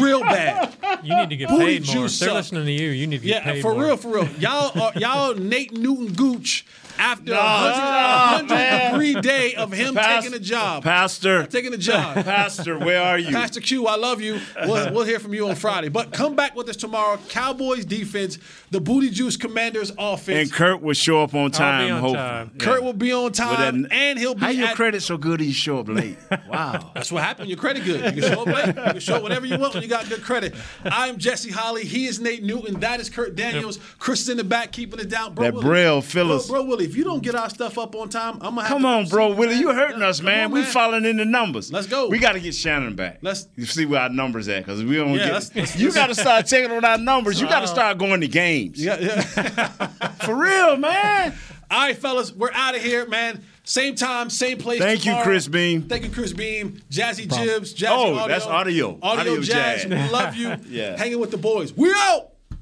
real 0.00 0.20
bad. 0.20 0.74
You 1.04 1.14
need 1.16 1.30
to 1.30 1.36
get 1.36 1.48
Booty 1.48 1.64
paid 1.78 1.86
more. 1.86 1.94
juice 1.94 2.14
If 2.14 2.20
they're 2.20 2.28
suck. 2.30 2.36
listening 2.36 2.64
to 2.66 2.72
you, 2.72 2.90
you 2.90 3.06
need 3.06 3.20
to 3.20 3.26
get 3.26 3.44
Yeah, 3.44 3.52
paid 3.52 3.62
for 3.62 3.72
more. 3.74 3.84
real, 3.84 3.96
for 3.96 4.08
real. 4.14 4.28
Y'all 4.40 4.80
are 4.82 4.92
y'all 4.98 5.34
Nate 5.34 5.72
Newton 5.76 6.12
Gooch 6.14 6.64
after 6.98 7.32
a 7.32 7.36
no, 7.36 7.40
hundred 7.40 8.90
degree 8.92 9.20
day 9.20 9.54
of 9.54 9.72
him 9.72 9.94
Pas- 9.94 10.22
taking 10.24 10.36
a 10.36 10.40
job. 10.40 10.82
Pastor, 10.82 11.46
taking 11.46 11.72
a 11.74 11.76
job. 11.78 12.14
Pastor, 12.24 12.78
where 12.78 13.02
are 13.02 13.18
you? 13.18 13.30
Pastor 13.30 13.60
Q, 13.60 13.86
I 13.86 13.96
love 13.96 14.20
you. 14.20 14.40
We'll, 14.64 14.92
we'll 14.92 15.04
hear 15.04 15.18
from 15.18 15.34
you 15.34 15.48
on 15.48 15.54
Friday. 15.56 15.88
But 15.88 16.12
come 16.12 16.34
back 16.36 16.54
with 16.56 16.68
us 16.68 16.76
tomorrow. 16.76 17.18
Cowboys 17.28 17.84
defense, 17.84 18.38
the 18.70 18.80
Booty 18.80 19.10
Juice 19.10 19.36
Commanders 19.36 19.92
offense. 19.98 20.48
and 20.50 20.52
Kurt 20.52 20.82
will 20.82 20.94
show 20.94 21.22
up 21.22 21.34
on 21.34 21.50
time. 21.50 21.92
on 21.92 22.00
hopefully. 22.00 22.14
time. 22.18 22.50
Kurt 22.58 22.82
will 22.82 22.92
be 22.92 23.12
on 23.12 23.32
time, 23.32 23.82
that- 23.82 23.92
and 23.92 24.18
he'll 24.18 24.34
be 24.34 24.40
How 24.40 24.48
your 24.50 24.68
credit 24.74 25.02
so 25.02 25.16
good? 25.16 25.40
You 25.40 25.52
show 25.52 25.78
up 25.80 25.88
late. 25.88 26.16
Wow. 26.48 26.92
That's 26.94 27.12
what 27.12 27.22
happened. 27.22 27.48
Your 27.50 27.58
credit 27.58 27.84
good. 27.84 28.02
You 28.16 28.22
can 28.22 28.32
show 28.32 28.40
up 28.42 28.46
late. 28.46 28.66
You 28.68 28.72
can 28.92 29.00
show 29.00 29.16
up 29.16 29.22
whenever 29.22 29.44
you 29.44 29.58
want 29.58 29.74
when 29.74 29.82
you 29.82 29.88
got 29.88 30.08
good 30.08 30.22
credit. 30.22 30.54
I'm 30.84 31.18
Jesse 31.18 31.50
Holley. 31.50 31.84
He 31.84 32.06
is 32.06 32.20
Nate 32.20 32.42
Newton. 32.42 32.80
That 32.80 33.00
is 33.00 33.10
Kurt 33.10 33.36
Daniels. 33.36 33.78
Chris 33.98 34.22
is 34.22 34.28
in 34.30 34.38
the 34.38 34.44
back 34.44 34.72
keeping 34.72 34.98
it 34.98 35.08
down. 35.10 35.34
Bro, 35.34 35.44
That 35.44 35.54
Willie, 35.54 35.64
Braille 35.66 36.00
Phyllis. 36.00 36.46
Bro, 36.48 36.62
bro, 36.62 36.68
Willie, 36.70 36.87
if 36.88 36.96
you 36.96 37.04
don't 37.04 37.22
get 37.22 37.34
our 37.34 37.50
stuff 37.50 37.78
up 37.78 37.94
on 37.94 38.08
time, 38.08 38.34
I'm 38.34 38.54
gonna 38.54 38.62
have 38.62 38.68
Come 38.70 38.82
to 38.82 38.88
on, 38.88 39.06
bro, 39.08 39.28
see 39.28 39.32
you, 39.34 39.38
Willie, 39.38 39.54
you 39.56 39.72
hurting 39.72 40.02
us, 40.02 40.20
man. 40.22 40.46
on, 40.46 40.50
we 40.52 40.62
falling 40.62 41.04
in 41.04 41.16
the 41.18 41.24
numbers. 41.24 41.72
Let's 41.72 41.86
go. 41.86 42.08
We 42.08 42.18
got 42.18 42.32
to 42.32 42.40
get 42.40 42.54
Shannon 42.54 42.94
back. 42.96 43.18
Let's- 43.22 43.48
you 43.56 43.66
see 43.66 43.86
where 43.86 44.00
our 44.00 44.08
numbers 44.08 44.48
at 44.48 44.64
because 44.64 44.82
we 44.82 44.96
don't 44.96 45.10
Yeah, 45.14 45.24
get. 45.26 45.32
let's- 45.32 45.54
let's- 45.54 45.76
you 45.76 45.92
got 45.92 46.06
to 46.08 46.14
start 46.14 46.46
checking 46.46 46.70
on 46.70 46.84
our 46.84 46.98
numbers. 46.98 47.40
You 47.40 47.48
got 47.48 47.60
to 47.60 47.68
start 47.68 47.98
going 47.98 48.20
to 48.22 48.28
games. 48.28 48.82
Yeah, 48.82 48.98
yeah. 48.98 49.20
For 50.24 50.34
real, 50.34 50.76
man. 50.76 51.34
All 51.70 51.78
right, 51.80 51.96
fellas, 51.96 52.32
we're 52.32 52.50
out 52.52 52.74
of 52.74 52.82
here, 52.82 53.06
man. 53.06 53.42
Same 53.64 53.94
time, 53.94 54.30
same 54.30 54.56
place. 54.56 54.78
Thank 54.80 55.04
you. 55.04 55.14
Chris 55.22 55.46
Beam. 55.46 55.82
Thank 55.82 56.04
you, 56.04 56.10
Chris 56.10 56.32
Beam. 56.32 56.80
Jazzy 56.90 57.30
Jibs. 57.30 57.74
Jazzy 57.74 57.88
Oh, 57.90 58.14
audio. 58.14 58.28
that's 58.28 58.46
audio. 58.46 58.98
Audio, 59.02 59.32
Audio 59.32 59.42
jazz. 59.42 59.84
jazz. 59.84 60.10
Love 60.10 60.34
you. 60.36 60.56
Yeah. 60.70 60.96
Hanging 60.96 61.20
with 61.20 61.30
the 61.30 61.36
boys. 61.36 61.74
We 61.74 61.92
out. 61.94 62.30